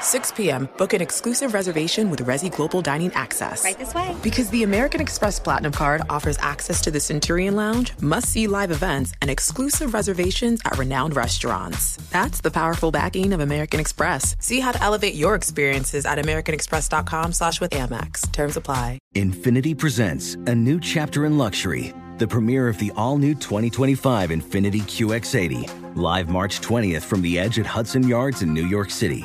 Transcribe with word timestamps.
6 0.00 0.32
p.m., 0.32 0.68
book 0.76 0.92
an 0.92 1.00
exclusive 1.00 1.54
reservation 1.54 2.10
with 2.10 2.24
Resy 2.24 2.54
Global 2.54 2.80
Dining 2.80 3.12
Access. 3.12 3.64
Right 3.64 3.78
this 3.78 3.94
way. 3.94 4.14
Because 4.22 4.50
the 4.50 4.62
American 4.62 5.00
Express 5.00 5.38
Platinum 5.38 5.72
Card 5.72 6.02
offers 6.08 6.38
access 6.38 6.80
to 6.82 6.90
the 6.90 7.00
Centurion 7.00 7.56
Lounge, 7.56 7.92
must 8.00 8.28
see 8.28 8.46
live 8.46 8.70
events, 8.70 9.12
and 9.20 9.30
exclusive 9.30 9.94
reservations 9.94 10.60
at 10.64 10.78
renowned 10.78 11.16
restaurants. 11.16 11.96
That's 12.10 12.40
the 12.40 12.50
powerful 12.50 12.90
backing 12.90 13.32
of 13.32 13.40
American 13.40 13.80
Express. 13.80 14.36
See 14.38 14.60
how 14.60 14.72
to 14.72 14.82
elevate 14.82 15.14
your 15.14 15.34
experiences 15.34 16.06
at 16.06 16.18
AmericanExpress.com 16.18 17.32
slash 17.32 17.60
with 17.60 17.72
Amex. 17.72 18.30
Terms 18.32 18.56
apply. 18.56 18.98
Infiniti 19.14 19.76
presents 19.76 20.34
a 20.46 20.54
new 20.54 20.78
chapter 20.78 21.24
in 21.24 21.38
luxury, 21.38 21.94
the 22.18 22.26
premiere 22.26 22.68
of 22.68 22.78
the 22.78 22.92
all 22.96 23.18
new 23.18 23.34
2025 23.34 24.30
Infiniti 24.30 24.82
QX80, 24.82 25.96
live 25.96 26.28
March 26.28 26.60
20th 26.60 27.02
from 27.02 27.22
the 27.22 27.38
edge 27.38 27.58
at 27.58 27.66
Hudson 27.66 28.06
Yards 28.06 28.42
in 28.42 28.52
New 28.52 28.66
York 28.66 28.90
City, 28.90 29.24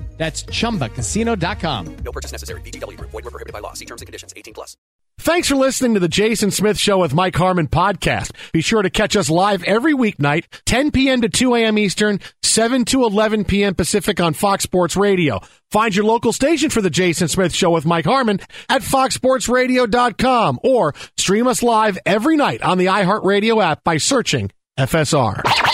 That's 0.21 0.43
chumbacasino.com. 0.43 1.95
No 2.05 2.11
purchase 2.11 2.31
necessary. 2.31 2.61
VGW 2.61 2.95
Group. 2.95 3.09
Void 3.09 3.25
were 3.25 3.31
prohibited 3.31 3.53
by 3.53 3.59
law. 3.59 3.73
See 3.73 3.85
terms 3.85 4.03
and 4.03 4.05
conditions. 4.05 4.31
18 4.37 4.53
plus. 4.53 4.77
Thanks 5.17 5.47
for 5.47 5.55
listening 5.55 5.95
to 5.95 5.99
the 5.99 6.07
Jason 6.07 6.51
Smith 6.51 6.77
Show 6.77 6.99
with 6.99 7.11
Mike 7.11 7.35
Harmon 7.35 7.67
podcast. 7.67 8.31
Be 8.51 8.61
sure 8.61 8.83
to 8.83 8.91
catch 8.91 9.15
us 9.15 9.31
live 9.31 9.63
every 9.63 9.95
weeknight, 9.95 10.45
10 10.67 10.91
p.m. 10.91 11.21
to 11.21 11.29
2 11.29 11.55
a.m. 11.55 11.79
Eastern, 11.79 12.19
7 12.43 12.85
to 12.85 13.03
11 13.03 13.45
p.m. 13.45 13.73
Pacific 13.73 14.19
on 14.19 14.33
Fox 14.33 14.63
Sports 14.63 14.95
Radio. 14.95 15.39
Find 15.71 15.95
your 15.95 16.05
local 16.05 16.33
station 16.33 16.69
for 16.69 16.81
the 16.83 16.91
Jason 16.91 17.27
Smith 17.27 17.55
Show 17.55 17.71
with 17.71 17.87
Mike 17.87 18.05
Harmon 18.05 18.41
at 18.69 18.83
foxsportsradio.com 18.83 20.59
or 20.63 20.93
stream 21.17 21.47
us 21.47 21.63
live 21.63 21.97
every 22.05 22.37
night 22.37 22.61
on 22.61 22.77
the 22.77 22.85
iHeartRadio 22.85 23.63
app 23.63 23.83
by 23.83 23.97
searching 23.97 24.51
FSR. 24.77 25.70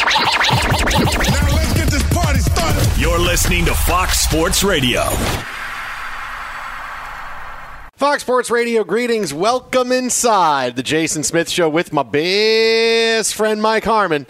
You're 2.99 3.19
listening 3.19 3.63
to 3.65 3.75
Fox 3.75 4.21
Sports 4.21 4.63
Radio. 4.63 5.03
Fox 7.95 8.23
Sports 8.23 8.49
Radio 8.49 8.83
greetings. 8.83 9.31
Welcome 9.31 9.91
inside 9.91 10.75
the 10.75 10.81
Jason 10.81 11.21
Smith 11.21 11.47
Show 11.47 11.69
with 11.69 11.93
my 11.93 12.01
best 12.01 13.35
friend 13.35 13.61
Mike 13.61 13.83
Harmon. 13.83 14.25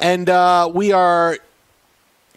And 0.00 0.28
uh, 0.28 0.68
we 0.74 0.90
are 0.90 1.38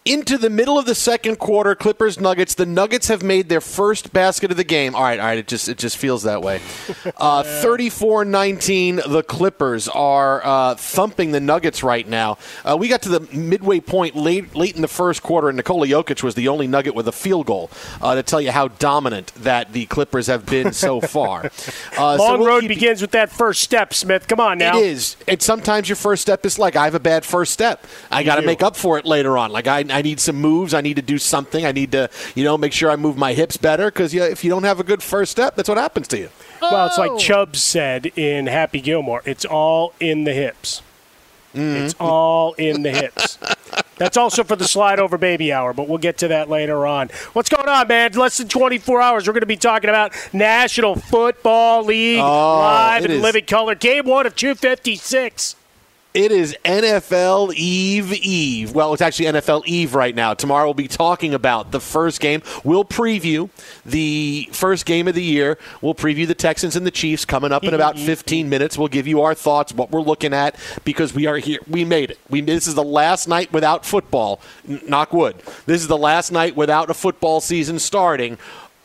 into 0.06 0.38
the 0.38 0.50
middle 0.50 0.78
of 0.78 0.86
the 0.86 0.96
second 0.96 1.38
quarter. 1.38 1.76
Clippers 1.76 2.20
Nuggets. 2.20 2.56
The 2.56 2.66
Nuggets 2.66 3.08
have 3.08 3.24
made 3.24 3.50
their 3.50 3.62
first 3.62 4.12
basket 4.14 4.52
of 4.52 4.58
the 4.58 4.64
game. 4.64 4.96
All 4.96 5.04
right, 5.04 5.20
all 5.20 5.26
right. 5.26 5.38
It 5.38 5.48
just 5.48 5.70
it 5.70 5.78
just 5.78 5.98
feels 5.98 6.24
that 6.24 6.42
way. 6.42 6.62
Uh, 7.18 7.44
34-19. 7.44 9.10
The 9.10 9.24
Clippers 9.24 9.88
are 9.88 10.42
uh, 10.46 10.76
thumping 10.76 11.32
the 11.32 11.40
Nuggets 11.40 11.84
right 11.84 12.08
now. 12.08 12.38
Uh, 12.64 12.76
we 12.80 12.88
got 12.88 13.02
to 13.04 13.10
the 13.10 13.20
midway 13.36 13.80
point 13.80 14.16
late 14.16 14.56
late 14.56 14.76
in 14.76 14.82
the 14.82 14.88
first 14.88 15.24
quarter, 15.24 15.50
and 15.50 15.56
Nikola 15.58 15.88
Jokic 15.88 16.24
was 16.24 16.36
the 16.36 16.48
only 16.48 16.68
Nugget 16.68 16.96
with 16.96 17.08
a 17.08 17.12
field 17.12 17.46
goal 17.46 17.70
uh, 18.02 18.16
to 18.16 18.24
tell 18.24 18.42
you 18.42 18.52
how 18.52 18.68
dominant 18.68 19.34
that 19.36 19.74
the 19.74 19.86
Clippers 19.86 20.28
have 20.28 20.46
been 20.46 20.74
so 20.74 21.00
far. 21.16 21.46
Uh, 21.46 21.50
so 22.18 22.24
Long 22.24 22.40
we'll 22.40 22.48
road 22.48 22.62
keep- 22.62 22.70
begins 22.70 23.02
with 23.02 23.12
that 23.12 23.32
first 23.32 23.62
step, 23.62 23.94
Smith. 23.94 24.28
Come 24.28 24.40
on 24.40 24.58
now. 24.58 24.78
It 24.78 24.86
is. 24.86 25.16
And 25.28 25.42
sometimes 25.42 25.88
your 25.90 25.96
first 25.96 26.22
step 26.22 26.46
is 26.46 26.58
like 26.60 26.76
I 26.76 26.86
have 26.86 26.96
a 26.96 27.00
bad 27.00 27.26
first 27.26 27.54
step. 27.54 27.86
I 28.12 28.24
got 28.24 28.36
to 28.36 28.42
make 28.42 28.64
up 28.64 28.76
for 28.76 28.98
it 28.98 29.06
later 29.06 29.38
on. 29.38 29.52
Like 29.52 29.68
I, 29.68 29.86
I 29.94 30.02
need 30.02 30.20
some 30.20 30.36
moves. 30.38 30.74
I 30.74 30.82
need 30.82 30.96
to 30.96 31.02
do 31.02 31.18
something. 31.18 31.66
I 31.66 31.72
need 31.72 31.92
to, 31.94 32.10
you 32.36 32.44
know, 32.44 32.58
make 32.58 32.74
sure 32.74 32.90
I 32.92 32.96
move 32.96 33.16
my 33.18 33.34
hips 33.34 33.56
better 33.58 33.86
because 33.92 34.14
you, 34.14 34.24
if 34.24 34.44
you 34.44 34.50
don't 34.50 34.64
have 34.64 34.80
a 34.80 34.84
good 34.84 35.02
first 35.04 35.32
step, 35.32 35.56
that's 35.56 35.70
what 35.70 35.78
happens 35.78 36.08
to 36.10 36.18
you. 36.18 36.30
Well, 36.62 36.88
it's 36.88 36.98
Oh. 36.98 37.02
like 37.08 37.20
Chubb 37.20 37.56
said 37.56 38.08
in 38.18 38.48
Happy 38.48 38.82
Gilmore. 38.82 39.22
It's 39.26 39.46
all 39.46 39.94
in 40.00 40.24
the 40.24 40.34
hips. 40.34 40.82
Mm-hmm. 41.54 41.84
It's 41.86 41.94
all 42.00 42.54
in 42.54 42.82
the 42.82 42.90
hips. 42.92 43.38
That's 43.98 44.18
also 44.18 44.44
for 44.44 44.56
the 44.56 44.68
slide 44.68 45.00
over 45.00 45.20
baby 45.20 45.54
hour, 45.54 45.72
but 45.72 45.88
we'll 45.88 46.00
get 46.00 46.18
to 46.20 46.28
that 46.30 46.50
later 46.50 46.88
on. 46.88 47.10
What's 47.34 47.48
going 47.50 47.70
on, 47.70 47.88
man? 47.88 48.12
Less 48.14 48.38
than 48.40 48.48
24 48.48 49.00
hours. 49.02 49.28
We're 49.28 49.34
going 49.34 49.42
to 49.42 49.46
be 49.46 49.56
talking 49.56 49.88
about 49.90 50.14
National 50.34 50.96
Football 50.96 51.84
League 51.86 52.20
Oh, 52.20 52.58
live 52.60 53.06
it 53.06 53.12
in 53.12 53.18
is. 53.18 53.24
living 53.24 53.46
color. 53.46 53.76
Game 53.76 54.06
one 54.08 54.26
of 54.26 54.36
256. 54.36 55.56
It 56.14 56.32
is 56.32 56.56
NFL 56.64 57.56
Eve 57.56 58.14
Eve. 58.14 58.76
Well, 58.76 58.94
it's 58.94 59.02
actually 59.02 59.26
NFL 59.26 59.66
Eve 59.66 59.96
right 59.96 60.14
now. 60.14 60.36
Tomorrow 60.36 60.68
we'll 60.68 60.76
be 60.76 60.88
talking 60.88 61.34
about 61.34 61.72
the 61.72 61.80
first 61.80 62.22
game. 62.22 62.44
We'll 62.64 62.86
preview 62.86 63.50
the 63.84 64.48
first 64.52 64.86
game 64.86 65.08
of 65.08 65.16
the 65.16 65.24
year. 65.24 65.58
We'll 65.82 65.96
preview 65.96 66.28
the 66.28 66.36
Texans 66.36 66.76
and 66.76 66.86
the 66.86 66.92
Chiefs 66.92 67.26
coming 67.26 67.52
up 67.52 67.64
in 67.64 67.74
about 67.74 67.96
mm-hmm. 67.96 68.06
15 68.06 68.48
minutes. 68.48 68.78
We'll 68.78 68.90
give 68.90 69.08
you 69.08 69.22
our 69.22 69.34
thoughts, 69.34 69.74
what 69.74 69.90
we're 69.90 70.02
looking 70.02 70.36
at, 70.36 70.56
because 70.84 71.16
we 71.16 71.26
are 71.26 71.38
here. 71.38 71.58
We 71.68 71.84
made 71.84 72.12
it. 72.12 72.20
We 72.30 72.42
this 72.42 72.68
is 72.68 72.76
the 72.76 72.84
last 72.84 73.28
night 73.28 73.52
without 73.52 73.84
football. 73.84 74.40
Knock 74.68 75.14
wood. 75.14 75.38
This 75.66 75.82
is 75.82 75.88
the 75.88 75.98
last 75.98 76.32
night 76.32 76.56
without 76.56 76.92
a 76.92 76.94
football 76.94 77.42
season 77.42 77.80
starting 77.80 78.38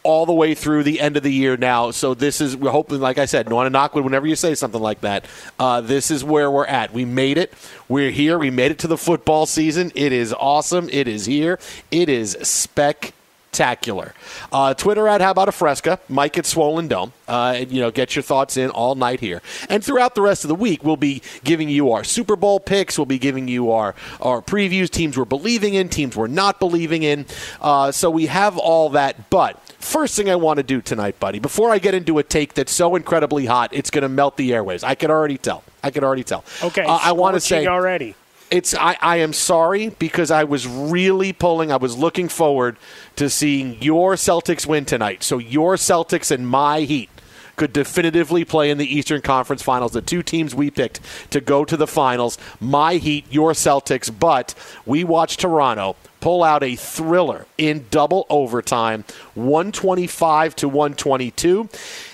all 0.09 0.25
the 0.25 0.33
way 0.33 0.55
through 0.55 0.83
the 0.85 1.01
end 1.01 1.19
of 1.19 1.23
the 1.23 1.31
year 1.31 1.59
now. 1.59 1.91
So 1.91 2.15
this 2.15 2.41
is 2.41 2.57
we're 2.57 2.71
hoping, 2.71 2.99
like 2.99 3.19
I 3.19 3.27
said, 3.27 3.47
no 3.47 3.57
one 3.57 3.65
to 3.67 3.71
knock 3.71 3.95
wood 3.95 4.05
whenever 4.05 4.27
you 4.27 4.37
say 4.37 4.55
something 4.55 4.81
like 4.81 5.03
that. 5.03 5.27
Uh, 5.59 5.83
this 5.83 6.11
is 6.11 6.25
where 6.25 6.51
we're 6.51 6.65
at. 6.65 6.95
We 6.95 7.05
made 7.05 7.37
it. 7.37 7.53
We're 7.91 8.11
here. 8.11 8.39
We 8.39 8.49
made 8.49 8.71
it 8.71 8.79
to 8.79 8.87
the 8.87 8.97
football 8.97 9.45
season. 9.45 9.93
It 9.95 10.13
is 10.13 10.33
awesome. 10.33 10.89
It 10.91 11.09
is 11.09 11.27
here. 11.27 11.59
It 11.91 12.09
is 12.09 12.39
spectacular. 12.41 14.15
Uh, 14.51 14.73
Twitter 14.73 15.07
at 15.09 15.21
How 15.21 15.31
About 15.31 15.51
a 15.51 15.53
Fresca, 15.53 16.01
Mike 16.09 16.39
at 16.39 16.47
Swollen 16.47 16.89
Dome. 16.89 17.13
Uh, 17.27 17.65
you 17.69 17.83
know, 17.83 17.91
get 17.91 18.17
your 18.17 18.23
thoughts 18.23 18.57
in 18.57 18.71
all 18.71 18.95
night 18.95 19.21
here. 19.21 19.43
And 19.69 19.85
throughout 19.85 20.15
the 20.15 20.23
rest 20.23 20.43
of 20.43 20.49
the 20.49 20.55
week, 20.55 20.83
we'll 20.83 20.97
be 20.97 21.21
giving 21.45 21.69
you 21.69 21.93
our 21.93 22.03
Super 22.03 22.35
Bowl 22.35 22.61
picks. 22.61 22.99
We'll 22.99 23.05
be 23.05 23.19
giving 23.19 23.47
you 23.47 23.73
our, 23.73 23.95
our 24.23 24.41
previews, 24.41 24.89
teams 24.89 25.19
we're 25.19 25.27
believing 25.27 25.75
in, 25.75 25.91
teams 25.91 26.17
we're 26.17 26.29
not 26.29 26.59
believing 26.59 27.03
in. 27.03 27.27
Uh, 27.61 27.93
so 27.93 28.09
we 28.09 28.25
have 28.25 28.57
all 28.57 28.89
that. 28.91 29.29
But 29.29 29.63
first 29.89 30.15
thing 30.17 30.29
I 30.31 30.37
want 30.37 30.59
to 30.59 30.63
do 30.63 30.81
tonight, 30.81 31.19
buddy, 31.19 31.39
before 31.39 31.71
I 31.71 31.79
get 31.79 31.95
into 31.95 32.19
a 32.19 32.23
take 32.23 32.55
that's 32.55 32.73
so 32.73 32.95
incredibly 32.95 33.47
hot, 33.47 33.71
it's 33.73 33.91
going 33.91 34.03
to 34.03 34.09
melt 34.09 34.37
the 34.37 34.51
airwaves. 34.51 34.85
I 34.85 34.95
can 34.95 35.11
already 35.11 35.39
tell. 35.39 35.65
I 35.83 35.91
can 35.91 36.05
already 36.05 36.25
tell. 36.25 36.45
Okay, 36.63 36.85
Uh, 36.85 36.99
I 37.03 37.13
want 37.13 37.35
to 37.35 37.41
say 37.41 37.67
already. 37.67 38.15
it's 38.51 38.75
I, 38.75 38.97
I 39.01 39.17
am 39.19 39.33
sorry 39.33 39.89
because 39.99 40.31
I 40.31 40.45
was 40.45 40.67
really 40.67 41.33
pulling 41.33 41.71
I 41.73 41.77
was 41.77 41.97
looking 41.97 42.29
forward 42.29 42.77
to 43.17 43.29
seeing 43.31 43.81
your 43.83 44.15
Celtics 44.15 44.67
win 44.67 44.85
tonight. 44.85 45.23
So 45.23 45.39
your 45.39 45.77
Celtics 45.77 46.31
and 46.31 46.47
my 46.49 46.81
Heat 46.81 47.11
could 47.57 47.73
definitively 47.73 48.45
play 48.45 48.71
in 48.71 48.79
the 48.79 48.87
Eastern 48.87 49.21
Conference 49.21 49.63
Finals. 49.63 49.91
The 49.93 50.01
two 50.01 50.23
teams 50.23 50.55
we 50.55 50.71
picked 50.71 51.01
to 51.31 51.41
go 51.41 51.65
to 51.65 51.77
the 51.77 51.89
finals. 51.89 52.39
My 52.61 52.95
Heat, 52.95 53.25
your 53.31 53.53
Celtics, 53.53 54.11
but 54.17 54.55
we 54.87 55.03
watched 55.05 55.41
Toronto 55.41 55.97
pull 56.21 56.43
out 56.43 56.63
a 56.63 56.77
thriller 56.77 57.47
in 57.57 57.87
double 57.91 58.27
overtime, 58.29 59.05
125 59.35 60.57
to 60.57 60.69
122. 60.69 61.69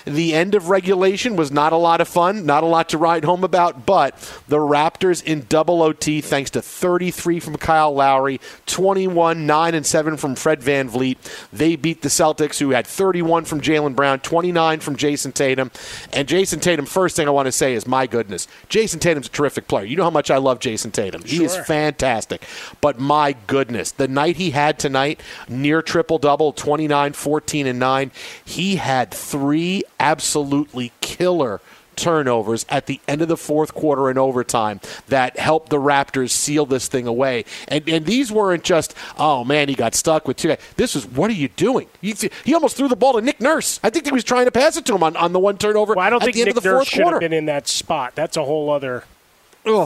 The 0.05 0.33
end 0.33 0.53
of 0.53 0.69
regulation 0.69 1.35
was 1.35 1.51
not 1.51 1.73
a 1.73 1.77
lot 1.77 2.01
of 2.01 2.07
fun, 2.07 2.45
not 2.45 2.63
a 2.63 2.67
lot 2.67 2.89
to 2.89 2.97
write 2.97 3.23
home 3.23 3.43
about, 3.43 3.85
but 3.85 4.15
the 4.47 4.57
Raptors 4.57 5.23
in 5.23 5.45
double 5.49 5.81
OT, 5.81 6.21
thanks 6.21 6.51
to 6.51 6.61
33 6.61 7.39
from 7.39 7.55
Kyle 7.57 7.93
Lowry, 7.93 8.39
21, 8.67 9.47
9, 9.47 9.75
and 9.75 9.85
7 9.85 10.17
from 10.17 10.35
Fred 10.35 10.61
VanVleet. 10.61 11.17
They 11.51 11.75
beat 11.75 12.01
the 12.01 12.09
Celtics, 12.09 12.59
who 12.59 12.71
had 12.71 12.85
31 12.85 13.45
from 13.45 13.61
Jaylen 13.61 13.95
Brown, 13.95 14.19
29 14.19 14.79
from 14.79 14.95
Jayson 14.95 15.31
Tatum. 15.31 15.71
And 16.13 16.27
Jayson 16.27 16.59
Tatum, 16.59 16.85
first 16.85 17.15
thing 17.15 17.27
I 17.27 17.31
want 17.31 17.47
to 17.47 17.51
say 17.51 17.73
is, 17.73 17.87
my 17.87 18.05
goodness, 18.05 18.47
Jayson 18.69 18.99
Tatum's 18.99 19.27
a 19.27 19.31
terrific 19.31 19.67
player. 19.67 19.85
You 19.85 19.95
know 19.95 20.03
how 20.03 20.09
much 20.09 20.29
I 20.29 20.37
love 20.37 20.59
Jayson 20.59 20.91
Tatum. 20.91 21.23
He 21.23 21.43
is 21.43 21.57
fantastic. 21.57 22.43
But 22.81 22.99
my 22.99 23.35
goodness, 23.47 23.91
the 23.97 24.07
night 24.07 24.37
he 24.37 24.51
had 24.51 24.79
tonight, 24.79 25.21
near 25.47 25.81
triple 25.81 26.17
double, 26.17 26.51
29, 26.53 27.13
14, 27.13 27.67
and 27.67 27.79
9, 27.79 28.11
he 28.43 28.75
had 28.77 29.11
three 29.11 29.83
absolutely 29.99 30.91
killer 31.01 31.61
turnovers 31.95 32.65
at 32.67 32.87
the 32.87 32.99
end 33.07 33.21
of 33.21 33.27
the 33.27 33.37
fourth 33.37 33.73
quarter 33.73 34.09
and 34.09 34.19
overtime 34.19 34.79
that 35.07 35.39
helped 35.39 35.69
the 35.69 35.77
Raptors 35.79 36.31
seal 36.31 36.65
this 36.65 36.87
thing 36.89 37.07
away. 37.07 37.45
And 37.67 37.87
and 37.87 38.05
these 38.05 38.31
weren't 38.31 38.63
just, 38.63 38.93
oh 39.17 39.43
man, 39.45 39.69
he 39.69 39.75
got 39.75 39.95
stuck 39.95 40.27
with 40.27 40.37
two 40.37 40.49
guys. 40.49 40.59
This 40.75 40.95
is, 40.95 41.05
what 41.05 41.29
are 41.29 41.35
you 41.35 41.47
doing? 41.47 41.87
He, 42.01 42.13
he 42.43 42.53
almost 42.53 42.75
threw 42.75 42.87
the 42.87 42.95
ball 42.95 43.13
to 43.13 43.21
Nick 43.21 43.39
Nurse. 43.39 43.79
I 43.83 43.89
think 43.89 44.05
he 44.05 44.11
was 44.11 44.23
trying 44.25 44.45
to 44.45 44.51
pass 44.51 44.77
it 44.77 44.85
to 44.87 44.95
him 44.95 45.03
on, 45.03 45.15
on 45.15 45.31
the 45.33 45.39
one 45.39 45.57
turnover 45.57 45.93
Well, 45.93 46.05
I 46.05 46.09
don't 46.09 46.21
at 46.21 46.25
think 46.25 46.35
the 46.35 46.41
end 46.41 46.47
Nick 46.47 46.57
of 46.57 46.63
the 46.63 46.69
Nurse 46.69 46.77
fourth 46.79 46.87
should 46.89 47.01
quarter. 47.03 47.15
have 47.15 47.21
been 47.21 47.33
in 47.33 47.45
that 47.45 47.67
spot. 47.67 48.13
That's 48.15 48.35
a 48.37 48.43
whole 48.43 48.69
other 48.69 49.05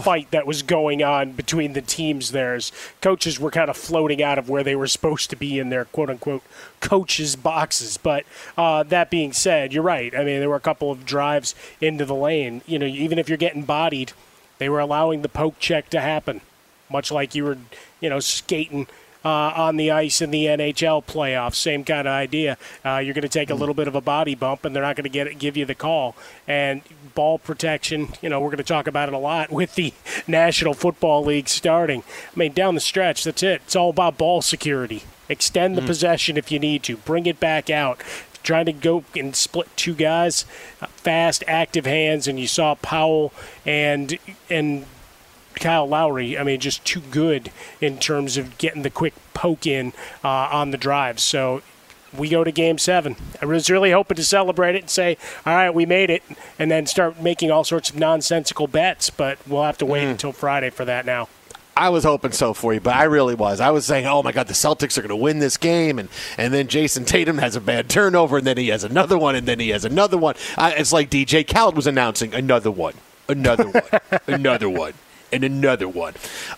fight 0.01 0.31
that 0.31 0.45
was 0.45 0.61
going 0.61 1.01
on 1.01 1.31
between 1.31 1.73
the 1.73 1.81
teams. 1.81 2.31
there's 2.31 2.71
coaches 3.01 3.39
were 3.39 3.51
kind 3.51 3.69
of 3.69 3.77
floating 3.77 4.21
out 4.21 4.37
of 4.37 4.49
where 4.49 4.63
they 4.63 4.75
were 4.75 4.87
supposed 4.87 5.29
to 5.29 5.35
be 5.35 5.59
in 5.59 5.69
their 5.69 5.85
quote 5.85 6.09
unquote 6.09 6.43
coaches' 6.81 7.35
boxes. 7.35 7.97
But 7.97 8.25
uh, 8.57 8.83
that 8.83 9.09
being 9.09 9.33
said, 9.33 9.73
you're 9.73 9.83
right. 9.83 10.13
I 10.13 10.19
mean, 10.19 10.39
there 10.39 10.49
were 10.49 10.55
a 10.55 10.61
couple 10.61 10.91
of 10.91 11.05
drives 11.05 11.55
into 11.79 12.05
the 12.05 12.15
lane. 12.15 12.61
You 12.65 12.79
know, 12.79 12.85
even 12.85 13.17
if 13.19 13.29
you're 13.29 13.37
getting 13.37 13.63
bodied, 13.63 14.13
they 14.57 14.69
were 14.69 14.79
allowing 14.79 15.21
the 15.21 15.29
poke 15.29 15.59
check 15.59 15.89
to 15.89 16.01
happen, 16.01 16.41
much 16.89 17.11
like 17.11 17.33
you 17.33 17.45
were, 17.45 17.57
you 18.01 18.09
know, 18.09 18.19
skating 18.19 18.87
on 19.23 19.77
the 19.77 19.91
ice 19.91 20.21
in 20.21 20.31
the 20.31 20.45
NHL 20.45 21.05
playoffs. 21.05 21.55
Same 21.55 21.83
kind 21.83 22.07
of 22.07 22.13
idea. 22.13 22.57
Uh, 22.85 22.97
you're 22.97 23.13
going 23.13 23.23
to 23.23 23.29
take 23.29 23.49
a 23.49 23.55
little 23.55 23.75
bit 23.75 23.87
of 23.87 23.95
a 23.95 24.01
body 24.01 24.35
bump, 24.35 24.65
and 24.65 24.75
they're 24.75 24.83
not 24.83 24.95
going 24.95 25.03
to 25.03 25.09
get 25.09 25.27
it, 25.27 25.39
give 25.39 25.57
you 25.57 25.65
the 25.65 25.75
call. 25.75 26.15
And 26.47 26.81
ball 27.15 27.39
protection, 27.39 28.09
you 28.21 28.29
know, 28.29 28.39
we're 28.39 28.47
going 28.47 28.57
to 28.57 28.63
talk 28.63 28.87
about 28.87 29.09
it 29.09 29.13
a 29.13 29.17
lot 29.17 29.51
with 29.51 29.75
the 29.75 29.93
National 30.27 30.73
Football 30.73 31.25
League 31.25 31.49
starting. 31.49 32.03
I 32.33 32.39
mean, 32.39 32.53
down 32.53 32.75
the 32.75 32.81
stretch, 32.81 33.23
that's 33.23 33.43
it. 33.43 33.61
It's 33.65 33.75
all 33.75 33.89
about 33.89 34.17
ball 34.17 34.41
security. 34.41 35.03
Extend 35.27 35.77
the 35.77 35.83
possession 35.83 36.37
if 36.37 36.51
you 36.51 36.57
need 36.57 36.81
to. 36.83 36.97
Bring 36.97 37.27
it 37.27 37.39
back 37.39 37.69
out. 37.69 38.01
Trying 38.41 38.65
to 38.65 38.73
go 38.73 39.03
and 39.15 39.35
split 39.35 39.67
two 39.75 39.93
guys, 39.93 40.45
uh, 40.81 40.87
fast, 40.87 41.43
active 41.45 41.85
hands, 41.85 42.27
and 42.27 42.39
you 42.39 42.47
saw 42.47 42.73
Powell 42.75 43.31
and 43.65 44.17
and 44.49 44.85
Kyle 45.59 45.87
Lowry, 45.87 46.37
I 46.37 46.43
mean, 46.43 46.59
just 46.59 46.83
too 46.85 47.01
good 47.01 47.51
in 47.81 47.97
terms 47.97 48.37
of 48.37 48.57
getting 48.57 48.81
the 48.81 48.89
quick 48.89 49.13
poke 49.33 49.67
in 49.67 49.93
uh, 50.23 50.49
on 50.51 50.71
the 50.71 50.77
drive. 50.77 51.19
So 51.19 51.61
we 52.17 52.29
go 52.29 52.43
to 52.43 52.51
game 52.51 52.77
seven. 52.77 53.15
I 53.41 53.45
was 53.45 53.69
really 53.69 53.91
hoping 53.91 54.15
to 54.15 54.23
celebrate 54.23 54.75
it 54.75 54.81
and 54.81 54.89
say, 54.89 55.17
all 55.45 55.53
right, 55.53 55.69
we 55.69 55.85
made 55.85 56.09
it, 56.09 56.23
and 56.57 56.71
then 56.71 56.85
start 56.85 57.21
making 57.21 57.51
all 57.51 57.63
sorts 57.63 57.89
of 57.89 57.97
nonsensical 57.97 58.67
bets, 58.67 59.09
but 59.09 59.37
we'll 59.47 59.63
have 59.63 59.77
to 59.79 59.85
wait 59.85 60.05
until 60.05 60.31
Friday 60.31 60.69
for 60.69 60.85
that 60.85 61.05
now. 61.05 61.29
I 61.77 61.87
was 61.87 62.03
hoping 62.03 62.33
so 62.33 62.53
for 62.53 62.73
you, 62.73 62.81
but 62.81 62.93
I 62.95 63.03
really 63.03 63.35
was. 63.35 63.61
I 63.61 63.71
was 63.71 63.85
saying, 63.85 64.05
"Oh 64.05 64.21
my 64.21 64.33
God, 64.33 64.47
the 64.47 64.53
Celtics 64.53 64.97
are 64.97 65.01
going 65.01 65.09
to 65.09 65.15
win 65.15 65.39
this 65.39 65.55
game," 65.55 65.97
and 65.97 66.09
and 66.37 66.53
then 66.53 66.67
Jayson 66.67 67.05
Tatum 67.05 67.37
has 67.37 67.55
a 67.55 67.61
bad 67.61 67.89
turnover, 67.89 68.39
and 68.39 68.45
then 68.45 68.57
he 68.57 68.67
has 68.67 68.83
another 68.83 69.17
one, 69.17 69.33
and 69.35 69.47
then 69.47 69.61
he 69.61 69.69
has 69.69 69.85
another 69.85 70.17
one. 70.17 70.35
I, 70.57 70.73
it's 70.73 70.91
like 70.91 71.09
DJ 71.09 71.47
Khaled 71.47 71.77
was 71.77 71.87
announcing 71.87 72.33
another 72.33 72.69
one, 72.69 72.95
another 73.29 73.69
one, 73.69 73.83
another 74.27 74.69
one. 74.69 74.93
And 75.31 75.43
another 75.43 75.87
one. 75.87 76.13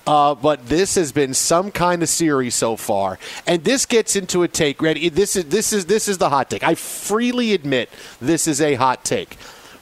Uh, 0.07 0.35
but 0.35 0.68
this 0.68 0.95
has 0.95 1.12
been 1.12 1.33
some 1.33 1.71
kind 1.71 2.01
of 2.03 2.09
series 2.09 2.56
so 2.56 2.75
far. 2.75 3.19
And 3.45 3.63
this 3.63 3.85
gets 3.85 4.15
into 4.15 4.44
a 4.44 4.47
take. 4.47 4.81
Ready? 4.81 5.09
This 5.09 5.35
is 5.35 5.45
this 5.45 5.73
is 5.73 5.85
this 5.88 6.07
is 6.07 6.18
the 6.18 6.29
hot 6.29 6.50
take. 6.50 6.63
I 6.63 6.75
freely 6.75 7.53
admit 7.53 7.89
this 8.21 8.47
is 8.47 8.62
a 8.62 8.75
hot 8.75 9.03
take. 9.03 9.38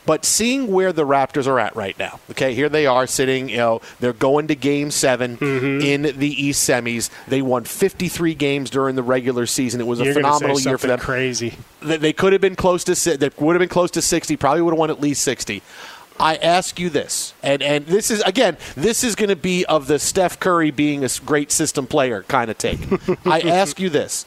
But 0.06 0.26
seeing 0.26 0.72
where 0.72 0.92
the 0.92 1.06
Raptors 1.06 1.46
are 1.46 1.60
at 1.60 1.76
right 1.76 1.96
now, 2.00 2.20
okay, 2.32 2.56
here 2.56 2.68
they 2.68 2.88
are 2.88 3.06
sitting, 3.06 3.48
you 3.48 3.58
know, 3.58 3.82
they're 4.00 4.12
going 4.12 4.48
to 4.48 4.56
game 4.56 4.90
7 4.90 5.38
Mm-hmm. 5.38 5.82
in 5.86 6.18
the 6.18 6.30
East 6.30 6.68
semis. 6.68 7.12
They 7.28 7.44
won 7.44 7.64
53 7.64 8.34
games 8.34 8.72
during 8.72 8.96
the 8.96 9.04
regular 9.04 9.46
season. 9.46 9.80
It 9.80 9.86
was 9.86 10.00
a 10.00 10.06
You're 10.06 10.14
say 10.16 10.22
phenomenal 10.22 10.60
year 10.60 10.80
for 10.80 10.88
them. 10.88 10.98
Crazy. 10.98 11.54
They, 11.82 11.98
they 11.98 12.14
could 12.14 12.34
have 12.34 12.42
been 12.42 12.56
close 12.56 12.84
to 12.86 13.18
they 13.18 13.30
would 13.38 13.54
have 13.56 13.60
been 13.60 13.70
close 13.70 13.92
to 13.92 14.02
60, 14.02 14.36
probably 14.38 14.64
would 14.64 14.72
have 14.74 14.80
won 14.80 14.90
at 14.90 15.00
least 15.00 15.22
60. 15.22 15.62
I 16.20 16.36
ask 16.36 16.80
you 16.80 16.90
this, 16.90 17.34
and, 17.42 17.64
and 17.64 17.86
this 17.86 18.12
is 18.12 18.22
again, 18.22 18.58
this 18.76 19.04
is 19.06 19.16
going 19.16 19.30
to 19.30 19.38
be 19.38 19.66
of 19.66 19.88
the 19.88 20.00
Steph 20.00 20.40
Curry 20.40 20.70
being 20.70 21.06
a 21.06 21.10
great 21.26 21.50
system 21.52 21.88
player 21.88 22.24
kind 22.24 22.52
of 22.52 22.58
take. 22.58 22.80
I 23.26 23.40
ask 23.40 23.80
you 23.80 23.90
this: 23.90 24.26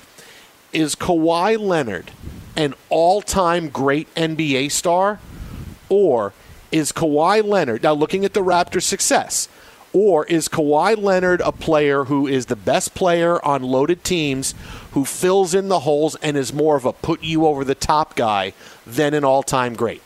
Is 0.73 0.95
Kawhi 0.95 1.59
Leonard 1.59 2.11
an 2.57 2.75
all-time 2.89 3.69
great 3.69 4.13
NBA 4.15 4.71
star, 4.71 5.21
or 5.91 6.33
is 6.71 6.93
Kawhi 6.93 7.45
Leonard 7.45 7.83
now 7.83 7.93
looking 7.93 8.25
at 8.25 8.33
the 8.33 8.43
Raptors' 8.43 8.83
success? 8.83 9.49
Or 9.95 10.25
is 10.25 10.49
Kawhi 10.49 10.97
Leonard 10.97 11.43
a 11.43 11.53
player 11.53 12.05
who 12.05 12.27
is 12.27 12.47
the 12.47 12.57
best 12.57 12.95
player 12.95 13.45
on 13.45 13.63
loaded 13.63 14.05
teams, 14.05 14.55
who 14.93 15.05
fills 15.05 15.53
in 15.53 15.69
the 15.69 15.81
holes 15.81 16.17
and 16.23 16.35
is 16.35 16.51
more 16.51 16.77
of 16.77 16.87
a 16.87 16.95
put 16.95 17.23
you 17.23 17.45
over 17.45 17.63
the 17.63 17.75
top 17.75 18.17
guy 18.17 18.55
than 18.87 19.13
an 19.13 19.23
all 19.23 19.43
time 19.43 19.75
great? 19.75 20.01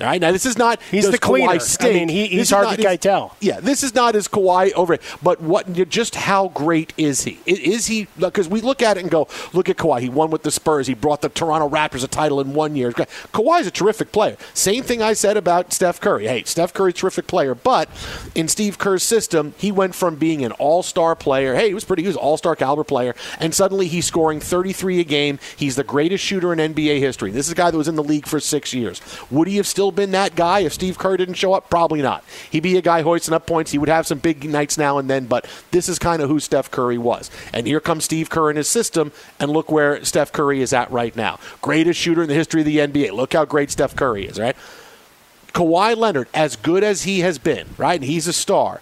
All 0.00 0.06
right, 0.08 0.20
now 0.20 0.32
this 0.32 0.44
is 0.46 0.58
not. 0.58 0.80
He's 0.90 1.08
the 1.10 1.18
cleaner. 1.18 1.50
I 1.80 1.88
mean, 1.92 2.08
he- 2.08 2.26
he's 2.26 2.48
to 2.48 2.56
Keitel. 2.56 3.32
Yeah, 3.40 3.60
this 3.60 3.82
is 3.82 3.94
not 3.94 4.16
as 4.16 4.26
Kawhi 4.28 4.72
over 4.72 4.98
but 5.22 5.40
what? 5.40 5.72
Just 5.88 6.14
how 6.16 6.48
great 6.48 6.92
is 6.96 7.24
he? 7.24 7.38
Is 7.46 7.86
he? 7.86 8.08
Because 8.18 8.48
we 8.48 8.60
look 8.60 8.82
at 8.82 8.96
it 8.96 9.00
and 9.00 9.10
go, 9.10 9.28
look 9.52 9.68
at 9.68 9.76
Kawhi. 9.76 10.00
He 10.00 10.08
won 10.08 10.30
with 10.30 10.42
the 10.42 10.50
Spurs. 10.50 10.86
He 10.86 10.94
brought 10.94 11.20
the 11.22 11.28
Toronto 11.28 11.68
Raptors 11.68 12.02
a 12.04 12.08
title 12.08 12.40
in 12.40 12.54
one 12.54 12.74
year. 12.76 12.90
Kawhi's 12.92 13.66
a 13.66 13.70
terrific 13.70 14.12
player. 14.12 14.36
Same 14.52 14.82
thing 14.82 15.00
I 15.02 15.12
said 15.12 15.36
about 15.36 15.72
Steph 15.72 16.00
Curry. 16.00 16.26
Hey, 16.26 16.42
Steph 16.44 16.72
Curry's 16.74 16.94
a 16.94 16.98
terrific 16.98 17.26
player, 17.26 17.54
but 17.54 17.88
in 18.34 18.48
Steve 18.48 18.78
Kerr's 18.78 19.02
system, 19.02 19.54
he 19.58 19.70
went 19.70 19.94
from 19.94 20.16
being 20.16 20.44
an 20.44 20.52
all-star 20.52 21.14
player. 21.14 21.54
Hey, 21.54 21.68
he 21.68 21.74
was 21.74 21.84
pretty. 21.84 22.02
He 22.02 22.08
was 22.08 22.16
all-star 22.16 22.56
caliber 22.56 22.84
player, 22.84 23.14
and 23.38 23.54
suddenly 23.54 23.86
he's 23.88 24.06
scoring 24.06 24.40
33 24.40 25.00
a 25.00 25.04
game. 25.04 25.38
He's 25.56 25.76
the 25.76 25.84
greatest 25.84 26.24
shooter 26.24 26.52
in 26.52 26.58
NBA 26.74 26.98
history. 26.98 27.30
This 27.30 27.46
is 27.46 27.52
a 27.52 27.56
guy 27.56 27.70
that 27.70 27.76
was 27.78 27.88
in 27.88 27.96
the 27.96 28.04
league 28.04 28.26
for 28.26 28.40
six 28.40 28.74
years. 28.74 29.00
Would 29.30 29.48
he 29.48 29.56
have 29.56 29.66
still 29.66 29.83
been 29.90 30.12
that 30.12 30.34
guy 30.34 30.60
if 30.60 30.72
Steve 30.72 30.98
Kerr 30.98 31.16
didn't 31.16 31.34
show 31.34 31.52
up? 31.52 31.70
Probably 31.70 32.02
not. 32.02 32.24
He'd 32.50 32.62
be 32.62 32.76
a 32.76 32.82
guy 32.82 33.02
hoisting 33.02 33.34
up 33.34 33.46
points. 33.46 33.72
He 33.72 33.78
would 33.78 33.88
have 33.88 34.06
some 34.06 34.18
big 34.18 34.44
nights 34.44 34.78
now 34.78 34.98
and 34.98 35.08
then, 35.08 35.26
but 35.26 35.46
this 35.70 35.88
is 35.88 35.98
kind 35.98 36.22
of 36.22 36.28
who 36.28 36.40
Steph 36.40 36.70
Curry 36.70 36.98
was. 36.98 37.30
And 37.52 37.66
here 37.66 37.80
comes 37.80 38.04
Steve 38.04 38.30
Kerr 38.30 38.50
in 38.50 38.56
his 38.56 38.68
system, 38.68 39.12
and 39.38 39.50
look 39.50 39.70
where 39.70 40.04
Steph 40.04 40.32
Curry 40.32 40.60
is 40.60 40.72
at 40.72 40.90
right 40.90 41.14
now. 41.14 41.38
Greatest 41.62 42.00
shooter 42.00 42.22
in 42.22 42.28
the 42.28 42.34
history 42.34 42.60
of 42.60 42.66
the 42.66 42.78
NBA. 42.78 43.12
Look 43.12 43.32
how 43.32 43.44
great 43.44 43.70
Steph 43.70 43.96
Curry 43.96 44.26
is, 44.26 44.38
right? 44.38 44.56
Kawhi 45.52 45.96
Leonard, 45.96 46.28
as 46.34 46.56
good 46.56 46.82
as 46.82 47.04
he 47.04 47.20
has 47.20 47.38
been, 47.38 47.68
right? 47.78 48.00
And 48.00 48.04
he's 48.04 48.26
a 48.26 48.32
star. 48.32 48.80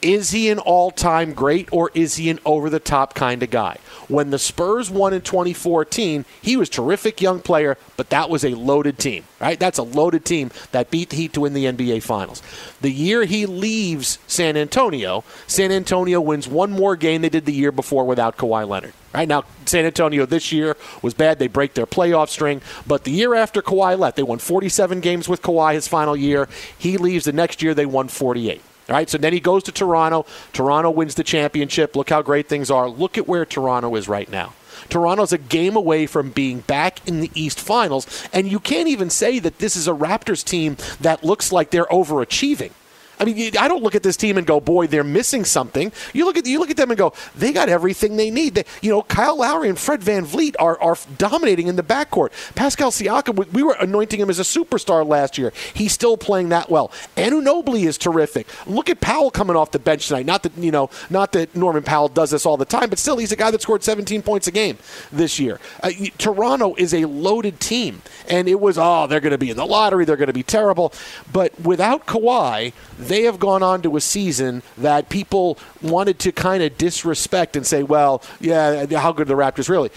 Is 0.00 0.30
he 0.30 0.48
an 0.48 0.58
all 0.58 0.90
time 0.90 1.32
great 1.32 1.68
or 1.72 1.90
is 1.94 2.16
he 2.16 2.30
an 2.30 2.38
over 2.44 2.70
the 2.70 2.80
top 2.80 3.14
kind 3.14 3.42
of 3.42 3.50
guy? 3.50 3.78
When 4.08 4.30
the 4.30 4.38
Spurs 4.38 4.90
won 4.90 5.12
in 5.12 5.20
2014, 5.20 6.24
he 6.40 6.56
was 6.56 6.68
terrific 6.68 7.20
young 7.20 7.40
player, 7.40 7.76
but 7.96 8.10
that 8.10 8.30
was 8.30 8.44
a 8.44 8.54
loaded 8.54 8.98
team, 8.98 9.24
right? 9.40 9.58
That's 9.58 9.78
a 9.78 9.82
loaded 9.82 10.24
team 10.24 10.50
that 10.72 10.90
beat 10.90 11.10
the 11.10 11.16
Heat 11.16 11.32
to 11.34 11.40
win 11.40 11.52
the 11.52 11.66
NBA 11.66 12.02
Finals. 12.02 12.42
The 12.80 12.90
year 12.90 13.24
he 13.24 13.44
leaves 13.44 14.18
San 14.26 14.56
Antonio, 14.56 15.24
San 15.46 15.72
Antonio 15.72 16.20
wins 16.20 16.48
one 16.48 16.70
more 16.70 16.96
game 16.96 17.22
they 17.22 17.28
did 17.28 17.44
the 17.44 17.52
year 17.52 17.72
before 17.72 18.04
without 18.04 18.36
Kawhi 18.36 18.66
Leonard. 18.66 18.94
Right? 19.12 19.18
Right 19.18 19.26
now, 19.26 19.44
San 19.66 19.84
Antonio 19.84 20.26
this 20.26 20.52
year 20.52 20.76
was 21.02 21.12
bad. 21.12 21.40
They 21.40 21.48
break 21.48 21.74
their 21.74 21.86
playoff 21.86 22.28
string. 22.28 22.62
But 22.86 23.02
the 23.02 23.10
year 23.10 23.34
after 23.34 23.60
Kawhi 23.60 23.98
left, 23.98 24.16
they 24.16 24.22
won 24.22 24.38
47 24.38 25.00
games 25.00 25.28
with 25.28 25.42
Kawhi 25.42 25.74
his 25.74 25.88
final 25.88 26.16
year. 26.16 26.48
He 26.78 26.98
leaves 26.98 27.24
the 27.24 27.32
next 27.32 27.60
year, 27.60 27.74
they 27.74 27.84
won 27.84 28.06
48. 28.06 28.62
All 28.88 28.94
right, 28.94 29.08
so 29.08 29.18
then 29.18 29.32
he 29.34 29.40
goes 29.40 29.62
to 29.64 29.72
Toronto. 29.72 30.24
Toronto 30.52 30.90
wins 30.90 31.14
the 31.14 31.24
championship. 31.24 31.94
Look 31.94 32.08
how 32.08 32.22
great 32.22 32.48
things 32.48 32.70
are. 32.70 32.88
Look 32.88 33.18
at 33.18 33.28
where 33.28 33.44
Toronto 33.44 33.94
is 33.96 34.08
right 34.08 34.30
now. 34.30 34.54
Toronto's 34.88 35.32
a 35.32 35.38
game 35.38 35.76
away 35.76 36.06
from 36.06 36.30
being 36.30 36.60
back 36.60 37.06
in 37.06 37.20
the 37.20 37.30
East 37.34 37.60
Finals, 37.60 38.06
and 38.32 38.50
you 38.50 38.60
can't 38.60 38.88
even 38.88 39.10
say 39.10 39.38
that 39.40 39.58
this 39.58 39.76
is 39.76 39.88
a 39.88 39.92
Raptors 39.92 40.44
team 40.44 40.76
that 41.00 41.24
looks 41.24 41.52
like 41.52 41.70
they're 41.70 41.84
overachieving. 41.86 42.72
I 43.20 43.24
mean, 43.24 43.56
I 43.56 43.68
don't 43.68 43.82
look 43.82 43.94
at 43.94 44.02
this 44.02 44.16
team 44.16 44.38
and 44.38 44.46
go, 44.46 44.60
"Boy, 44.60 44.86
they're 44.86 45.04
missing 45.04 45.44
something." 45.44 45.92
You 46.14 46.24
look 46.24 46.36
at 46.36 46.46
you 46.46 46.58
look 46.58 46.70
at 46.70 46.76
them 46.76 46.90
and 46.90 46.98
go, 46.98 47.12
"They 47.36 47.52
got 47.52 47.68
everything 47.68 48.16
they 48.16 48.30
need." 48.30 48.54
They, 48.54 48.64
you 48.80 48.90
know, 48.90 49.02
Kyle 49.02 49.38
Lowry 49.38 49.68
and 49.68 49.78
Fred 49.78 50.00
VanVleet 50.00 50.54
are, 50.58 50.80
are 50.80 50.96
dominating 51.18 51.66
in 51.66 51.76
the 51.76 51.82
backcourt. 51.82 52.30
Pascal 52.54 52.90
Siakam, 52.90 53.52
we 53.52 53.62
were 53.62 53.76
anointing 53.78 54.20
him 54.20 54.30
as 54.30 54.38
a 54.38 54.42
superstar 54.42 55.06
last 55.06 55.36
year. 55.36 55.52
He's 55.74 55.92
still 55.92 56.16
playing 56.16 56.48
that 56.48 56.70
well. 56.70 56.90
Anu 57.16 57.42
Mobley 57.58 57.84
is 57.84 57.98
terrific. 57.98 58.46
Look 58.66 58.88
at 58.88 59.00
Powell 59.00 59.32
coming 59.32 59.56
off 59.56 59.72
the 59.72 59.80
bench 59.80 60.06
tonight. 60.06 60.26
Not 60.26 60.44
that 60.44 60.56
you 60.56 60.70
know, 60.70 60.90
not 61.10 61.32
that 61.32 61.56
Norman 61.56 61.82
Powell 61.82 62.08
does 62.08 62.30
this 62.30 62.46
all 62.46 62.56
the 62.56 62.64
time, 62.64 62.88
but 62.88 62.98
still, 62.98 63.16
he's 63.16 63.32
a 63.32 63.36
guy 63.36 63.50
that 63.50 63.60
scored 63.60 63.82
17 63.82 64.22
points 64.22 64.46
a 64.46 64.52
game 64.52 64.78
this 65.10 65.40
year. 65.40 65.58
Uh, 65.82 65.90
Toronto 66.18 66.76
is 66.76 66.94
a 66.94 67.04
loaded 67.06 67.58
team, 67.58 68.02
and 68.28 68.48
it 68.48 68.60
was 68.60 68.78
oh, 68.78 69.08
they're 69.08 69.20
going 69.20 69.32
to 69.32 69.38
be 69.38 69.50
in 69.50 69.56
the 69.56 69.66
lottery. 69.66 70.04
They're 70.04 70.16
going 70.16 70.28
to 70.28 70.32
be 70.32 70.44
terrible, 70.44 70.92
but 71.32 71.58
without 71.60 72.06
Kawhi 72.06 72.72
they 73.08 73.22
have 73.22 73.38
gone 73.38 73.62
on 73.62 73.82
to 73.82 73.96
a 73.96 74.00
season 74.00 74.62
that 74.76 75.08
people 75.08 75.58
wanted 75.82 76.18
to 76.20 76.32
kind 76.32 76.62
of 76.62 76.78
disrespect 76.78 77.56
and 77.56 77.66
say, 77.66 77.82
well, 77.82 78.22
yeah, 78.40 78.86
how 78.98 79.12
good 79.12 79.22
are 79.28 79.34
the 79.34 79.34
Raptors 79.34 79.68
really? 79.68 79.90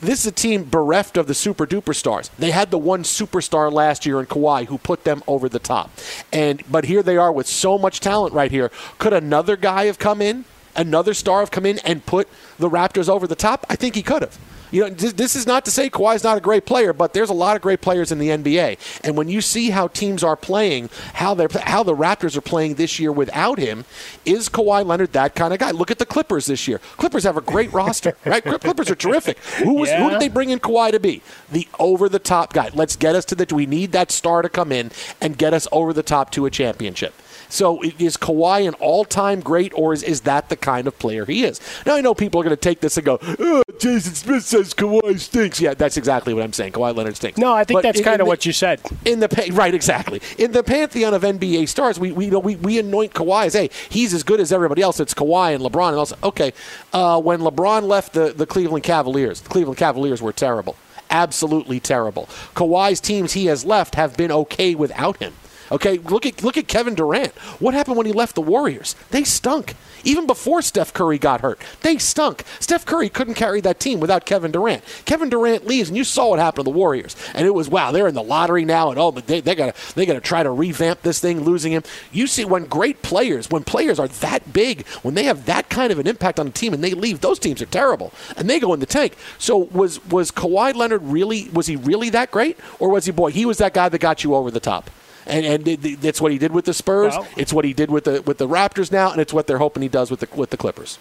This 0.00 0.20
is 0.20 0.26
a 0.26 0.32
team 0.32 0.64
bereft 0.64 1.16
of 1.16 1.26
the 1.26 1.34
super 1.34 1.66
duper 1.66 1.94
stars. 1.94 2.30
They 2.38 2.50
had 2.50 2.70
the 2.70 2.78
one 2.78 3.04
superstar 3.04 3.72
last 3.72 4.04
year 4.04 4.20
in 4.20 4.26
Kawhi 4.26 4.66
who 4.66 4.76
put 4.76 5.04
them 5.04 5.22
over 5.26 5.48
the 5.48 5.58
top. 5.58 5.90
And 6.32 6.62
but 6.70 6.84
here 6.84 7.02
they 7.02 7.16
are 7.16 7.32
with 7.32 7.46
so 7.46 7.78
much 7.78 8.00
talent 8.00 8.34
right 8.34 8.50
here. 8.50 8.70
Could 8.98 9.12
another 9.12 9.56
guy 9.56 9.86
have 9.86 9.98
come 9.98 10.20
in? 10.20 10.44
Another 10.76 11.14
star 11.14 11.40
have 11.40 11.50
come 11.50 11.64
in 11.64 11.78
and 11.80 12.04
put 12.04 12.28
the 12.58 12.68
Raptors 12.68 13.08
over 13.08 13.26
the 13.26 13.36
top? 13.36 13.64
I 13.70 13.76
think 13.76 13.94
he 13.94 14.02
could 14.02 14.22
have 14.22 14.38
you 14.70 14.80
know, 14.82 14.90
this 14.90 15.36
is 15.36 15.46
not 15.46 15.64
to 15.64 15.70
say 15.70 15.90
Kawhi's 15.90 16.24
not 16.24 16.36
a 16.36 16.40
great 16.40 16.66
player, 16.66 16.92
but 16.92 17.12
there's 17.12 17.30
a 17.30 17.34
lot 17.34 17.56
of 17.56 17.62
great 17.62 17.80
players 17.80 18.12
in 18.12 18.18
the 18.18 18.28
NBA. 18.28 19.00
And 19.04 19.16
when 19.16 19.28
you 19.28 19.40
see 19.40 19.70
how 19.70 19.88
teams 19.88 20.22
are 20.22 20.36
playing, 20.36 20.90
how 21.14 21.34
they 21.34 21.46
how 21.62 21.82
the 21.82 21.94
Raptors 21.94 22.36
are 22.36 22.40
playing 22.40 22.74
this 22.74 22.98
year 22.98 23.12
without 23.12 23.58
him, 23.58 23.84
is 24.24 24.48
Kawhi 24.48 24.84
Leonard 24.84 25.12
that 25.12 25.34
kind 25.34 25.52
of 25.52 25.60
guy? 25.60 25.70
Look 25.70 25.90
at 25.90 25.98
the 25.98 26.06
Clippers 26.06 26.46
this 26.46 26.66
year. 26.66 26.78
Clippers 26.96 27.24
have 27.24 27.36
a 27.36 27.40
great 27.40 27.72
roster, 27.74 28.16
right? 28.24 28.42
Clippers 28.42 28.90
are 28.90 28.94
terrific. 28.94 29.38
Who 29.62 29.74
was 29.74 29.88
yeah. 29.88 30.02
who 30.02 30.10
did 30.10 30.20
they 30.20 30.28
bring 30.28 30.50
in 30.50 30.58
Kawhi 30.58 30.90
to 30.92 31.00
be? 31.00 31.22
The 31.50 31.68
over 31.78 32.08
the 32.08 32.18
top 32.18 32.52
guy. 32.52 32.70
Let's 32.74 32.96
get 32.96 33.14
us 33.14 33.24
to 33.26 33.34
the. 33.34 33.44
We 33.54 33.66
need 33.66 33.92
that 33.92 34.10
star 34.10 34.42
to 34.42 34.48
come 34.48 34.72
in 34.72 34.90
and 35.20 35.38
get 35.38 35.54
us 35.54 35.68
over 35.70 35.92
the 35.92 36.02
top 36.02 36.30
to 36.32 36.46
a 36.46 36.50
championship. 36.50 37.14
So 37.54 37.80
is 37.82 38.16
Kawhi 38.16 38.66
an 38.66 38.74
all-time 38.74 39.40
great, 39.40 39.72
or 39.74 39.92
is, 39.92 40.02
is 40.02 40.22
that 40.22 40.48
the 40.48 40.56
kind 40.56 40.88
of 40.88 40.98
player 40.98 41.24
he 41.24 41.44
is? 41.44 41.60
Now 41.86 41.94
I 41.94 42.00
know 42.00 42.12
people 42.12 42.40
are 42.40 42.44
going 42.44 42.56
to 42.56 42.60
take 42.60 42.80
this 42.80 42.96
and 42.96 43.06
go, 43.06 43.20
oh, 43.22 43.62
Jason 43.78 44.14
Smith 44.14 44.42
says 44.42 44.74
Kawhi 44.74 45.20
stinks. 45.20 45.60
Yeah, 45.60 45.74
that's 45.74 45.96
exactly 45.96 46.34
what 46.34 46.42
I'm 46.42 46.52
saying. 46.52 46.72
Kawhi 46.72 46.96
Leonard 46.96 47.16
stinks. 47.16 47.38
No, 47.38 47.52
I 47.52 47.62
think 47.62 47.76
but 47.76 47.82
that's 47.82 48.00
kind 48.00 48.20
of 48.20 48.26
what 48.26 48.44
you 48.44 48.52
said. 48.52 48.80
In 49.04 49.20
the 49.20 49.50
right, 49.52 49.72
exactly. 49.72 50.20
In 50.36 50.50
the 50.50 50.64
pantheon 50.64 51.14
of 51.14 51.22
NBA 51.22 51.68
stars, 51.68 51.98
we 52.00 52.10
we, 52.10 52.24
you 52.24 52.30
know, 52.32 52.40
we 52.40 52.56
we 52.56 52.78
anoint 52.78 53.14
Kawhi 53.14 53.46
as 53.46 53.52
hey, 53.52 53.70
he's 53.88 54.12
as 54.12 54.24
good 54.24 54.40
as 54.40 54.52
everybody 54.52 54.82
else. 54.82 54.98
It's 54.98 55.14
Kawhi 55.14 55.54
and 55.54 55.62
LeBron 55.62 55.90
and 55.90 55.98
also 55.98 56.16
okay. 56.24 56.52
Uh, 56.92 57.20
when 57.20 57.38
LeBron 57.38 57.84
left 57.84 58.14
the 58.14 58.32
the 58.32 58.46
Cleveland 58.46 58.82
Cavaliers, 58.82 59.40
the 59.42 59.48
Cleveland 59.48 59.78
Cavaliers 59.78 60.20
were 60.20 60.32
terrible 60.32 60.76
absolutely 61.10 61.78
terrible. 61.78 62.28
Kawhi's 62.56 63.00
teams 63.00 63.34
he 63.34 63.46
has 63.46 63.64
left 63.64 63.94
have 63.94 64.16
been 64.16 64.32
okay 64.32 64.74
without 64.74 65.18
him. 65.18 65.32
Okay, 65.74 65.98
look 65.98 66.24
at 66.24 66.40
look 66.44 66.56
at 66.56 66.68
Kevin 66.68 66.94
Durant. 66.94 67.32
What 67.58 67.74
happened 67.74 67.96
when 67.96 68.06
he 68.06 68.12
left 68.12 68.36
the 68.36 68.40
Warriors? 68.40 68.94
They 69.10 69.24
stunk. 69.24 69.74
Even 70.04 70.24
before 70.24 70.62
Steph 70.62 70.92
Curry 70.92 71.18
got 71.18 71.40
hurt, 71.40 71.60
they 71.80 71.98
stunk. 71.98 72.44
Steph 72.60 72.86
Curry 72.86 73.08
couldn't 73.08 73.34
carry 73.34 73.60
that 73.62 73.80
team 73.80 73.98
without 73.98 74.24
Kevin 74.24 74.52
Durant. 74.52 74.84
Kevin 75.04 75.30
Durant 75.30 75.66
leaves, 75.66 75.88
and 75.88 75.96
you 75.96 76.04
saw 76.04 76.28
what 76.28 76.38
happened 76.38 76.66
to 76.66 76.70
the 76.70 76.78
Warriors. 76.78 77.16
And 77.34 77.44
it 77.44 77.54
was 77.54 77.68
wow, 77.68 77.90
they're 77.90 78.06
in 78.06 78.14
the 78.14 78.22
lottery 78.22 78.64
now, 78.64 78.90
and 78.90 79.00
oh, 79.00 79.10
but 79.10 79.26
they 79.26 79.40
they 79.40 79.56
got 79.56 79.74
they 79.96 80.06
got 80.06 80.12
to 80.12 80.20
try 80.20 80.44
to 80.44 80.50
revamp 80.52 81.02
this 81.02 81.18
thing, 81.18 81.40
losing 81.40 81.72
him. 81.72 81.82
You 82.12 82.28
see, 82.28 82.44
when 82.44 82.66
great 82.66 83.02
players, 83.02 83.50
when 83.50 83.64
players 83.64 83.98
are 83.98 84.06
that 84.06 84.52
big, 84.52 84.86
when 85.02 85.14
they 85.14 85.24
have 85.24 85.44
that 85.46 85.70
kind 85.70 85.90
of 85.90 85.98
an 85.98 86.06
impact 86.06 86.38
on 86.38 86.46
a 86.46 86.50
team, 86.50 86.72
and 86.72 86.84
they 86.84 86.94
leave, 86.94 87.20
those 87.20 87.40
teams 87.40 87.60
are 87.60 87.66
terrible, 87.66 88.12
and 88.36 88.48
they 88.48 88.60
go 88.60 88.74
in 88.74 88.78
the 88.78 88.86
tank. 88.86 89.16
So 89.38 89.56
was 89.56 90.04
was 90.06 90.30
Kawhi 90.30 90.72
Leonard 90.72 91.02
really 91.02 91.48
was 91.48 91.66
he 91.66 91.74
really 91.74 92.10
that 92.10 92.30
great, 92.30 92.60
or 92.78 92.90
was 92.90 93.06
he 93.06 93.10
boy 93.10 93.32
he 93.32 93.44
was 93.44 93.58
that 93.58 93.74
guy 93.74 93.88
that 93.88 93.98
got 93.98 94.22
you 94.22 94.36
over 94.36 94.52
the 94.52 94.60
top? 94.60 94.88
And 95.26 95.44
and 95.44 95.64
that's 96.00 96.20
what 96.20 96.32
he 96.32 96.38
did 96.38 96.52
with 96.52 96.64
the 96.64 96.74
Spurs. 96.74 97.14
Well, 97.14 97.26
it's 97.36 97.52
what 97.52 97.64
he 97.64 97.72
did 97.72 97.90
with 97.90 98.04
the 98.04 98.22
with 98.22 98.38
the 98.38 98.48
Raptors 98.48 98.92
now, 98.92 99.10
and 99.10 99.20
it's 99.20 99.32
what 99.32 99.46
they're 99.46 99.58
hoping 99.58 99.82
he 99.82 99.88
does 99.88 100.10
with 100.10 100.20
the 100.20 100.28
with 100.36 100.50
the 100.50 100.56
Clippers. 100.56 100.98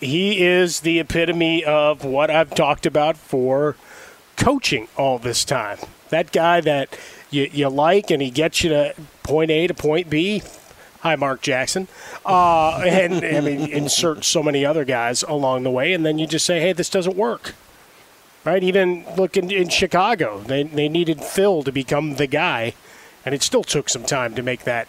He 0.00 0.44
is 0.44 0.80
the 0.80 1.00
epitome 1.00 1.64
of 1.64 2.04
what 2.04 2.30
I've 2.30 2.54
talked 2.54 2.86
about 2.86 3.16
for 3.16 3.74
coaching 4.36 4.86
all 4.96 5.18
this 5.18 5.44
time. 5.44 5.78
That 6.10 6.30
guy 6.30 6.60
that 6.60 6.96
you, 7.30 7.50
you 7.52 7.68
like, 7.68 8.10
and 8.10 8.22
he 8.22 8.30
gets 8.30 8.62
you 8.62 8.70
to 8.70 8.94
point 9.24 9.50
A 9.50 9.66
to 9.66 9.74
point 9.74 10.08
B. 10.08 10.42
Hi, 11.00 11.16
Mark 11.16 11.42
Jackson. 11.42 11.88
Uh, 12.24 12.78
and 12.78 13.24
I 13.24 13.40
mean, 13.40 13.70
insert 13.70 14.24
so 14.24 14.42
many 14.42 14.64
other 14.64 14.84
guys 14.84 15.22
along 15.22 15.64
the 15.64 15.70
way, 15.70 15.92
and 15.92 16.06
then 16.06 16.18
you 16.18 16.26
just 16.26 16.46
say, 16.46 16.60
hey, 16.60 16.72
this 16.72 16.90
doesn't 16.90 17.16
work. 17.16 17.54
Right? 18.44 18.62
Even 18.62 19.04
look 19.16 19.36
in, 19.36 19.50
in 19.50 19.68
Chicago, 19.68 20.40
they, 20.40 20.62
they 20.62 20.88
needed 20.88 21.22
Phil 21.22 21.62
to 21.64 21.72
become 21.72 22.14
the 22.14 22.26
guy 22.26 22.74
and 23.28 23.34
it 23.34 23.42
still 23.42 23.62
took 23.62 23.90
some 23.90 24.04
time 24.04 24.34
to 24.34 24.42
make 24.42 24.64
that 24.64 24.88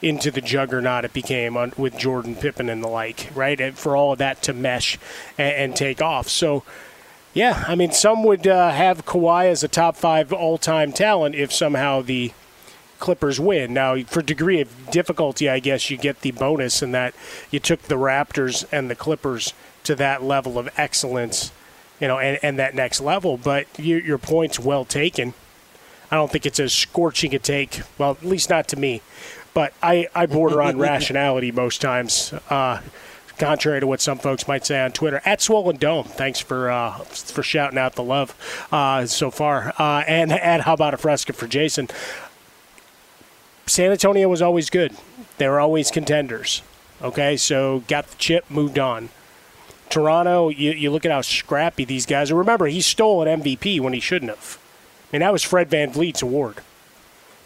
into 0.00 0.30
the 0.30 0.40
juggernaut 0.40 1.04
it 1.04 1.12
became 1.12 1.54
on, 1.54 1.74
with 1.76 1.98
Jordan 1.98 2.34
Pippen 2.34 2.70
and 2.70 2.82
the 2.82 2.88
like, 2.88 3.28
right? 3.34 3.60
And 3.60 3.76
for 3.76 3.94
all 3.94 4.12
of 4.12 4.18
that 4.20 4.42
to 4.44 4.54
mesh 4.54 4.98
and, 5.36 5.54
and 5.54 5.76
take 5.76 6.00
off. 6.00 6.26
So, 6.26 6.62
yeah, 7.34 7.62
I 7.68 7.74
mean, 7.74 7.92
some 7.92 8.24
would 8.24 8.46
uh, 8.46 8.70
have 8.70 9.04
Kawhi 9.04 9.50
as 9.50 9.62
a 9.62 9.68
top 9.68 9.96
five 9.96 10.32
all 10.32 10.56
time 10.56 10.92
talent 10.92 11.34
if 11.34 11.52
somehow 11.52 12.00
the 12.00 12.32
Clippers 13.00 13.38
win. 13.38 13.74
Now, 13.74 14.02
for 14.04 14.22
degree 14.22 14.62
of 14.62 14.90
difficulty, 14.90 15.50
I 15.50 15.58
guess 15.58 15.90
you 15.90 15.98
get 15.98 16.22
the 16.22 16.30
bonus 16.30 16.82
in 16.82 16.92
that 16.92 17.14
you 17.50 17.60
took 17.60 17.82
the 17.82 17.96
Raptors 17.96 18.64
and 18.72 18.88
the 18.88 18.96
Clippers 18.96 19.52
to 19.82 19.94
that 19.96 20.22
level 20.22 20.58
of 20.58 20.70
excellence, 20.78 21.52
you 22.00 22.08
know, 22.08 22.18
and, 22.18 22.38
and 22.42 22.58
that 22.58 22.74
next 22.74 23.02
level. 23.02 23.36
But 23.36 23.66
you, 23.78 23.98
your 23.98 24.16
point's 24.16 24.58
well 24.58 24.86
taken. 24.86 25.34
I 26.10 26.16
don't 26.16 26.30
think 26.30 26.46
it's 26.46 26.60
as 26.60 26.72
scorching 26.72 27.34
a 27.34 27.38
take. 27.38 27.80
Well, 27.98 28.12
at 28.12 28.24
least 28.24 28.50
not 28.50 28.68
to 28.68 28.76
me. 28.76 29.02
But 29.52 29.72
I, 29.82 30.08
I 30.14 30.26
border 30.26 30.60
on 30.62 30.78
rationality 30.78 31.52
most 31.52 31.80
times. 31.80 32.32
Uh, 32.50 32.80
contrary 33.38 33.80
to 33.80 33.86
what 33.86 34.00
some 34.00 34.18
folks 34.18 34.46
might 34.46 34.66
say 34.66 34.80
on 34.80 34.92
Twitter. 34.92 35.20
At 35.24 35.40
Swollen 35.40 35.76
Dome, 35.76 36.04
thanks 36.04 36.40
for 36.40 36.70
uh, 36.70 36.98
for 36.98 37.42
shouting 37.42 37.78
out 37.78 37.94
the 37.94 38.02
love 38.02 38.34
uh, 38.72 39.06
so 39.06 39.30
far. 39.30 39.72
Uh, 39.78 40.04
and 40.06 40.32
at 40.32 40.62
How 40.62 40.74
About 40.74 40.94
a 40.94 40.96
Fresca 40.96 41.32
for 41.32 41.46
Jason. 41.46 41.88
San 43.66 43.90
Antonio 43.90 44.28
was 44.28 44.42
always 44.42 44.68
good. 44.68 44.92
They 45.38 45.48
were 45.48 45.60
always 45.60 45.90
contenders. 45.90 46.62
Okay, 47.02 47.36
so 47.36 47.82
got 47.88 48.06
the 48.08 48.16
chip, 48.16 48.44
moved 48.50 48.78
on. 48.78 49.08
Toronto, 49.90 50.48
you, 50.48 50.72
you 50.72 50.90
look 50.90 51.04
at 51.04 51.10
how 51.10 51.22
scrappy 51.22 51.84
these 51.84 52.06
guys 52.06 52.30
are. 52.30 52.34
Remember, 52.34 52.66
he 52.66 52.80
stole 52.80 53.22
an 53.22 53.42
MVP 53.42 53.80
when 53.80 53.92
he 53.92 54.00
shouldn't 54.00 54.30
have 54.30 54.58
mean, 55.14 55.20
that 55.20 55.32
was 55.32 55.42
Fred 55.42 55.70
VanVleet's 55.70 56.22
award. 56.22 56.56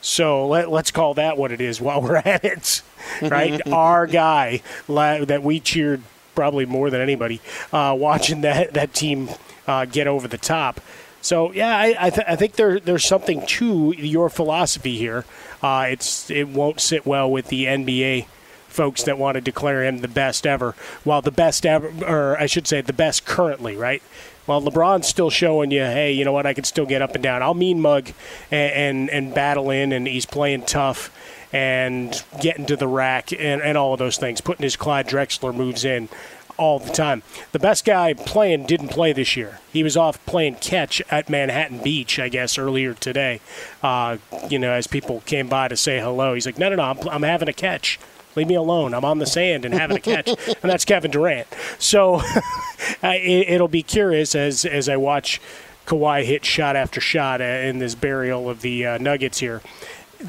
So 0.01 0.47
let, 0.47 0.69
us 0.69 0.91
call 0.91 1.15
that 1.15 1.37
what 1.37 1.53
it 1.53 1.61
is 1.61 1.81
while 1.81 2.01
we're 2.03 2.17
at 2.17 2.45
it, 2.45 2.83
right? 3.23 3.61
Our 3.73 4.07
guy 4.07 4.63
that 4.89 5.43
we 5.43 5.61
cheered 5.61 6.03
probably 6.35 6.67
more 6.67 6.89
than 6.89 7.01
anybody 7.01 7.41
uh, 7.73 7.97
watching 7.99 8.43
that, 8.43 8.75
that 8.75 8.95
team 8.95 9.29
uh, 9.67 9.85
get 9.85 10.07
over 10.07 10.29
the 10.29 10.39
top. 10.39 10.81
So 11.21 11.53
yeah, 11.53 11.77
I, 11.77 11.97
I, 11.99 12.11
th- 12.11 12.27
I, 12.29 12.37
think 12.37 12.55
there 12.55 12.79
there's 12.79 13.05
something 13.05 13.45
to 13.47 13.93
your 13.99 14.31
philosophy 14.31 14.97
here. 14.97 15.25
Uh, 15.61 15.87
it's 15.91 16.31
it 16.31 16.49
won't 16.49 16.81
sit 16.81 17.05
well 17.05 17.29
with 17.29 17.49
the 17.49 17.65
NBA 17.65 18.27
folks 18.69 19.03
that 19.03 19.19
want 19.19 19.35
to 19.35 19.41
declare 19.41 19.83
him 19.85 19.99
the 19.99 20.09
best 20.09 20.47
ever. 20.47 20.77
While 21.03 21.21
the 21.21 21.33
best 21.33 21.67
ever, 21.67 21.93
or 22.07 22.41
I 22.41 22.47
should 22.47 22.69
say, 22.69 22.81
the 22.81 22.93
best 22.93 23.27
currently, 23.27 23.77
right? 23.77 24.03
Well, 24.49 24.63
LeBron's 24.63 25.07
still 25.07 25.29
showing 25.29 25.71
you, 25.71 25.83
hey, 25.83 26.11
you 26.13 26.25
know 26.25 26.33
what? 26.33 26.47
I 26.47 26.55
can 26.55 26.65
still 26.65 26.87
get 26.87 27.03
up 27.03 27.15
and 27.15 27.23
down. 27.23 27.43
I'll 27.43 27.55
mean 27.55 27.81
mug 27.81 28.11
and 28.51 28.73
and, 28.73 29.11
and 29.11 29.35
battle 29.35 29.71
in, 29.71 29.93
and 29.93 30.09
he's 30.09 30.27
playing 30.27 30.63
tough 30.63 31.13
and 31.53 32.23
getting 32.41 32.67
to 32.67 32.77
the 32.77 32.89
rack 32.89 33.31
and, 33.33 33.63
and 33.63 33.77
all 33.79 33.93
of 33.93 33.99
those 33.99 34.17
things, 34.17 34.41
putting 34.41 34.65
his 34.65 34.77
Clyde 34.77 35.07
Drexler 35.07 35.55
moves 35.55 35.85
in 35.85 36.09
all 36.57 36.79
the 36.79 36.93
time. 36.93 37.23
The 37.53 37.59
best 37.59 37.85
guy 37.85 38.15
playing 38.15 38.67
didn't 38.67 38.89
play 38.89 39.13
this 39.13 39.37
year. 39.37 39.61
He 39.73 39.83
was 39.83 39.97
off 39.97 40.25
playing 40.27 40.57
catch 40.57 41.01
at 41.11 41.29
Manhattan 41.29 41.79
Beach, 41.79 42.19
I 42.19 42.29
guess, 42.29 42.59
earlier 42.59 42.95
today. 42.95 43.41
Uh, 43.83 44.19
you 44.49 44.59
know, 44.59 44.73
as 44.73 44.87
people 44.87 45.23
came 45.25 45.49
by 45.49 45.69
to 45.69 45.77
say 45.77 46.01
hello, 46.01 46.35
he's 46.35 46.47
like, 46.47 46.59
no, 46.59 46.69
no, 46.69 46.77
no, 46.77 46.83
I'm, 46.83 47.09
I'm 47.09 47.23
having 47.23 47.49
a 47.49 47.53
catch. 47.53 47.99
Leave 48.39 48.47
me 48.47 48.55
alone. 48.55 48.95
I'm 48.95 49.05
on 49.05 49.19
the 49.19 49.27
sand 49.27 49.65
and 49.65 49.75
having 49.75 49.97
a 49.97 50.01
catch, 50.01 50.29
and 50.47 50.71
that's 50.71 50.85
Kevin 50.85 51.11
Durant. 51.11 51.49
So 51.81 52.23
it, 53.03 53.61
will 53.61 53.67
be 53.67 53.83
curious 53.83 54.37
as 54.37 54.65
as 54.65 54.89
I 54.89 54.97
watch 54.97 55.41
Kawhi 55.87 56.25
hit 56.25 56.45
shot 56.45 56.77
after 56.77 57.01
shot 57.01 57.41
uh, 57.41 57.45
in 57.45 57.81
this 57.81 57.97
burial 57.97 58.49
of 58.49 58.61
the 58.61 58.87
uh, 58.87 58.99
Nuggets 58.99 59.39
here. 59.39 59.61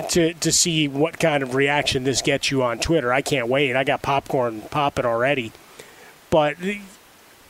To, 0.10 0.34
to 0.34 0.52
see 0.52 0.88
what 0.88 1.20
kind 1.20 1.42
of 1.44 1.54
reaction 1.54 2.04
this 2.04 2.22
gets 2.22 2.50
you 2.50 2.64
on 2.64 2.80
Twitter. 2.80 3.14
I 3.14 3.22
can't 3.22 3.48
wait. 3.48 3.76
I 3.76 3.84
got 3.84 4.02
popcorn 4.04 4.62
popping 4.62 5.06
already. 5.06 5.52
But 6.30 6.58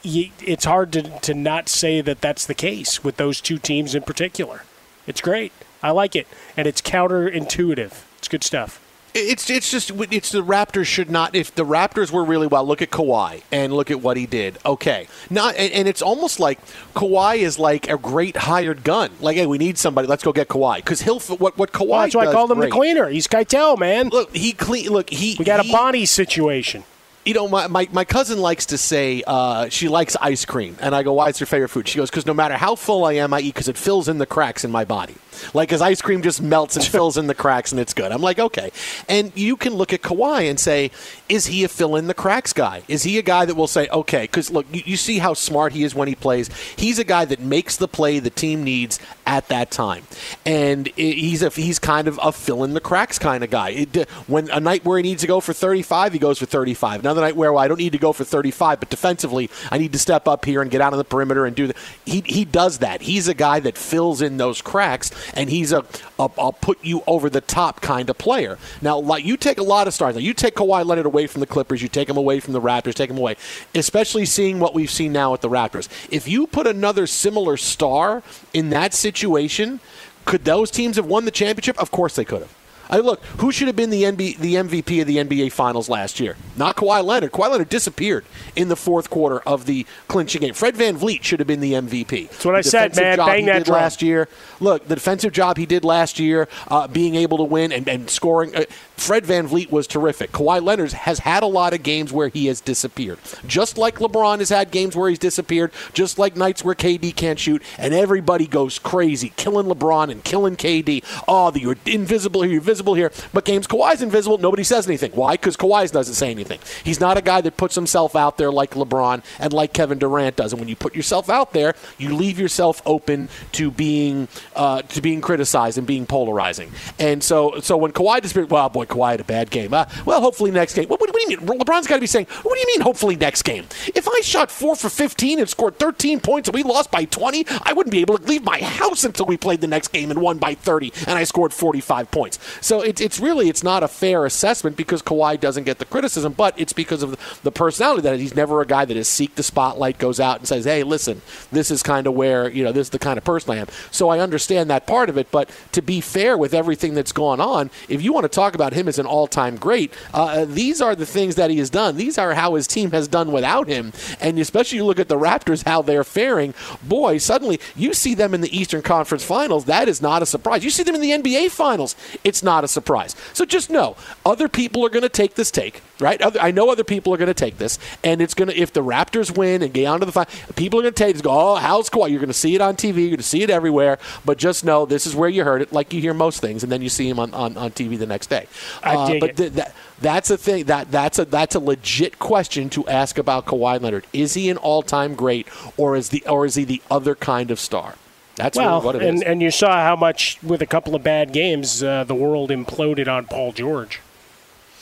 it's 0.03 0.63
hard 0.63 0.93
to, 0.93 1.01
to 1.01 1.33
not 1.33 1.67
say 1.67 1.99
that 1.99 2.21
that's 2.21 2.45
the 2.45 2.53
case 2.53 3.03
with 3.03 3.17
those 3.17 3.41
two 3.41 3.57
teams 3.57 3.93
in 3.93 4.03
particular. 4.03 4.63
It's 5.05 5.19
great. 5.19 5.51
I 5.83 5.91
like 5.91 6.15
it. 6.15 6.27
And 6.55 6.65
it's 6.65 6.81
counterintuitive. 6.81 8.03
It's 8.17 8.29
good 8.29 8.43
stuff. 8.43 8.81
It's 9.13 9.49
it's 9.49 9.71
just 9.71 9.91
it's 10.11 10.31
the 10.31 10.43
Raptors 10.43 10.85
should 10.85 11.09
not. 11.09 11.35
If 11.35 11.55
the 11.55 11.65
Raptors 11.65 12.11
were 12.11 12.23
really 12.23 12.47
well, 12.47 12.65
look 12.65 12.81
at 12.81 12.89
Kawhi 12.89 13.41
and 13.51 13.73
look 13.73 13.89
at 13.91 14.01
what 14.01 14.17
he 14.17 14.25
did. 14.25 14.57
Okay, 14.65 15.07
not 15.29 15.55
and, 15.55 15.71
and 15.73 15.87
it's 15.87 16.01
almost 16.01 16.39
like 16.39 16.59
Kawhi 16.95 17.37
is 17.37 17.57
like 17.57 17.89
a 17.89 17.97
great 17.97 18.37
hired 18.37 18.83
gun. 18.83 19.11
Like, 19.19 19.37
hey, 19.37 19.45
we 19.45 19.57
need 19.57 19.77
somebody. 19.77 20.07
Let's 20.07 20.23
go 20.23 20.31
get 20.31 20.47
Kawhi 20.47 20.77
because 20.77 21.01
he'll 21.01 21.19
what 21.19 21.57
what 21.57 21.71
Kawhi. 21.71 21.87
Well, 21.89 22.01
that's 22.01 22.15
why 22.15 22.27
I 22.27 22.31
called 22.31 22.51
him 22.51 22.59
great. 22.59 22.69
the 22.69 22.75
cleaner. 22.75 23.09
He's 23.09 23.27
Keitel, 23.27 23.77
man. 23.77 24.09
Look, 24.09 24.35
he 24.35 24.53
clean. 24.53 24.89
Look, 24.89 25.09
he. 25.09 25.35
We 25.39 25.45
got 25.45 25.63
he, 25.65 25.69
a 25.69 25.73
Bonnie 25.73 26.05
situation 26.05 26.83
you 27.25 27.33
know, 27.33 27.47
my, 27.47 27.67
my, 27.67 27.87
my, 27.91 28.05
cousin 28.05 28.39
likes 28.39 28.67
to 28.67 28.77
say 28.77 29.23
uh, 29.27 29.69
she 29.69 29.87
likes 29.87 30.15
ice 30.21 30.45
cream. 30.45 30.77
And 30.79 30.95
I 30.95 31.03
go, 31.03 31.13
why 31.13 31.29
is 31.29 31.37
her 31.39 31.45
favorite 31.45 31.69
food? 31.69 31.87
She 31.87 31.97
goes, 31.97 32.09
because 32.09 32.25
no 32.25 32.33
matter 32.33 32.55
how 32.55 32.75
full 32.75 33.05
I 33.05 33.13
am, 33.13 33.33
I 33.33 33.41
eat 33.41 33.53
because 33.53 33.67
it 33.67 33.77
fills 33.77 34.07
in 34.07 34.17
the 34.17 34.25
cracks 34.25 34.63
in 34.63 34.71
my 34.71 34.85
body. 34.85 35.15
Like 35.53 35.69
his 35.69 35.81
ice 35.81 36.01
cream 36.01 36.21
just 36.21 36.41
melts 36.41 36.75
and 36.75 36.85
fills 36.97 37.17
in 37.17 37.27
the 37.27 37.35
cracks 37.35 37.71
and 37.71 37.79
it's 37.79 37.93
good. 37.93 38.11
I'm 38.11 38.21
like, 38.21 38.39
okay. 38.39 38.71
And 39.07 39.31
you 39.35 39.57
can 39.57 39.73
look 39.73 39.93
at 39.93 40.01
Kawhi 40.01 40.49
and 40.49 40.59
say, 40.59 40.91
is 41.27 41.47
he 41.47 41.63
a 41.63 41.67
fill 41.67 41.95
in 41.95 42.07
the 42.07 42.13
cracks 42.13 42.53
guy? 42.53 42.83
Is 42.87 43.03
he 43.03 43.17
a 43.17 43.21
guy 43.21 43.45
that 43.45 43.55
will 43.55 43.67
say, 43.67 43.87
okay, 43.89 44.23
because 44.23 44.49
look, 44.49 44.65
you, 44.71 44.81
you, 44.85 44.97
see 44.97 45.19
how 45.19 45.33
smart 45.33 45.73
he 45.73 45.83
is 45.83 45.95
when 45.95 46.07
he 46.07 46.15
plays. 46.15 46.49
He's 46.75 46.99
a 46.99 47.03
guy 47.03 47.25
that 47.25 47.39
makes 47.39 47.77
the 47.77 47.87
play 47.87 48.19
the 48.19 48.29
team 48.29 48.63
needs 48.63 48.99
at 49.25 49.47
that 49.49 49.71
time. 49.71 50.03
And 50.45 50.87
he's 50.95 51.41
a, 51.41 51.49
he's 51.49 51.79
kind 51.79 52.07
of 52.07 52.19
a 52.21 52.31
fill 52.31 52.63
in 52.63 52.73
the 52.73 52.81
cracks 52.81 53.19
kind 53.19 53.43
of 53.43 53.49
guy. 53.49 53.69
It, 53.69 54.09
when 54.27 54.49
a 54.49 54.59
night 54.59 54.83
where 54.83 54.97
he 54.97 55.03
needs 55.03 55.21
to 55.21 55.27
go 55.27 55.39
for 55.39 55.53
35, 55.53 56.13
he 56.13 56.19
goes 56.19 56.39
for 56.39 56.45
35. 56.45 57.03
Another 57.09 57.21
night 57.21 57.35
where 57.35 57.51
well, 57.51 57.63
I 57.63 57.67
don't 57.67 57.79
need 57.79 57.93
to 57.93 57.97
go 57.97 58.13
for 58.13 58.23
35, 58.23 58.81
but 58.81 58.91
defensively, 58.91 59.49
I 59.71 59.79
need 59.79 59.93
to 59.93 59.97
step 59.97 60.27
up 60.27 60.45
here 60.45 60.61
and 60.61 60.69
get 60.69 60.79
out 60.79 60.93
on 60.93 60.99
the 60.99 61.03
perimeter 61.03 61.47
and 61.47 61.55
do 61.55 61.65
that. 61.65 61.75
He, 62.05 62.21
he 62.23 62.45
does 62.45 62.77
that. 62.79 63.01
He's 63.01 63.27
a 63.27 63.33
guy 63.33 63.59
that 63.61 63.79
fills 63.79 64.21
in 64.21 64.37
those 64.37 64.61
cracks 64.61 65.09
and 65.33 65.49
he's 65.49 65.71
a, 65.71 65.79
a 66.19 66.29
I'll 66.37 66.53
put 66.53 66.85
you 66.85 67.01
over 67.07 67.27
the 67.27 67.41
top 67.41 67.81
kind 67.81 68.11
of 68.11 68.19
player. 68.19 68.59
Now, 68.83 68.99
like 68.99 69.25
you 69.25 69.37
take 69.37 69.57
a 69.57 69.63
lot 69.63 69.87
of 69.87 69.95
stars. 69.95 70.13
Now, 70.13 70.21
you 70.21 70.35
take 70.35 70.53
Kawhi 70.53 70.85
Leonard 70.85 71.07
away 71.07 71.25
from 71.25 71.39
the 71.39 71.47
Clippers, 71.47 71.81
you 71.81 71.87
take 71.87 72.07
him 72.07 72.17
away 72.17 72.39
from 72.39 72.53
the 72.53 72.61
Raptors, 72.61 72.93
take 72.93 73.09
him 73.09 73.17
away. 73.17 73.37
Especially 73.73 74.25
seeing 74.25 74.59
what 74.59 74.75
we've 74.75 74.91
seen 74.91 75.11
now 75.11 75.33
at 75.33 75.41
the 75.41 75.49
Raptors. 75.49 75.89
If 76.11 76.27
you 76.27 76.45
put 76.45 76.67
another 76.67 77.07
similar 77.07 77.57
star 77.57 78.21
in 78.53 78.69
that 78.69 78.93
situation, 78.93 79.79
could 80.25 80.45
those 80.45 80.69
teams 80.69 80.97
have 80.97 81.07
won 81.07 81.25
the 81.25 81.31
championship? 81.31 81.79
Of 81.79 81.89
course 81.89 82.15
they 82.15 82.23
could 82.23 82.41
have. 82.41 82.58
I 82.89 82.97
look, 82.97 83.23
who 83.37 83.51
should 83.51 83.67
have 83.67 83.75
been 83.75 83.89
the, 83.89 84.03
NBA, 84.03 84.37
the 84.37 84.55
MVP 84.55 85.01
of 85.01 85.07
the 85.07 85.17
NBA 85.17 85.51
Finals 85.51 85.89
last 85.89 86.19
year? 86.19 86.35
Not 86.57 86.75
Kawhi 86.75 87.03
Leonard. 87.03 87.31
Kawhi 87.31 87.51
Leonard 87.51 87.69
disappeared 87.69 88.25
in 88.55 88.67
the 88.67 88.75
fourth 88.75 89.09
quarter 89.09 89.39
of 89.41 89.65
the 89.65 89.85
clinching 90.07 90.41
game. 90.41 90.53
Fred 90.53 90.75
Van 90.75 90.89
VanVleet 90.97 91.23
should 91.23 91.39
have 91.39 91.47
been 91.47 91.59
the 91.59 91.73
MVP. 91.73 92.29
That's 92.29 92.45
what 92.45 92.55
I 92.55 92.61
said, 92.61 92.95
man. 92.95 93.17
Bang 93.17 93.45
that 93.45 93.67
last 93.67 94.01
year. 94.01 94.27
Look, 94.59 94.87
the 94.87 94.95
defensive 94.95 95.33
job 95.33 95.57
he 95.57 95.65
did 95.65 95.83
last 95.83 96.19
year, 96.19 96.47
uh, 96.67 96.87
being 96.87 97.15
able 97.15 97.37
to 97.37 97.43
win 97.43 97.71
and, 97.71 97.87
and 97.87 98.09
scoring. 98.09 98.55
Uh, 98.55 98.65
Fred 98.99 99.25
Van 99.25 99.39
VanVleet 99.39 99.71
was 99.71 99.87
terrific. 99.87 100.31
Kawhi 100.31 100.61
Leonard 100.61 100.91
has 100.93 101.19
had 101.19 101.43
a 101.43 101.47
lot 101.47 101.73
of 101.73 101.83
games 101.83 102.11
where 102.11 102.27
he 102.27 102.47
has 102.47 102.61
disappeared. 102.61 103.19
Just 103.47 103.77
like 103.77 103.95
LeBron 103.95 104.39
has 104.39 104.49
had 104.49 104.71
games 104.71 104.95
where 104.95 105.09
he's 105.09 105.19
disappeared, 105.19 105.71
just 105.93 106.19
like 106.19 106.35
nights 106.35 106.63
where 106.63 106.75
KD 106.75 107.15
can't 107.15 107.39
shoot, 107.39 107.63
and 107.77 107.93
everybody 107.93 108.47
goes 108.47 108.79
crazy, 108.79 109.33
killing 109.35 109.67
LeBron 109.67 110.11
and 110.11 110.23
killing 110.23 110.55
KD. 110.55 111.03
Oh, 111.27 111.51
you're 111.55 111.77
invisible 111.85 112.41
here, 112.41 112.53
you're 112.53 112.61
visible 112.61 112.93
here. 112.93 113.11
But 113.33 113.45
games 113.45 113.67
Kawhi's 113.67 114.01
invisible, 114.01 114.37
nobody 114.37 114.63
says 114.63 114.87
anything. 114.87 115.11
Why? 115.11 115.33
Because 115.33 115.57
Kawhi 115.57 115.89
doesn't 115.91 116.15
say 116.15 116.31
anything. 116.31 116.59
He's 116.83 116.99
not 116.99 117.17
a 117.17 117.21
guy 117.21 117.41
that 117.41 117.57
puts 117.57 117.75
himself 117.75 118.15
out 118.15 118.37
there 118.37 118.51
like 118.51 118.71
LeBron 118.71 119.23
and 119.39 119.53
like 119.53 119.73
Kevin 119.73 119.97
Durant 119.97 120.35
does. 120.35 120.53
And 120.53 120.59
when 120.59 120.69
you 120.69 120.75
put 120.75 120.95
yourself 120.95 121.29
out 121.29 121.53
there, 121.53 121.75
you 121.97 122.13
leave 122.13 122.39
yourself 122.39 122.81
open 122.85 123.29
to 123.53 123.71
being 123.71 124.27
uh, 124.55 124.81
to 124.83 125.01
being 125.01 125.21
criticized 125.21 125.77
and 125.77 125.87
being 125.87 126.05
polarizing. 126.05 126.71
And 126.97 127.23
so, 127.23 127.59
so 127.61 127.77
when 127.77 127.91
Kawhi 127.91 128.21
disappeared, 128.21 128.51
well, 128.51 128.69
boy, 128.69 128.85
Kawhi 128.89 129.11
had 129.11 129.21
a 129.21 129.23
bad 129.23 129.49
game. 129.49 129.73
Uh, 129.73 129.85
well, 130.05 130.21
hopefully 130.21 130.51
next 130.51 130.73
game. 130.73 130.87
What, 130.87 130.99
what, 130.99 131.09
what, 131.09 131.21
do 131.21 131.31
you 131.31 131.37
mean? 131.39 131.47
LeBron's 131.47 131.87
got 131.87 131.95
to 131.95 132.01
be 132.01 132.07
saying, 132.07 132.27
what 132.43 132.55
do 132.55 132.59
you 132.59 132.67
mean, 132.67 132.81
hopefully 132.81 133.15
next 133.15 133.43
game? 133.43 133.65
If 133.95 134.07
I 134.07 134.21
shot 134.21 134.51
four 134.51 134.75
for 134.75 134.89
15 134.89 135.39
and 135.39 135.49
scored 135.49 135.79
13 135.79 136.19
points 136.19 136.49
and 136.49 136.55
we 136.55 136.63
lost 136.63 136.91
by 136.91 137.05
20, 137.05 137.45
I 137.63 137.73
wouldn't 137.73 137.91
be 137.91 138.01
able 138.01 138.17
to 138.17 138.23
leave 138.23 138.43
my 138.43 138.59
house 138.59 139.03
until 139.03 139.25
we 139.25 139.37
played 139.37 139.61
the 139.61 139.67
next 139.67 139.89
game 139.89 140.11
and 140.11 140.21
won 140.21 140.37
by 140.37 140.55
30 140.55 140.91
and 141.07 141.17
I 141.17 141.23
scored 141.23 141.53
45 141.53 142.11
points. 142.11 142.39
So 142.61 142.81
it, 142.81 142.99
it's 143.01 143.19
really, 143.19 143.49
it's 143.49 143.63
not 143.63 143.83
a 143.83 143.87
fair 143.87 144.25
assessment 144.25 144.75
because 144.75 145.01
Kawhi 145.01 145.39
doesn't 145.39 145.63
get 145.63 145.79
the 145.79 145.85
criticism, 145.85 146.33
but 146.33 146.59
it's 146.59 146.73
because 146.73 147.03
of 147.03 147.39
the 147.43 147.51
personality 147.51 148.01
that 148.03 148.19
he's 148.19 148.35
never 148.35 148.61
a 148.61 148.65
guy 148.65 148.85
that 148.85 148.97
is 148.97 149.07
seek 149.07 149.35
the 149.35 149.43
spotlight, 149.43 149.97
goes 149.97 150.19
out 150.19 150.39
and 150.39 150.47
says, 150.47 150.65
hey, 150.65 150.83
listen, 150.83 151.21
this 151.51 151.71
is 151.71 151.83
kind 151.83 152.07
of 152.07 152.13
where, 152.13 152.49
you 152.49 152.63
know, 152.63 152.71
this 152.71 152.87
is 152.87 152.91
the 152.91 152.99
kind 152.99 153.17
of 153.17 153.23
person 153.23 153.51
I 153.51 153.57
am. 153.57 153.67
So 153.91 154.09
I 154.09 154.19
understand 154.19 154.69
that 154.69 154.87
part 154.87 155.09
of 155.09 155.17
it, 155.17 155.31
but 155.31 155.49
to 155.73 155.81
be 155.81 156.01
fair 156.01 156.37
with 156.37 156.53
everything 156.53 156.93
that's 156.93 157.11
gone 157.11 157.39
on, 157.39 157.69
if 157.87 158.01
you 158.01 158.13
want 158.13 158.25
to 158.25 158.29
talk 158.29 158.55
about 158.55 158.73
him 158.79 158.87
as 158.87 158.99
an 158.99 159.05
all 159.05 159.27
time 159.27 159.57
great. 159.57 159.93
Uh, 160.13 160.45
these 160.45 160.81
are 160.81 160.95
the 160.95 161.05
things 161.05 161.35
that 161.35 161.51
he 161.51 161.57
has 161.59 161.69
done. 161.69 161.97
These 161.97 162.17
are 162.17 162.33
how 162.33 162.55
his 162.55 162.67
team 162.67 162.91
has 162.91 163.07
done 163.07 163.31
without 163.31 163.67
him. 163.67 163.93
And 164.19 164.39
especially 164.39 164.77
you 164.77 164.85
look 164.85 164.99
at 164.99 165.09
the 165.09 165.17
Raptors, 165.17 165.65
how 165.65 165.81
they're 165.81 166.03
faring. 166.03 166.53
Boy, 166.83 167.17
suddenly 167.17 167.59
you 167.75 167.93
see 167.93 168.15
them 168.15 168.33
in 168.33 168.41
the 168.41 168.57
Eastern 168.57 168.81
Conference 168.81 169.23
Finals. 169.23 169.65
That 169.65 169.87
is 169.87 170.01
not 170.01 170.21
a 170.21 170.25
surprise. 170.25 170.63
You 170.63 170.69
see 170.69 170.83
them 170.83 170.95
in 170.95 171.01
the 171.01 171.11
NBA 171.11 171.51
Finals. 171.51 171.95
It's 172.23 172.41
not 172.43 172.63
a 172.63 172.67
surprise. 172.67 173.15
So 173.33 173.45
just 173.45 173.69
know 173.69 173.95
other 174.25 174.47
people 174.47 174.85
are 174.85 174.89
going 174.89 175.03
to 175.03 175.09
take 175.09 175.35
this 175.35 175.51
take, 175.51 175.81
right? 175.99 176.21
Other, 176.21 176.39
I 176.39 176.51
know 176.51 176.69
other 176.69 176.83
people 176.83 177.13
are 177.13 177.17
going 177.17 177.27
to 177.27 177.33
take 177.33 177.57
this, 177.57 177.79
and 178.03 178.21
it's 178.21 178.33
going 178.33 178.49
to 178.49 178.57
if 178.57 178.73
the 178.73 178.83
Raptors 178.83 179.35
win 179.35 179.61
and 179.61 179.73
get 179.73 179.85
onto 179.85 180.05
the 180.05 180.11
final, 180.11 180.31
people 180.55 180.79
are 180.79 180.83
going 180.83 180.93
to 180.93 181.03
take 181.03 181.13
this. 181.13 181.21
Go, 181.21 181.31
oh, 181.31 181.55
how's 181.55 181.89
Kawhi? 181.89 182.09
You're 182.09 182.19
going 182.19 182.27
to 182.27 182.33
see 182.33 182.55
it 182.55 182.61
on 182.61 182.75
TV. 182.75 182.97
You're 182.97 183.09
going 183.09 183.17
to 183.17 183.23
see 183.23 183.43
it 183.43 183.49
everywhere. 183.49 183.97
But 184.25 184.37
just 184.37 184.63
know 184.63 184.85
this 184.85 185.05
is 185.05 185.15
where 185.15 185.29
you 185.29 185.43
heard 185.43 185.61
it, 185.61 185.73
like 185.73 185.93
you 185.93 186.01
hear 186.01 186.13
most 186.13 186.41
things, 186.41 186.63
and 186.63 186.71
then 186.71 186.81
you 186.81 186.89
see 186.89 187.09
him 187.09 187.19
on, 187.19 187.33
on, 187.33 187.57
on 187.57 187.71
TV 187.71 187.97
the 187.97 188.07
next 188.07 188.27
day. 188.27 188.47
Uh, 188.83 189.19
but 189.19 189.37
th- 189.37 189.53
that, 189.53 189.75
that's 189.99 190.29
a 190.29 190.37
thing 190.37 190.65
that 190.65 190.91
that's 190.91 191.19
a 191.19 191.25
that's 191.25 191.55
a 191.55 191.59
legit 191.59 192.19
question 192.19 192.69
to 192.69 192.87
ask 192.87 193.17
about 193.17 193.45
Kawhi 193.45 193.81
Leonard. 193.81 194.05
Is 194.13 194.33
he 194.33 194.49
an 194.49 194.57
all-time 194.57 195.15
great, 195.15 195.47
or 195.77 195.95
is 195.95 196.09
the 196.09 196.23
or 196.27 196.45
is 196.45 196.55
he 196.55 196.63
the 196.63 196.81
other 196.89 197.15
kind 197.15 197.51
of 197.51 197.59
star? 197.59 197.95
That's 198.35 198.57
well, 198.57 198.75
really 198.75 198.85
what 198.85 198.95
it 198.95 199.01
and, 199.03 199.17
is. 199.17 199.23
and 199.23 199.41
you 199.41 199.51
saw 199.51 199.83
how 199.83 199.97
much 199.97 200.41
with 200.41 200.61
a 200.61 200.65
couple 200.65 200.95
of 200.95 201.03
bad 201.03 201.33
games, 201.33 201.83
uh, 201.83 202.05
the 202.05 202.15
world 202.15 202.51
imploded 202.51 203.07
on 203.07 203.25
Paul 203.25 203.51
George. 203.51 203.99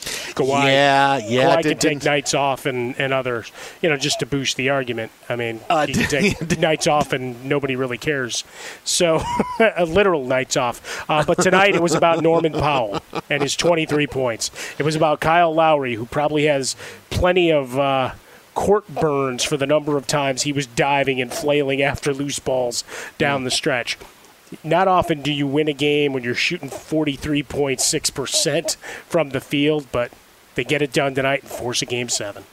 Kawhi, 0.00 0.66
yeah, 0.66 1.18
yeah, 1.18 1.56
Kawhi 1.56 1.62
can 1.62 1.78
take 1.78 2.04
nights 2.04 2.34
off 2.34 2.66
and, 2.66 2.98
and 2.98 3.12
others, 3.12 3.50
you 3.82 3.88
know, 3.88 3.96
just 3.96 4.20
to 4.20 4.26
boost 4.26 4.56
the 4.56 4.70
argument. 4.70 5.10
I 5.28 5.36
mean, 5.36 5.60
uh, 5.68 5.86
he 5.86 5.94
can 5.94 6.08
take 6.08 6.58
nights 6.58 6.86
off 6.86 7.12
and 7.12 7.44
nobody 7.44 7.76
really 7.76 7.98
cares. 7.98 8.44
So, 8.84 9.22
literal 9.86 10.24
nights 10.24 10.56
off. 10.56 11.04
Uh, 11.10 11.24
but 11.24 11.38
tonight 11.38 11.74
it 11.74 11.82
was 11.82 11.94
about 11.94 12.22
Norman 12.22 12.52
Powell 12.52 13.02
and 13.28 13.42
his 13.42 13.56
23 13.56 14.06
points. 14.06 14.50
It 14.78 14.84
was 14.84 14.94
about 14.94 15.20
Kyle 15.20 15.54
Lowry, 15.54 15.94
who 15.94 16.06
probably 16.06 16.44
has 16.44 16.76
plenty 17.10 17.50
of. 17.52 17.78
Uh, 17.78 18.12
court 18.54 18.88
burns 18.88 19.44
for 19.44 19.56
the 19.56 19.68
number 19.68 19.96
of 19.96 20.04
times 20.08 20.42
he 20.42 20.52
was 20.52 20.66
diving 20.66 21.20
and 21.20 21.32
flailing 21.32 21.80
after 21.80 22.12
loose 22.12 22.40
balls 22.40 22.82
down 23.16 23.44
the 23.44 23.52
stretch 23.52 23.96
not 24.64 24.88
often 24.88 25.22
do 25.22 25.32
you 25.32 25.46
win 25.46 25.68
a 25.68 25.72
game 25.72 26.12
when 26.12 26.22
you're 26.22 26.34
shooting 26.34 26.70
43.6% 26.70 28.76
from 29.06 29.30
the 29.30 29.40
field, 29.40 29.86
but 29.92 30.10
they 30.54 30.64
get 30.64 30.82
it 30.82 30.92
done 30.92 31.14
tonight 31.14 31.42
and 31.42 31.50
force 31.50 31.82
a 31.82 31.86
game 31.86 32.08
seven. 32.08 32.44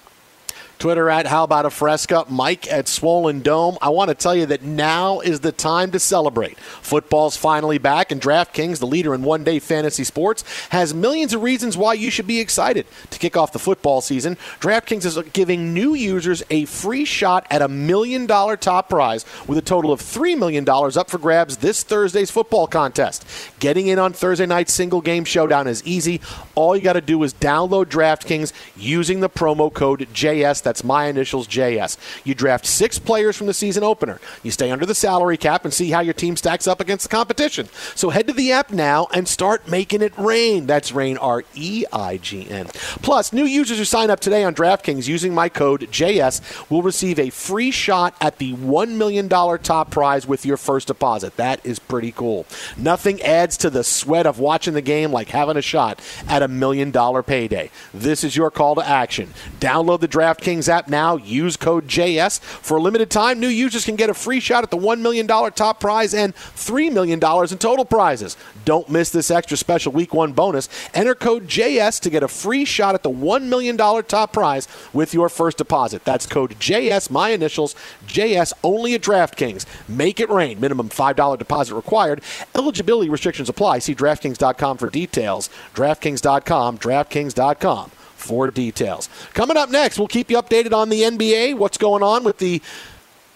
Twitter 0.79 1.09
at 1.09 1.27
How 1.27 1.43
About 1.43 1.65
a 1.65 1.69
Fresca, 1.69 2.25
Mike 2.29 2.71
at 2.71 2.87
Swollen 2.87 3.41
Dome. 3.41 3.77
I 3.81 3.89
want 3.89 4.09
to 4.09 4.15
tell 4.15 4.35
you 4.35 4.45
that 4.47 4.63
now 4.63 5.19
is 5.21 5.39
the 5.39 5.51
time 5.51 5.91
to 5.91 5.99
celebrate. 5.99 6.57
Football's 6.59 7.37
finally 7.37 7.77
back, 7.77 8.11
and 8.11 8.21
DraftKings, 8.21 8.79
the 8.79 8.87
leader 8.87 9.15
in 9.15 9.23
one 9.23 9.43
day 9.43 9.59
fantasy 9.59 10.03
sports, 10.03 10.43
has 10.69 10.93
millions 10.93 11.33
of 11.33 11.43
reasons 11.43 11.77
why 11.77 11.93
you 11.93 12.11
should 12.11 12.27
be 12.27 12.39
excited. 12.39 12.85
To 13.11 13.19
kick 13.19 13.37
off 13.37 13.53
the 13.53 13.59
football 13.59 14.01
season, 14.01 14.35
DraftKings 14.59 15.05
is 15.05 15.17
giving 15.33 15.73
new 15.73 15.93
users 15.93 16.43
a 16.49 16.65
free 16.65 17.05
shot 17.05 17.47
at 17.49 17.61
a 17.61 17.67
million 17.67 18.25
dollar 18.25 18.57
top 18.57 18.89
prize 18.89 19.25
with 19.47 19.57
a 19.57 19.61
total 19.61 19.91
of 19.91 20.01
$3 20.01 20.37
million 20.37 20.67
up 20.67 21.09
for 21.09 21.17
grabs 21.17 21.57
this 21.57 21.83
Thursday's 21.83 22.31
football 22.31 22.67
contest. 22.67 23.25
Getting 23.59 23.87
in 23.87 23.99
on 23.99 24.13
Thursday 24.13 24.45
night's 24.45 24.73
single 24.73 25.01
game 25.01 25.23
showdown 25.23 25.67
is 25.67 25.83
easy. 25.85 26.21
All 26.55 26.75
you 26.75 26.81
got 26.81 26.93
to 26.93 27.01
do 27.01 27.21
is 27.23 27.33
download 27.33 27.85
DraftKings 27.85 28.51
using 28.75 29.21
the 29.21 29.29
promo 29.29 29.73
code 29.73 30.07
JS 30.13 30.64
That's 30.65 30.83
my 30.83 31.05
initials 31.05 31.47
JS. 31.47 31.97
You 32.25 32.35
draft 32.35 32.65
six 32.65 32.99
players 32.99 33.37
from 33.37 33.47
the 33.47 33.53
season 33.53 33.83
opener. 33.83 34.19
You 34.43 34.51
stay 34.51 34.71
under 34.71 34.85
the 34.85 34.95
salary 34.95 35.37
cap 35.37 35.63
and 35.63 35.73
see 35.73 35.91
how 35.91 36.01
your 36.01 36.13
team 36.13 36.35
stacks 36.35 36.67
up 36.67 36.81
against 36.81 37.05
the 37.05 37.15
competition. 37.15 37.69
So 37.95 38.09
head 38.09 38.27
to 38.27 38.33
the 38.33 38.51
app 38.51 38.71
now 38.71 39.07
and 39.13 39.27
start 39.27 39.67
making 39.69 40.01
it 40.01 40.17
rain. 40.17 40.65
That's 40.65 40.91
rain 40.91 41.17
R 41.17 41.43
E 41.53 41.85
I 41.93 42.17
G 42.17 42.49
N. 42.49 42.67
Plus, 43.01 43.31
new 43.31 43.45
users 43.45 43.77
who 43.77 43.85
sign 43.85 44.09
up 44.09 44.19
today 44.19 44.43
on 44.43 44.55
DraftKings 44.55 45.07
using 45.07 45.33
my 45.33 45.47
code 45.49 45.81
JS 45.91 46.69
will 46.69 46.81
receive 46.81 47.19
a 47.19 47.29
free 47.29 47.69
shot 47.71 48.15
at 48.19 48.39
the 48.39 48.53
$1 48.53 48.89
million 48.97 49.29
top 49.29 49.91
prize 49.91 50.27
with 50.27 50.45
your 50.45 50.57
first 50.57 50.87
deposit. 50.87 51.37
That 51.37 51.63
is 51.63 51.77
pretty 51.77 52.11
cool. 52.11 52.47
Nothing 52.75 53.21
adds 53.21 53.55
to 53.57 53.69
the 53.69 53.83
sweat 53.83 54.25
of 54.25 54.39
watching 54.39 54.73
the 54.73 54.81
game 54.81 55.11
like 55.11 55.29
having 55.29 55.57
a 55.57 55.61
shot 55.61 56.01
at 56.27 56.41
a 56.41 56.47
million 56.47 56.89
dollar 56.89 57.21
payday. 57.21 57.69
This 57.93 58.23
is 58.23 58.35
your 58.35 58.49
call 58.49 58.75
to 58.75 58.87
action. 58.87 59.33
Download 59.59 59.99
the 59.99 60.07
DraftKings 60.07 60.54
app 60.69 60.87
now. 60.87 61.17
Use 61.17 61.57
code 61.57 61.87
JS. 61.87 62.39
For 62.39 62.77
a 62.77 62.81
limited 62.81 63.09
time, 63.09 63.39
new 63.39 63.47
users 63.47 63.85
can 63.85 63.95
get 63.95 64.09
a 64.09 64.13
free 64.13 64.39
shot 64.39 64.63
at 64.63 64.71
the 64.71 64.77
$1 64.77 64.99
million 64.99 65.27
top 65.27 65.79
prize 65.79 66.13
and 66.13 66.35
$3 66.35 66.91
million 66.91 67.19
in 67.19 67.57
total 67.57 67.85
prizes. 67.85 68.37
Don't 68.63 68.89
miss 68.89 69.09
this 69.09 69.29
extra 69.29 69.57
special 69.57 69.91
week 69.91 70.13
one 70.13 70.33
bonus. 70.33 70.69
Enter 70.93 71.15
code 71.15 71.47
JS 71.47 71.99
to 72.01 72.09
get 72.09 72.23
a 72.23 72.27
free 72.27 72.65
shot 72.65 72.95
at 72.95 73.03
the 73.03 73.09
$1 73.09 73.43
million 73.43 73.77
top 73.77 74.33
prize 74.33 74.67
with 74.93 75.13
your 75.13 75.29
first 75.29 75.57
deposit. 75.57 76.03
That's 76.03 76.25
code 76.25 76.51
JS, 76.59 77.09
my 77.09 77.29
initials, 77.29 77.75
JS, 78.07 78.53
only 78.63 78.93
at 78.95 79.01
DraftKings. 79.01 79.65
Make 79.87 80.19
it 80.19 80.29
rain. 80.29 80.59
Minimum 80.59 80.89
$5 80.89 81.37
deposit 81.37 81.75
required. 81.75 82.21
Eligibility 82.55 83.09
restrictions 83.09 83.49
apply. 83.49 83.79
See 83.79 83.95
DraftKings.com 83.95 84.77
for 84.77 84.89
details. 84.89 85.49
DraftKings.com, 85.73 86.77
DraftKings.com 86.77 87.91
for 88.25 88.49
details. 88.51 89.09
Coming 89.33 89.57
up 89.57 89.69
next, 89.69 89.97
we'll 89.97 90.07
keep 90.07 90.29
you 90.29 90.37
updated 90.37 90.73
on 90.73 90.89
the 90.89 91.01
NBA, 91.03 91.57
what's 91.57 91.77
going 91.77 92.03
on 92.03 92.23
with 92.23 92.39
the 92.39 92.61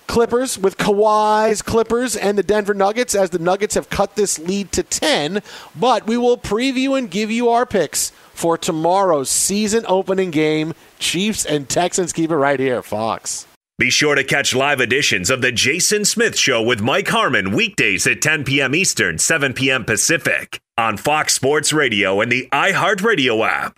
Clippers, 0.08 0.58
with 0.58 0.78
Kawhi's 0.78 1.62
Clippers 1.62 2.16
and 2.16 2.36
the 2.36 2.42
Denver 2.42 2.74
Nuggets, 2.74 3.14
as 3.14 3.30
the 3.30 3.38
Nuggets 3.38 3.76
have 3.76 3.92
cut 3.92 4.16
this 4.16 4.40
lead 4.40 4.72
to 4.72 4.82
10. 4.82 5.44
But 5.76 6.08
we 6.08 6.18
will 6.18 6.38
preview 6.38 6.98
and 6.98 7.12
give 7.12 7.30
you 7.30 7.50
our 7.50 7.68
picks 7.68 8.12
for 8.34 8.58
tomorrow's 8.58 9.30
season 9.30 9.86
opening 9.88 10.32
game. 10.32 10.74
Chiefs 10.98 11.46
and 11.46 11.70
Texans. 11.70 12.12
Keep 12.12 12.32
it 12.32 12.38
right 12.38 12.60
here, 12.60 12.82
Fox. 12.82 13.46
Be 13.78 13.90
sure 13.90 14.16
to 14.16 14.26
catch 14.26 14.54
live 14.54 14.82
editions 14.82 15.30
of 15.30 15.42
The 15.42 15.54
Jason 15.54 16.04
Smith 16.04 16.38
Show 16.38 16.62
with 16.62 16.82
Mike 16.82 17.08
Harmon 17.08 17.52
weekdays 17.52 18.06
at 18.08 18.22
10 18.22 18.44
p.m. 18.44 18.76
Eastern, 18.76 19.20
7 19.20 19.54
p.m. 19.54 19.86
Pacific 19.86 20.60
on 20.78 20.98
Fox 20.98 21.34
Sports 21.34 21.72
Radio 21.72 22.20
and 22.20 22.30
the 22.30 22.50
iHeartRadio 22.52 23.48
app. 23.48 23.78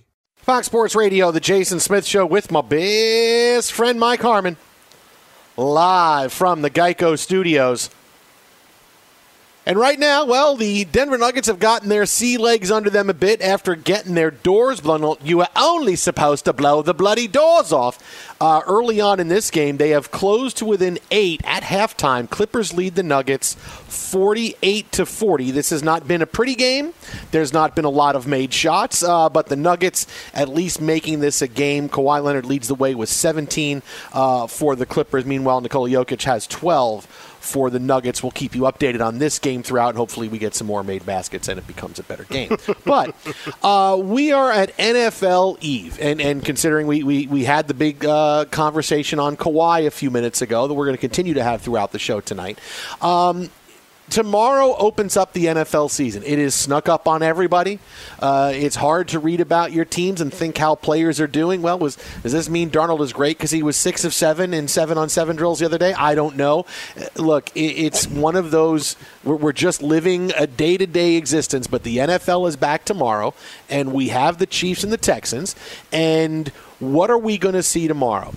Fox 0.41 0.65
Sports 0.65 0.95
Radio, 0.95 1.29
the 1.29 1.39
Jason 1.39 1.79
Smith 1.79 2.03
Show 2.03 2.25
with 2.25 2.49
my 2.49 2.61
best 2.61 3.71
friend 3.71 3.99
Mike 3.99 4.21
Harmon. 4.21 4.57
Live 5.55 6.33
from 6.33 6.63
the 6.63 6.69
Geico 6.71 7.17
Studios. 7.17 7.91
And 9.63 9.77
right 9.77 9.99
now, 9.99 10.25
well, 10.25 10.55
the 10.55 10.85
Denver 10.85 11.19
Nuggets 11.19 11.47
have 11.47 11.59
gotten 11.59 11.87
their 11.87 12.07
sea 12.07 12.37
legs 12.37 12.71
under 12.71 12.89
them 12.89 13.11
a 13.11 13.13
bit 13.13 13.41
after 13.41 13.75
getting 13.75 14.15
their 14.15 14.31
doors 14.31 14.81
blown. 14.81 15.17
You 15.23 15.37
were 15.37 15.47
only 15.55 15.95
supposed 15.95 16.45
to 16.45 16.53
blow 16.53 16.81
the 16.81 16.95
bloody 16.95 17.27
doors 17.27 17.71
off. 17.71 18.35
Uh, 18.41 18.61
early 18.65 18.99
on 18.99 19.19
in 19.19 19.27
this 19.27 19.51
game, 19.51 19.77
they 19.77 19.89
have 19.89 20.09
closed 20.09 20.57
to 20.57 20.65
within 20.65 20.97
eight 21.11 21.41
at 21.43 21.61
halftime. 21.61 22.27
Clippers 22.27 22.73
lead 22.73 22.95
the 22.95 23.03
Nuggets 23.03 23.53
48 23.53 24.91
to 24.93 25.05
40. 25.05 25.51
This 25.51 25.69
has 25.69 25.83
not 25.83 26.07
been 26.07 26.23
a 26.23 26.27
pretty 26.27 26.55
game. 26.55 26.95
There's 27.29 27.53
not 27.53 27.75
been 27.75 27.85
a 27.85 27.89
lot 27.89 28.15
of 28.15 28.25
made 28.25 28.51
shots, 28.51 29.03
uh, 29.03 29.29
but 29.29 29.45
the 29.45 29.55
Nuggets 29.55 30.07
at 30.33 30.49
least 30.49 30.81
making 30.81 31.19
this 31.19 31.39
a 31.43 31.47
game. 31.47 31.87
Kawhi 31.87 32.23
Leonard 32.23 32.47
leads 32.47 32.67
the 32.67 32.73
way 32.73 32.95
with 32.95 33.09
17 33.09 33.83
uh, 34.11 34.47
for 34.47 34.75
the 34.75 34.87
Clippers. 34.87 35.23
Meanwhile, 35.23 35.61
Nikola 35.61 35.89
Jokic 35.89 36.23
has 36.23 36.47
12 36.47 37.29
for 37.41 37.69
the 37.69 37.79
Nuggets. 37.79 38.23
We'll 38.23 38.31
keep 38.31 38.55
you 38.55 38.61
updated 38.61 39.05
on 39.05 39.17
this 39.17 39.39
game 39.39 39.63
throughout, 39.63 39.89
and 39.89 39.97
hopefully 39.97 40.27
we 40.27 40.37
get 40.37 40.55
some 40.55 40.67
more 40.67 40.83
made 40.83 41.05
baskets 41.05 41.47
and 41.47 41.59
it 41.59 41.67
becomes 41.67 41.99
a 41.99 42.03
better 42.03 42.23
game. 42.25 42.55
but 42.85 43.15
uh, 43.63 43.99
we 44.01 44.31
are 44.31 44.51
at 44.51 44.75
NFL 44.77 45.57
Eve, 45.61 45.97
and, 45.99 46.21
and 46.21 46.45
considering 46.45 46.87
we, 46.87 47.03
we, 47.03 47.27
we 47.27 47.43
had 47.43 47.67
the 47.67 47.73
big 47.73 48.05
uh, 48.05 48.45
conversation 48.51 49.19
on 49.19 49.35
Kawhi 49.35 49.87
a 49.87 49.91
few 49.91 50.11
minutes 50.11 50.41
ago 50.41 50.67
that 50.67 50.73
we're 50.73 50.85
going 50.85 50.97
to 50.97 51.01
continue 51.01 51.33
to 51.33 51.43
have 51.43 51.61
throughout 51.61 51.91
the 51.91 51.99
show 51.99 52.21
tonight. 52.21 52.59
Um, 53.01 53.49
tomorrow 54.11 54.75
opens 54.77 55.17
up 55.17 55.33
the 55.33 55.45
NFL 55.45 55.89
season. 55.89 56.21
It 56.23 56.37
is 56.37 56.53
snuck 56.53 56.87
up 56.87 57.07
on 57.07 57.23
everybody. 57.23 57.79
Uh, 58.19 58.51
it's 58.53 58.75
hard 58.75 59.07
to 59.07 59.19
read 59.19 59.39
about 59.39 59.71
your 59.71 59.85
teams 59.85 60.21
and 60.21 60.31
think 60.31 60.57
how 60.57 60.75
players 60.75 61.19
are 61.19 61.27
doing. 61.27 61.61
Well, 61.61 61.79
was 61.79 61.97
does 62.21 62.33
this 62.33 62.49
mean 62.49 62.69
Darnold 62.69 63.01
is 63.01 63.13
great 63.13 63.37
because 63.37 63.51
he 63.51 63.63
was 63.63 63.77
six 63.77 64.03
of 64.03 64.13
seven 64.13 64.53
in 64.53 64.67
seven 64.67 64.97
on 64.97 65.09
seven 65.09 65.35
drills 65.35 65.59
the 65.59 65.65
other 65.65 65.79
day? 65.79 65.93
I 65.93 66.13
don't 66.13 66.35
know. 66.35 66.65
Uh, 66.95 67.05
Look, 67.15 67.49
it, 67.55 67.61
it's 67.61 68.07
one 68.07 68.35
of 68.35 68.51
those. 68.51 68.97
We're, 69.23 69.37
we're 69.37 69.53
just 69.53 69.81
living 69.81 70.31
a 70.37 70.45
day 70.45 70.77
to 70.77 70.85
day 70.85 71.15
existence. 71.15 71.65
But 71.67 71.83
the 71.83 71.97
NFL 71.97 72.47
is 72.49 72.57
back 72.57 72.85
tomorrow, 72.85 73.33
and 73.69 73.93
we 73.93 74.09
have 74.09 74.37
the 74.37 74.45
Chiefs 74.45 74.83
and 74.83 74.91
the 74.91 74.97
Texans. 74.97 75.55
And 75.91 76.49
what 76.79 77.09
are 77.09 77.17
we 77.17 77.37
going 77.37 77.55
to 77.55 77.63
see 77.63 77.87
tomorrow? 77.87 78.33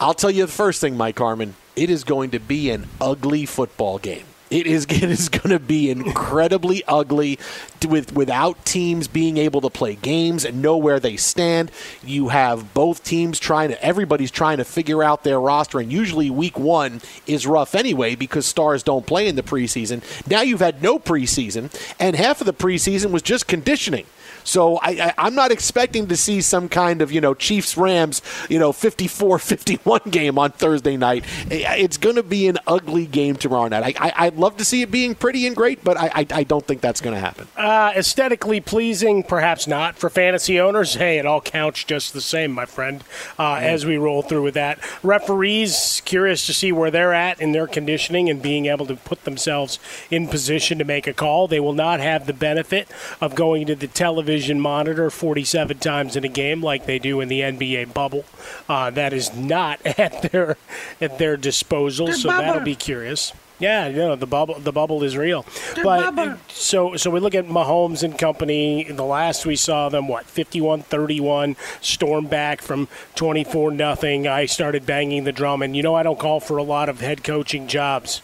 I'll 0.00 0.14
tell 0.14 0.30
you 0.30 0.46
the 0.46 0.52
first 0.52 0.80
thing, 0.80 0.96
Mike 0.96 1.18
Harmon. 1.18 1.56
It 1.74 1.90
is 1.90 2.04
going 2.04 2.30
to 2.30 2.38
be 2.38 2.70
an 2.70 2.86
ugly 3.00 3.46
football 3.46 3.98
game. 3.98 4.24
It 4.50 4.66
is 4.66 4.84
it 4.88 5.02
is 5.04 5.28
going 5.28 5.50
to 5.50 5.58
be 5.58 5.90
incredibly 5.90 6.82
ugly 6.86 7.38
with 7.86 8.12
without 8.12 8.64
teams 8.64 9.08
being 9.08 9.36
able 9.36 9.60
to 9.60 9.70
play 9.70 9.94
games 9.94 10.44
and 10.44 10.62
know 10.62 10.76
where 10.76 11.00
they 11.00 11.16
stand. 11.16 11.70
You 12.02 12.28
have 12.28 12.74
both 12.74 13.04
teams 13.04 13.38
trying 13.38 13.70
to 13.70 13.82
everybody's 13.84 14.30
trying 14.30 14.58
to 14.58 14.64
figure 14.64 15.02
out 15.02 15.24
their 15.24 15.40
roster 15.40 15.80
and 15.80 15.92
usually 15.92 16.30
week 16.30 16.58
1 16.58 17.00
is 17.26 17.46
rough 17.46 17.74
anyway 17.74 18.14
because 18.14 18.46
stars 18.46 18.82
don't 18.82 19.06
play 19.06 19.28
in 19.28 19.36
the 19.36 19.42
preseason. 19.42 20.02
Now 20.28 20.42
you've 20.42 20.60
had 20.60 20.82
no 20.82 20.98
preseason 20.98 21.72
and 21.98 22.16
half 22.16 22.40
of 22.40 22.46
the 22.46 22.54
preseason 22.54 23.10
was 23.10 23.22
just 23.22 23.46
conditioning. 23.46 24.06
So 24.48 24.78
I, 24.78 25.12
I, 25.18 25.26
am 25.26 25.34
not 25.34 25.52
expecting 25.52 26.06
to 26.06 26.16
see 26.16 26.40
some 26.40 26.70
kind 26.70 27.02
of, 27.02 27.12
you 27.12 27.20
know, 27.20 27.34
Chiefs 27.34 27.76
Rams, 27.76 28.22
you 28.48 28.58
know, 28.58 28.72
54 28.72 29.38
51 29.38 30.00
game 30.10 30.38
on 30.38 30.52
Thursday 30.52 30.96
night. 30.96 31.26
It's 31.50 31.98
going 31.98 32.16
to 32.16 32.22
be 32.22 32.48
an 32.48 32.56
ugly 32.66 33.04
game 33.04 33.36
tomorrow 33.36 33.68
night. 33.68 33.96
I, 34.00 34.12
I, 34.16 34.28
would 34.30 34.38
love 34.38 34.56
to 34.56 34.64
see 34.64 34.80
it 34.80 34.90
being 34.90 35.14
pretty 35.14 35.46
and 35.46 35.54
great, 35.54 35.84
but 35.84 35.98
I, 35.98 36.10
I, 36.14 36.26
I 36.30 36.44
don't 36.44 36.66
think 36.66 36.80
that's 36.80 37.02
going 37.02 37.14
to 37.14 37.20
happen. 37.20 37.46
Uh, 37.58 37.92
aesthetically 37.94 38.60
pleasing, 38.60 39.22
perhaps 39.22 39.66
not. 39.66 39.96
For 39.96 40.08
fantasy 40.08 40.58
owners, 40.58 40.94
hey, 40.94 41.18
it 41.18 41.26
all 41.26 41.42
counts 41.42 41.84
just 41.84 42.14
the 42.14 42.22
same, 42.22 42.50
my 42.52 42.64
friend, 42.64 43.04
uh, 43.38 43.56
mm. 43.56 43.62
as 43.62 43.84
we 43.84 43.98
roll 43.98 44.22
through 44.22 44.44
with 44.44 44.54
that. 44.54 44.78
Referees, 45.02 46.00
curious 46.06 46.46
to 46.46 46.54
see 46.54 46.72
where 46.72 46.90
they're 46.90 47.12
at 47.12 47.38
in 47.38 47.52
their 47.52 47.66
conditioning 47.66 48.30
and 48.30 48.40
being 48.40 48.64
able 48.64 48.86
to 48.86 48.96
put 48.96 49.24
themselves 49.24 49.78
in 50.10 50.26
position 50.26 50.78
to 50.78 50.84
make 50.84 51.06
a 51.06 51.12
call. 51.12 51.48
They 51.48 51.60
will 51.60 51.74
not 51.74 52.00
have 52.00 52.26
the 52.26 52.32
benefit 52.32 52.88
of 53.20 53.34
going 53.34 53.66
to 53.66 53.74
the 53.74 53.86
television 53.86 54.37
television 54.38 54.60
monitor 54.60 55.10
47 55.10 55.78
times 55.78 56.14
in 56.14 56.24
a 56.24 56.28
game 56.28 56.62
like 56.62 56.86
they 56.86 57.00
do 57.00 57.20
in 57.20 57.28
the 57.28 57.40
NBA 57.40 57.92
bubble. 57.92 58.24
Uh, 58.68 58.88
that 58.90 59.12
is 59.12 59.34
not 59.34 59.84
at 59.98 60.30
their 60.30 60.56
at 61.00 61.18
their 61.18 61.36
disposal, 61.36 62.12
so 62.12 62.28
bubble. 62.28 62.42
that'll 62.42 62.62
be 62.62 62.76
curious. 62.76 63.32
Yeah, 63.58 63.88
you 63.88 63.96
know 63.96 64.14
the 64.14 64.26
bubble. 64.26 64.60
The 64.60 64.70
bubble 64.70 65.02
is 65.02 65.16
real, 65.16 65.44
but 65.82 66.14
bubble. 66.14 66.38
so 66.46 66.94
so 66.94 67.10
we 67.10 67.18
look 67.18 67.34
at 67.34 67.46
Mahomes 67.46 68.04
and 68.04 68.16
company. 68.16 68.84
The 68.84 69.04
last 69.04 69.44
we 69.44 69.56
saw 69.56 69.88
them, 69.88 70.06
what 70.06 70.26
51-31, 70.26 71.56
storm 71.80 72.26
back 72.26 72.62
from 72.62 72.86
twenty 73.16 73.42
four 73.42 73.72
nothing. 73.72 74.28
I 74.28 74.46
started 74.46 74.86
banging 74.86 75.24
the 75.24 75.32
drum, 75.32 75.62
and 75.62 75.76
you 75.76 75.82
know 75.82 75.96
I 75.96 76.04
don't 76.04 76.20
call 76.20 76.38
for 76.38 76.56
a 76.56 76.62
lot 76.62 76.88
of 76.88 77.00
head 77.00 77.24
coaching 77.24 77.66
jobs, 77.66 78.22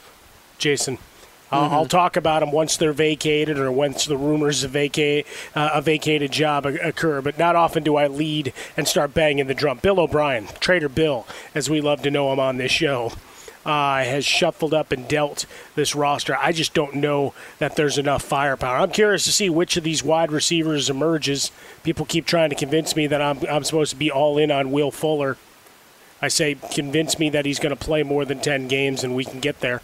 Jason. 0.58 0.98
Uh, 1.50 1.64
mm-hmm. 1.64 1.74
I'll 1.74 1.86
talk 1.86 2.16
about 2.16 2.40
them 2.40 2.50
once 2.52 2.76
they're 2.76 2.92
vacated 2.92 3.58
or 3.58 3.70
once 3.70 4.06
the 4.06 4.16
rumors 4.16 4.64
of 4.64 4.70
vacate, 4.72 5.26
uh, 5.54 5.70
a 5.74 5.80
vacated 5.80 6.32
job 6.32 6.66
occur. 6.66 7.20
But 7.20 7.38
not 7.38 7.56
often 7.56 7.82
do 7.82 7.96
I 7.96 8.06
lead 8.06 8.52
and 8.76 8.88
start 8.88 9.14
banging 9.14 9.46
the 9.46 9.54
drum. 9.54 9.78
Bill 9.82 10.00
O'Brien, 10.00 10.46
Trader 10.60 10.88
Bill, 10.88 11.26
as 11.54 11.68
we 11.68 11.80
love 11.80 12.02
to 12.02 12.10
know 12.10 12.32
him 12.32 12.40
on 12.40 12.56
this 12.56 12.72
show. 12.72 13.12
Uh, 13.64 14.04
has 14.04 14.26
shuffled 14.26 14.74
up 14.74 14.92
and 14.92 15.08
dealt 15.08 15.46
this 15.74 15.94
roster. 15.94 16.36
I 16.36 16.52
just 16.52 16.74
don't 16.74 16.96
know 16.96 17.32
that 17.58 17.76
there's 17.76 17.96
enough 17.96 18.22
firepower. 18.22 18.76
I'm 18.76 18.90
curious 18.90 19.24
to 19.24 19.32
see 19.32 19.48
which 19.48 19.78
of 19.78 19.84
these 19.84 20.04
wide 20.04 20.30
receivers 20.30 20.90
emerges. 20.90 21.50
People 21.82 22.04
keep 22.04 22.26
trying 22.26 22.50
to 22.50 22.56
convince 22.56 22.94
me 22.94 23.06
that 23.06 23.22
I'm, 23.22 23.38
I'm 23.48 23.64
supposed 23.64 23.92
to 23.92 23.96
be 23.96 24.10
all 24.10 24.36
in 24.36 24.50
on 24.50 24.70
Will 24.70 24.90
Fuller. 24.90 25.38
I 26.20 26.28
say, 26.28 26.56
convince 26.56 27.18
me 27.18 27.30
that 27.30 27.46
he's 27.46 27.58
going 27.58 27.74
to 27.74 27.82
play 27.82 28.02
more 28.02 28.26
than 28.26 28.38
10 28.40 28.68
games 28.68 29.02
and 29.02 29.16
we 29.16 29.24
can 29.24 29.40
get 29.40 29.60
there 29.60 29.80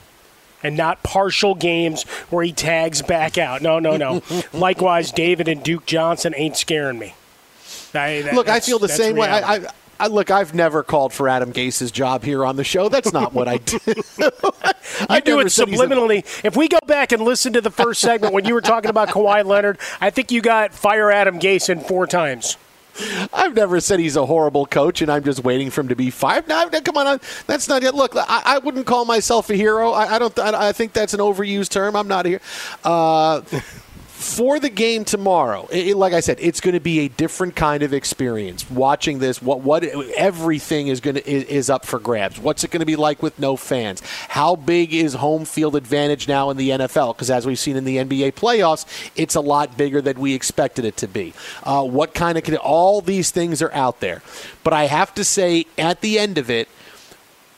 and 0.62 0.76
not 0.76 1.02
partial 1.02 1.54
games 1.54 2.02
where 2.30 2.44
he 2.44 2.52
tags 2.52 3.02
back 3.02 3.38
out. 3.38 3.62
No, 3.62 3.78
no, 3.78 3.96
no. 3.96 4.22
Likewise, 4.52 5.12
David 5.12 5.48
and 5.48 5.62
Duke 5.62 5.86
Johnson 5.86 6.34
ain't 6.36 6.56
scaring 6.56 6.98
me. 6.98 7.14
I, 7.94 8.22
that, 8.22 8.34
look, 8.34 8.48
I 8.48 8.60
feel 8.60 8.78
the 8.78 8.88
same 8.88 9.16
reality. 9.16 9.62
way. 9.62 9.66
I, 9.66 9.68
I, 9.68 9.72
I, 10.00 10.06
look, 10.06 10.30
I've 10.30 10.54
never 10.54 10.82
called 10.82 11.12
for 11.12 11.28
Adam 11.28 11.52
Gase's 11.52 11.90
job 11.90 12.24
here 12.24 12.44
on 12.44 12.56
the 12.56 12.64
show. 12.64 12.88
That's 12.88 13.12
not 13.12 13.34
what 13.34 13.48
I 13.48 13.58
do. 13.58 13.78
I 15.08 15.20
do 15.20 15.40
it 15.40 15.48
subliminally. 15.48 16.24
A- 16.42 16.46
if 16.46 16.56
we 16.56 16.68
go 16.68 16.78
back 16.86 17.12
and 17.12 17.22
listen 17.22 17.52
to 17.52 17.60
the 17.60 17.70
first 17.70 18.00
segment 18.00 18.32
when 18.32 18.44
you 18.44 18.54
were 18.54 18.60
talking 18.60 18.88
about 18.90 19.08
Kawhi 19.08 19.44
Leonard, 19.44 19.78
I 20.00 20.10
think 20.10 20.30
you 20.30 20.40
got 20.40 20.72
fire 20.72 21.10
Adam 21.10 21.38
Gase 21.38 21.68
in 21.68 21.80
four 21.80 22.06
times. 22.06 22.56
I've 23.32 23.54
never 23.54 23.80
said 23.80 24.00
he's 24.00 24.16
a 24.16 24.26
horrible 24.26 24.66
coach, 24.66 25.02
and 25.02 25.10
I'm 25.10 25.24
just 25.24 25.44
waiting 25.44 25.70
for 25.70 25.80
him 25.80 25.88
to 25.88 25.96
be 25.96 26.10
fired. 26.10 26.48
No, 26.48 26.68
come 26.68 26.96
on, 26.96 27.20
that's 27.46 27.68
not 27.68 27.82
it. 27.82 27.94
Look, 27.94 28.14
I, 28.16 28.42
I 28.44 28.58
wouldn't 28.58 28.86
call 28.86 29.04
myself 29.04 29.50
a 29.50 29.54
hero. 29.54 29.90
I, 29.92 30.16
I 30.16 30.18
don't. 30.18 30.38
I, 30.38 30.68
I, 30.68 30.72
think 30.72 30.92
that's 30.92 31.14
an 31.14 31.20
overused 31.20 31.70
term. 31.70 31.96
I'm 31.96 32.08
not 32.08 32.26
here. 32.26 32.40
Uh, 32.84 33.42
for 34.20 34.60
the 34.60 34.68
game 34.68 35.06
tomorrow, 35.06 35.66
it, 35.72 35.96
like 35.96 36.12
I 36.12 36.20
said, 36.20 36.36
it's 36.40 36.60
going 36.60 36.74
to 36.74 36.80
be 36.80 37.00
a 37.00 37.08
different 37.08 37.56
kind 37.56 37.82
of 37.82 37.94
experience. 37.94 38.70
Watching 38.70 39.18
this, 39.18 39.40
what 39.40 39.60
what 39.60 39.82
everything 39.82 40.88
is 40.88 41.00
going 41.00 41.16
to 41.16 41.28
is, 41.28 41.44
is 41.44 41.70
up 41.70 41.86
for 41.86 41.98
grabs. 41.98 42.38
What's 42.38 42.62
it 42.62 42.70
going 42.70 42.80
to 42.80 42.86
be 42.86 42.96
like 42.96 43.22
with 43.22 43.38
no 43.38 43.56
fans? 43.56 44.02
How 44.28 44.56
big 44.56 44.92
is 44.92 45.14
home 45.14 45.46
field 45.46 45.74
advantage 45.74 46.28
now 46.28 46.50
in 46.50 46.58
the 46.58 46.68
NFL? 46.68 47.16
Because 47.16 47.30
as 47.30 47.46
we've 47.46 47.58
seen 47.58 47.76
in 47.76 47.84
the 47.84 47.96
NBA 47.96 48.34
playoffs, 48.34 48.84
it's 49.16 49.36
a 49.36 49.40
lot 49.40 49.78
bigger 49.78 50.02
than 50.02 50.20
we 50.20 50.34
expected 50.34 50.84
it 50.84 50.98
to 50.98 51.08
be. 51.08 51.32
Uh, 51.62 51.82
what 51.82 52.12
kind 52.12 52.36
of 52.36 52.54
all 52.56 53.00
these 53.00 53.30
things 53.30 53.62
are 53.62 53.72
out 53.72 54.00
there, 54.00 54.20
but 54.62 54.74
I 54.74 54.84
have 54.84 55.14
to 55.14 55.24
say, 55.24 55.64
at 55.78 56.02
the 56.02 56.18
end 56.18 56.36
of 56.36 56.50
it, 56.50 56.68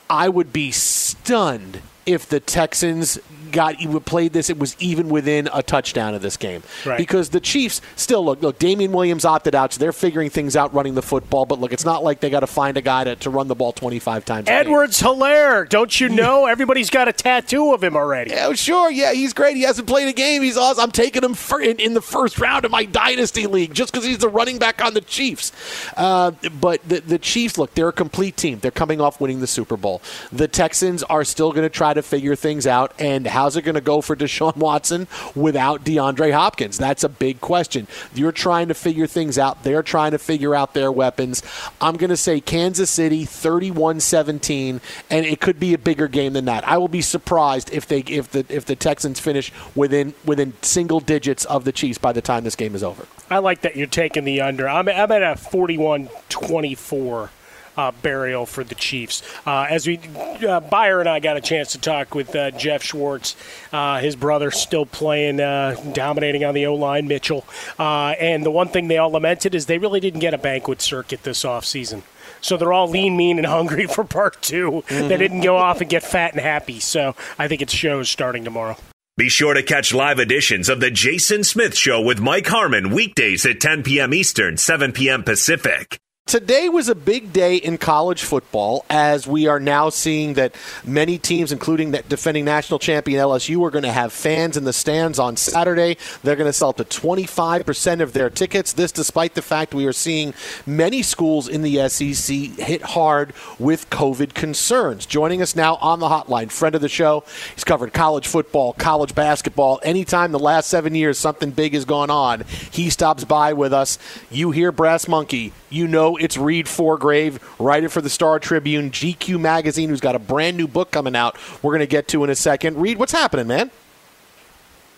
I 0.09 0.29
would 0.29 0.53
be 0.53 0.71
stunned 0.71 1.81
if 2.05 2.27
the 2.27 2.39
Texans 2.39 3.19
got 3.53 3.77
played 4.05 4.33
this, 4.33 4.49
it 4.49 4.59
was 4.59 4.75
even 4.79 5.07
within 5.07 5.47
a 5.53 5.63
touchdown 5.63 6.13
of 6.13 6.21
this 6.21 6.35
game. 6.35 6.63
Right. 6.85 6.97
Because 6.97 7.29
the 7.29 7.39
Chiefs 7.39 7.81
still 7.95 8.25
look 8.25 8.41
look. 8.41 8.59
Damien 8.59 8.91
Williams 8.91 9.25
opted 9.25 9.55
out, 9.55 9.73
so 9.73 9.79
they're 9.79 9.93
figuring 9.93 10.29
things 10.29 10.55
out 10.55 10.73
running 10.73 10.95
the 10.95 11.01
football. 11.01 11.45
But 11.45 11.59
look, 11.59 11.73
it's 11.73 11.85
not 11.85 12.03
like 12.03 12.19
they 12.19 12.29
got 12.29 12.41
to 12.41 12.47
find 12.47 12.77
a 12.77 12.81
guy 12.81 13.05
to, 13.05 13.15
to 13.17 13.29
run 13.29 13.47
the 13.47 13.55
ball 13.55 13.71
25 13.71 14.25
times. 14.25 14.49
Edwards-Helaire, 14.49 15.69
don't 15.69 15.99
you 15.99 16.09
know? 16.09 16.45
Everybody's 16.53 16.89
got 16.89 17.07
a 17.07 17.13
tattoo 17.13 17.73
of 17.73 17.83
him 17.83 17.95
already. 17.95 18.33
Oh, 18.35 18.53
sure. 18.53 18.91
Yeah, 18.91 19.13
he's 19.13 19.33
great. 19.33 19.55
He 19.55 19.63
hasn't 19.63 19.87
played 19.87 20.07
a 20.07 20.13
game. 20.13 20.41
He's 20.41 20.57
awesome. 20.57 20.83
I'm 20.83 20.91
taking 20.91 21.23
him 21.23 21.33
for, 21.33 21.61
in, 21.61 21.77
in 21.77 21.93
the 21.93 22.01
first 22.01 22.39
round 22.39 22.65
of 22.65 22.71
my 22.71 22.85
dynasty 22.85 23.47
league 23.47 23.73
just 23.73 23.91
because 23.91 24.05
he's 24.05 24.17
the 24.17 24.29
running 24.29 24.59
back 24.59 24.83
on 24.83 24.93
the 24.93 25.01
Chiefs. 25.01 25.51
Uh, 25.95 26.31
but 26.59 26.87
the, 26.87 26.99
the 27.01 27.19
Chiefs, 27.19 27.57
look, 27.57 27.73
they're 27.73 27.89
a 27.89 27.93
complete 27.93 28.37
team. 28.37 28.59
They're 28.59 28.71
coming 28.71 28.99
off 28.99 29.21
winning 29.21 29.39
the 29.39 29.47
Super 29.47 29.77
Bowl. 29.77 30.01
The 30.31 30.47
Texans 30.47 31.03
are 31.03 31.23
still 31.23 31.51
going 31.51 31.63
to 31.63 31.69
try 31.69 31.93
to 31.93 32.01
figure 32.01 32.35
things 32.35 32.67
out. 32.67 32.93
And 32.99 33.25
how's 33.43 33.57
it 33.57 33.63
going 33.63 33.75
to 33.75 33.81
go 33.81 33.99
for 33.99 34.15
Deshaun 34.15 34.55
Watson 34.55 35.05
without 35.35 35.83
DeAndre 35.83 36.31
Hopkins? 36.31 36.77
That's 36.77 37.03
a 37.03 37.09
big 37.09 37.41
question. 37.41 37.87
You're 38.15 38.31
trying 38.31 38.69
to 38.69 38.73
figure 38.73 39.05
things 39.05 39.37
out. 39.37 39.63
They're 39.63 39.83
trying 39.83 40.11
to 40.11 40.17
figure 40.17 40.55
out 40.55 40.73
their 40.73 40.89
weapons. 40.89 41.43
I'm 41.81 41.97
going 41.97 42.09
to 42.09 42.15
say 42.15 42.39
Kansas 42.39 42.89
City 42.89 43.25
31 43.25 43.99
17, 43.99 44.79
and 45.09 45.25
it 45.25 45.41
could 45.41 45.59
be 45.59 45.73
a 45.73 45.77
bigger 45.77 46.07
game 46.07 46.31
than 46.31 46.45
that. 46.45 46.65
I 46.65 46.77
will 46.77 46.87
be 46.87 47.01
surprised 47.01 47.69
if 47.73 47.85
they 47.85 47.99
if 47.99 48.31
the 48.31 48.45
if 48.47 48.63
the 48.63 48.77
Texans 48.77 49.19
finish 49.19 49.51
within 49.75 50.13
within 50.23 50.53
single 50.61 51.01
digits 51.01 51.43
of 51.43 51.65
the 51.65 51.73
Chiefs 51.73 51.97
by 51.97 52.13
the 52.13 52.21
time 52.21 52.45
this 52.45 52.55
game 52.55 52.75
is 52.75 52.83
over. 52.83 53.05
I 53.29 53.39
like 53.39 53.61
that 53.61 53.75
you're 53.75 53.87
taking 53.87 54.23
the 54.23 54.39
under. 54.39 54.69
I'm, 54.69 54.87
I'm 54.87 55.11
at 55.11 55.21
a 55.21 55.35
41 55.35 56.09
24. 56.29 57.29
Uh, 57.75 57.91
burial 58.03 58.45
for 58.45 58.63
the 58.63 58.75
Chiefs. 58.75 59.23
Uh, 59.47 59.65
as 59.69 59.87
we, 59.87 59.99
uh, 60.47 60.59
Beyer 60.59 60.99
and 60.99 61.09
I 61.09 61.19
got 61.19 61.37
a 61.37 61.41
chance 61.41 61.71
to 61.71 61.79
talk 61.79 62.13
with 62.13 62.35
uh, 62.35 62.51
Geoff 62.51 62.83
Schwartz, 62.83 63.35
uh, 63.71 63.99
his 63.99 64.15
brother 64.15 64.51
still 64.51 64.85
playing, 64.85 65.39
uh, 65.39 65.75
dominating 65.93 66.45
on 66.45 66.53
the 66.53 66.67
O 66.67 66.75
line, 66.75 67.07
Mitchell. 67.07 67.45
and 67.79 68.45
the 68.45 68.51
one 68.51 68.67
thing 68.67 68.87
they 68.89 68.97
all 68.97 69.09
lamented 69.11 69.55
is 69.55 69.65
they 69.65 69.79
really 69.79 69.99
didn't 69.99 70.19
get 70.19 70.33
a 70.33 70.37
banquet 70.37 70.81
circuit 70.81 71.23
this 71.23 71.43
offseason. 71.43 72.03
So 72.41 72.57
they're 72.57 72.73
all 72.73 72.89
lean, 72.89 73.17
mean, 73.17 73.37
and 73.39 73.47
hungry 73.57 73.87
for 73.87 74.03
part 74.03 74.41
2 74.41 74.83
Mhm. 74.87 75.07
They 75.07 75.17
didn't 75.17 75.41
go 75.41 75.55
off 75.57 75.81
and 75.81 75.89
get 75.89 76.03
fat 76.03 76.33
and 76.33 76.41
happy. 76.41 76.79
So 76.79 77.15
I 77.39 77.47
think 77.47 77.61
it 77.61 77.69
shows 77.71 78.09
starting 78.09 78.43
tomorrow. 78.43 78.77
Be 79.15 79.29
sure 79.29 79.53
to 79.53 79.63
catch 79.63 79.93
live 79.93 80.19
editions 80.19 80.69
of 80.69 80.79
The 80.79 80.89
Jason 80.91 81.43
Smith 81.43 81.77
Show 81.77 82.01
with 82.01 82.19
Mike 82.19 82.47
Harmon 82.47 82.89
weekdays 82.89 83.45
at 83.45 83.61
10 83.61 83.83
p.m. 83.83 84.13
Eastern, 84.13 84.57
7 84.57 84.91
p.m. 84.91 85.23
Pacific. 85.23 85.99
Today 86.25 86.69
was 86.69 86.87
a 86.87 86.95
big 86.95 87.33
day 87.33 87.57
in 87.57 87.77
college 87.77 88.23
football 88.23 88.85
as 88.89 89.27
we 89.27 89.45
are 89.45 89.59
now 89.59 89.89
seeing 89.89 90.35
that 90.35 90.55
many 90.85 91.17
teams, 91.17 91.51
including 91.51 91.91
that 91.91 92.07
defending 92.07 92.45
national 92.45 92.79
champion 92.79 93.19
LSU, 93.19 93.61
are 93.61 93.69
going 93.69 93.83
to 93.83 93.91
have 93.91 94.13
fans 94.13 94.55
in 94.55 94.63
the 94.63 94.71
stands 94.71 95.19
on 95.19 95.35
Saturday. 95.35 95.97
They're 96.23 96.37
going 96.37 96.47
to 96.47 96.53
sell 96.53 96.69
up 96.69 96.77
to 96.77 96.85
25% 96.85 97.99
of 97.99 98.13
their 98.13 98.29
tickets. 98.29 98.71
This, 98.71 98.93
despite 98.93 99.35
the 99.35 99.41
fact 99.41 99.75
we 99.75 99.85
are 99.85 99.93
seeing 99.93 100.33
many 100.65 101.03
schools 101.03 101.49
in 101.49 101.61
the 101.61 101.87
SEC 101.89 102.35
hit 102.35 102.81
hard 102.81 103.33
with 103.59 103.89
COVID 103.89 104.33
concerns. 104.33 105.05
Joining 105.05 105.41
us 105.41 105.57
now 105.57 105.75
on 105.81 105.99
the 105.99 106.07
hotline, 106.07 106.49
friend 106.49 106.73
of 106.73 106.81
the 106.81 106.89
show. 106.89 107.25
He's 107.53 107.65
covered 107.65 107.91
college 107.91 108.27
football, 108.27 108.71
college 108.73 109.13
basketball. 109.13 109.81
Anytime 109.83 110.31
the 110.31 110.39
last 110.39 110.69
seven 110.69 110.95
years 110.95 111.19
something 111.19 111.51
big 111.51 111.73
has 111.73 111.83
gone 111.83 112.09
on, 112.09 112.45
he 112.71 112.89
stops 112.89 113.25
by 113.25 113.51
with 113.51 113.73
us. 113.73 113.99
You 114.31 114.51
hear 114.51 114.71
Brass 114.71 115.07
Monkey, 115.09 115.51
you 115.69 115.87
know 115.87 116.12
it's 116.17 116.37
Reid 116.37 116.67
Forgrave, 116.67 117.39
writer 117.59 117.89
for 117.89 118.01
the 118.01 118.09
Star 118.09 118.39
Tribune, 118.39 118.91
GQ 118.91 119.39
Magazine, 119.39 119.89
who's 119.89 120.01
got 120.01 120.15
a 120.15 120.19
brand 120.19 120.57
new 120.57 120.67
book 120.67 120.91
coming 120.91 121.15
out 121.15 121.37
we're 121.61 121.71
going 121.71 121.79
to 121.79 121.87
get 121.87 122.07
to 122.09 122.23
in 122.23 122.29
a 122.29 122.35
second. 122.35 122.77
Reid, 122.77 122.97
what's 122.97 123.11
happening, 123.11 123.47
man? 123.47 123.71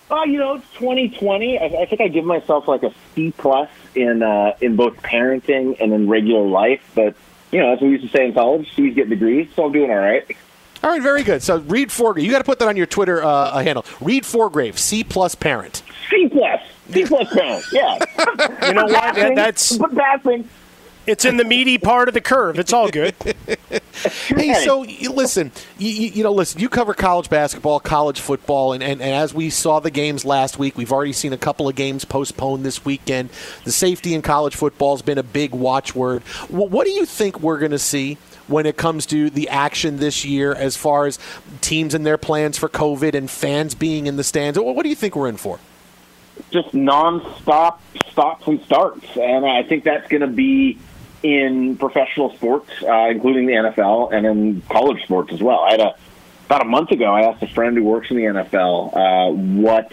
Uh, 0.09 0.23
you 0.23 0.37
know, 0.37 0.55
it's 0.55 0.69
2020. 0.73 1.57
I, 1.57 1.65
I 1.65 1.85
think 1.87 1.99
I 2.01 2.07
give 2.07 2.25
myself 2.25 2.67
like 2.67 2.83
a 2.83 2.93
C 3.15 3.33
plus 3.35 3.69
in 3.95 4.21
uh, 4.21 4.55
in 4.61 4.75
both 4.75 4.95
parenting 4.97 5.79
and 5.81 5.91
in 5.93 6.07
regular 6.07 6.45
life. 6.45 6.81
But 6.93 7.15
you 7.51 7.59
know, 7.59 7.73
as 7.73 7.81
we 7.81 7.89
used 7.89 8.03
to 8.03 8.09
say 8.09 8.27
in 8.27 8.33
college, 8.33 8.71
C's 8.75 8.93
get 8.93 9.09
degrees, 9.09 9.47
so 9.55 9.65
I'm 9.65 9.71
doing 9.71 9.89
all 9.89 9.97
right. 9.97 10.25
All 10.83 10.91
right, 10.91 11.01
very 11.01 11.23
good. 11.23 11.41
So 11.41 11.57
Reid 11.57 11.89
Forgrave, 11.91 12.23
you 12.23 12.29
got 12.31 12.37
to 12.37 12.43
put 12.43 12.59
that 12.59 12.67
on 12.67 12.77
your 12.77 12.85
Twitter 12.85 13.23
uh, 13.23 13.63
handle. 13.63 13.83
Reid 13.99 14.23
Forgrave, 14.25 14.77
C 14.77 15.03
plus 15.03 15.33
parent. 15.33 15.81
C 16.11 16.29
plus, 16.29 16.61
C 16.91 17.05
plus 17.05 17.33
parent. 17.33 17.65
Yeah. 17.71 17.97
You 18.67 18.73
know 18.73 18.85
what? 18.85 19.15
That- 19.15 19.33
that's 19.35 19.77
but 19.77 19.95
passing. 19.95 20.47
It's 21.07 21.25
in 21.25 21.37
the 21.37 21.43
meaty 21.43 21.77
part 21.77 22.07
of 22.07 22.13
the 22.13 22.21
curve. 22.21 22.59
It's 22.59 22.73
all 22.73 22.89
good. 22.89 23.15
Hey, 24.27 24.53
so 24.65 24.81
listen, 24.81 25.51
you, 25.79 25.89
you, 25.89 26.09
you 26.09 26.23
know, 26.23 26.31
listen. 26.31 26.59
You 26.59 26.69
cover 26.69 26.93
college 26.93 27.29
basketball, 27.29 27.79
college 27.79 28.19
football, 28.19 28.73
and, 28.73 28.83
and, 28.83 29.01
and 29.01 29.15
as 29.15 29.33
we 29.33 29.49
saw 29.49 29.79
the 29.79 29.89
games 29.89 30.25
last 30.25 30.59
week, 30.59 30.77
we've 30.77 30.91
already 30.91 31.13
seen 31.13 31.33
a 31.33 31.37
couple 31.37 31.67
of 31.67 31.75
games 31.75 32.05
postponed 32.05 32.65
this 32.65 32.83
weekend. 32.85 33.29
The 33.63 33.71
safety 33.71 34.13
in 34.13 34.21
college 34.21 34.55
football 34.55 34.95
has 34.95 35.01
been 35.01 35.17
a 35.17 35.23
big 35.23 35.53
watchword. 35.53 36.21
What, 36.49 36.69
what 36.69 36.85
do 36.85 36.91
you 36.91 37.05
think 37.05 37.39
we're 37.39 37.57
going 37.57 37.71
to 37.71 37.79
see? 37.79 38.17
When 38.47 38.67
it 38.67 38.77
comes 38.77 39.07
to 39.07 39.31
the 39.31 39.49
action 39.49 39.97
this 39.97 40.23
year, 40.23 40.53
as 40.53 40.77
far 40.77 41.07
as 41.07 41.17
teams 41.61 41.95
and 41.95 42.05
their 42.05 42.19
plans 42.19 42.59
for 42.59 42.69
COVID 42.69 43.15
and 43.15 43.31
fans 43.31 43.73
being 43.73 44.05
in 44.05 44.17
the 44.17 44.23
stands, 44.23 44.59
what, 44.59 44.75
what 44.75 44.83
do 44.83 44.89
you 44.89 44.95
think 44.95 45.15
we're 45.15 45.29
in 45.29 45.37
for? 45.37 45.59
just 46.51 46.73
non-stop 46.73 47.81
stops 48.11 48.47
and 48.47 48.61
starts, 48.63 49.05
and 49.15 49.45
I 49.45 49.63
think 49.63 49.83
that's 49.83 50.07
going 50.09 50.21
to 50.21 50.27
be 50.27 50.77
in 51.25 51.75
professional 51.77 52.35
sports, 52.35 52.69
uh, 52.83 53.07
including 53.09 53.47
the 53.47 53.53
NFL, 53.53 54.13
and 54.13 54.27
in 54.27 54.61
college 54.69 55.01
sports 55.03 55.33
as 55.33 55.41
well. 55.41 55.59
I 55.61 55.71
had 55.71 55.79
a 55.81 55.95
about 56.45 56.61
a 56.61 56.65
month 56.65 56.91
ago, 56.91 57.05
I 57.05 57.21
asked 57.21 57.41
a 57.41 57.47
friend 57.47 57.75
who 57.75 57.83
works 57.83 58.11
in 58.11 58.17
the 58.17 58.23
NFL 58.23 58.95
uh, 58.95 59.31
what 59.31 59.91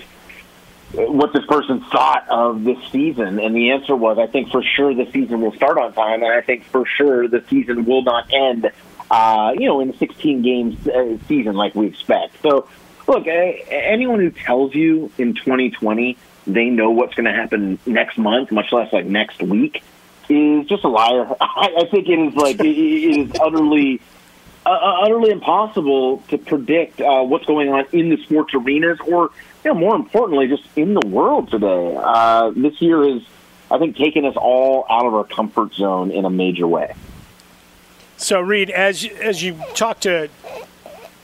what 0.95 1.33
this 1.33 1.47
person 1.47 1.81
thought 1.91 2.27
of 2.29 2.65
this 2.65 2.77
season, 2.91 3.41
and 3.41 3.57
the 3.57 3.71
answer 3.71 3.97
was, 3.97 4.19
I 4.19 4.27
think 4.27 4.51
for 4.51 4.63
sure 4.63 4.95
the 4.95 5.11
season 5.11 5.41
will 5.41 5.55
start 5.55 5.79
on 5.79 5.95
time, 5.95 6.23
and 6.23 6.31
I 6.31 6.43
think 6.43 6.65
for 6.65 6.85
sure 6.85 7.27
the 7.29 7.43
season 7.49 7.87
will 7.87 8.03
not 8.03 8.31
end, 8.31 8.71
uh, 9.11 9.55
you 9.59 9.69
know, 9.69 9.81
in 9.81 9.89
a 9.89 9.97
16 9.97 10.43
games 10.43 10.87
uh, 10.87 11.17
season 11.29 11.55
like 11.55 11.75
we 11.75 11.87
expect. 11.87 12.43
So, 12.43 12.69
look, 13.09 13.27
anyone 13.27 14.21
who 14.21 14.31
tells 14.31 14.75
you 14.75 15.11
in 15.17 15.33
2020 15.33 16.19
they 16.47 16.67
know 16.67 16.91
what's 16.91 17.15
going 17.15 17.27
to 17.27 17.33
happen 17.33 17.79
next 17.87 18.19
month, 18.19 18.51
much 18.51 18.73
less 18.73 18.93
like 18.93 19.07
next 19.07 19.43
week, 19.43 19.83
is 20.33 20.67
just 20.69 20.85
a 20.85 20.89
liar. 20.89 21.29
I, 21.41 21.75
I 21.79 21.85
think 21.87 22.09
it 22.09 22.19
is 22.19 22.35
like 22.35 22.61
it, 22.61 22.67
is 22.67 23.31
utterly. 23.41 24.01
Uh, 24.65 25.01
utterly 25.03 25.33
impossible 25.33 26.19
to 26.29 26.39
predict 26.39 27.01
uh, 27.01 27.21
what's 27.25 27.45
going 27.47 27.69
on 27.69 27.85
in 27.91 28.11
the 28.11 28.17
sports 28.19 28.55
arenas, 28.55 28.97
or 29.09 29.33
you 29.65 29.73
know, 29.73 29.75
more 29.75 29.97
importantly, 29.97 30.47
just 30.47 30.63
in 30.77 30.95
the 30.95 31.05
world 31.05 31.51
today. 31.51 31.97
Uh, 32.01 32.53
this 32.55 32.81
year 32.81 33.03
is, 33.03 33.23
I 33.73 33.79
think, 33.79 33.97
taken 33.97 34.25
us 34.25 34.37
all 34.37 34.87
out 34.89 35.05
of 35.05 35.15
our 35.15 35.25
comfort 35.25 35.75
zone 35.75 36.13
in 36.13 36.25
a 36.25 36.31
major 36.31 36.69
way. 36.69 36.95
So, 38.17 38.41
Reid, 38.41 38.71
as 38.71 39.05
as 39.05 39.43
you 39.43 39.61
talk 39.75 39.99
to 40.01 40.31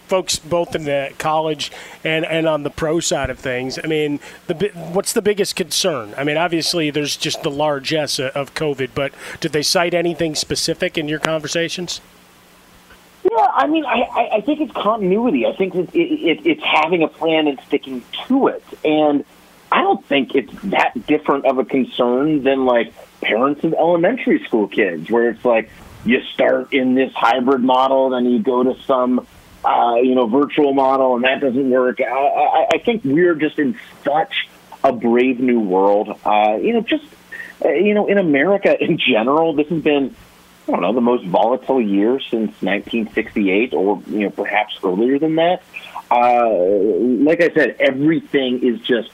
folks 0.08 0.38
both 0.38 0.74
in 0.74 0.84
the 0.84 1.12
college 1.18 1.70
and, 2.02 2.24
and 2.24 2.48
on 2.48 2.62
the 2.62 2.70
pro 2.70 3.00
side 3.00 3.30
of 3.30 3.38
things, 3.38 3.78
I 3.82 3.86
mean, 3.86 4.20
the 4.46 4.54
what's 4.92 5.12
the 5.12 5.22
biggest 5.22 5.54
concern? 5.54 6.14
I 6.16 6.24
mean, 6.24 6.36
obviously, 6.36 6.90
there's 6.90 7.16
just 7.16 7.42
the 7.42 7.50
largesse 7.50 8.18
of 8.18 8.54
COVID, 8.54 8.90
but 8.94 9.12
did 9.40 9.52
they 9.52 9.62
cite 9.62 9.94
anything 9.94 10.34
specific 10.34 10.96
in 10.98 11.08
your 11.08 11.18
conversations? 11.18 12.00
Yeah, 13.30 13.48
I 13.52 13.66
mean, 13.66 13.84
I, 13.84 14.30
I- 14.36 14.40
think 14.40 14.60
it's 14.60 14.72
continuity. 14.72 15.44
I 15.44 15.52
think 15.54 15.74
it, 15.74 15.90
it, 15.94 16.46
it's 16.46 16.62
having 16.64 17.02
a 17.02 17.08
plan 17.08 17.46
and 17.48 17.60
sticking 17.66 18.02
to 18.26 18.46
it. 18.48 18.62
And 18.84 19.24
I 19.70 19.82
don't 19.82 20.04
think 20.06 20.34
it's 20.34 20.52
that 20.64 21.06
different 21.06 21.44
of 21.44 21.58
a 21.58 21.64
concern 21.64 22.42
than 22.44 22.64
like 22.64 22.94
parents 23.20 23.64
of 23.64 23.74
elementary 23.74 24.42
school 24.44 24.68
kids, 24.68 25.10
where 25.10 25.28
it's 25.30 25.44
like 25.44 25.68
you 26.06 26.22
start 26.32 26.72
in 26.72 26.94
this 26.94 27.12
hybrid 27.12 27.60
model, 27.60 28.10
then 28.10 28.24
you 28.24 28.38
go 28.38 28.62
to 28.62 28.80
some, 28.84 29.26
uh, 29.64 29.96
you 30.02 30.14
know, 30.14 30.26
virtual 30.26 30.72
model, 30.72 31.16
and 31.16 31.24
that 31.24 31.40
doesn't 31.40 31.70
work. 31.70 32.00
I, 32.00 32.04
I, 32.04 32.66
I 32.74 32.78
think 32.78 33.02
we're 33.04 33.34
just 33.34 33.58
in 33.58 33.78
such 34.04 34.48
a 34.84 34.92
brave 34.92 35.40
new 35.40 35.60
world. 35.60 36.18
Uh, 36.24 36.58
you 36.60 36.72
know, 36.72 36.80
just 36.80 37.04
uh, 37.64 37.70
you 37.70 37.94
know, 37.94 38.06
in 38.06 38.18
America 38.18 38.76
in 38.82 38.98
general, 38.98 39.54
this 39.54 39.68
has 39.68 39.82
been 39.82 40.14
I 40.68 40.72
don't 40.72 40.82
know, 40.82 40.92
the 40.92 41.00
most 41.00 41.24
volatile 41.24 41.80
year 41.80 42.20
since 42.20 42.50
1968, 42.60 43.72
or 43.72 44.02
you 44.06 44.20
know, 44.20 44.30
perhaps 44.30 44.78
earlier 44.84 45.18
than 45.18 45.36
that. 45.36 45.62
Uh, 46.10 46.48
like 47.24 47.42
I 47.42 47.50
said, 47.54 47.76
everything 47.80 48.62
is 48.62 48.80
just 48.80 49.10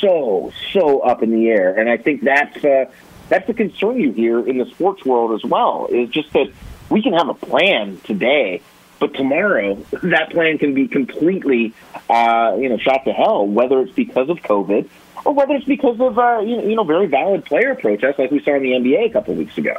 so 0.00 0.52
so 0.72 1.00
up 1.00 1.22
in 1.22 1.30
the 1.30 1.48
air, 1.48 1.78
and 1.78 1.88
I 1.88 1.98
think 1.98 2.22
that's 2.22 2.64
uh, 2.64 2.86
that's 3.28 3.46
the 3.46 3.54
concern 3.54 4.00
you 4.00 4.12
hear 4.12 4.44
in 4.46 4.58
the 4.58 4.66
sports 4.66 5.04
world 5.04 5.40
as 5.40 5.48
well. 5.48 5.86
Is 5.90 6.10
just 6.10 6.32
that 6.32 6.50
we 6.90 7.00
can 7.00 7.12
have 7.12 7.28
a 7.28 7.34
plan 7.34 8.00
today, 8.02 8.62
but 8.98 9.14
tomorrow 9.14 9.74
that 10.02 10.30
plan 10.30 10.58
can 10.58 10.74
be 10.74 10.88
completely 10.88 11.72
uh, 12.08 12.56
you 12.58 12.68
know 12.68 12.78
shot 12.78 13.04
to 13.04 13.12
hell, 13.12 13.46
whether 13.46 13.80
it's 13.80 13.92
because 13.92 14.28
of 14.28 14.38
COVID 14.38 14.88
or 15.24 15.34
whether 15.34 15.54
it's 15.54 15.66
because 15.66 16.00
of 16.00 16.18
uh, 16.18 16.40
you 16.40 16.74
know, 16.74 16.84
very 16.84 17.06
valid 17.06 17.44
player 17.44 17.74
protests 17.74 18.18
like 18.18 18.30
we 18.30 18.42
saw 18.42 18.54
in 18.54 18.62
the 18.62 18.72
NBA 18.72 19.06
a 19.06 19.10
couple 19.10 19.32
of 19.32 19.38
weeks 19.38 19.56
ago. 19.58 19.76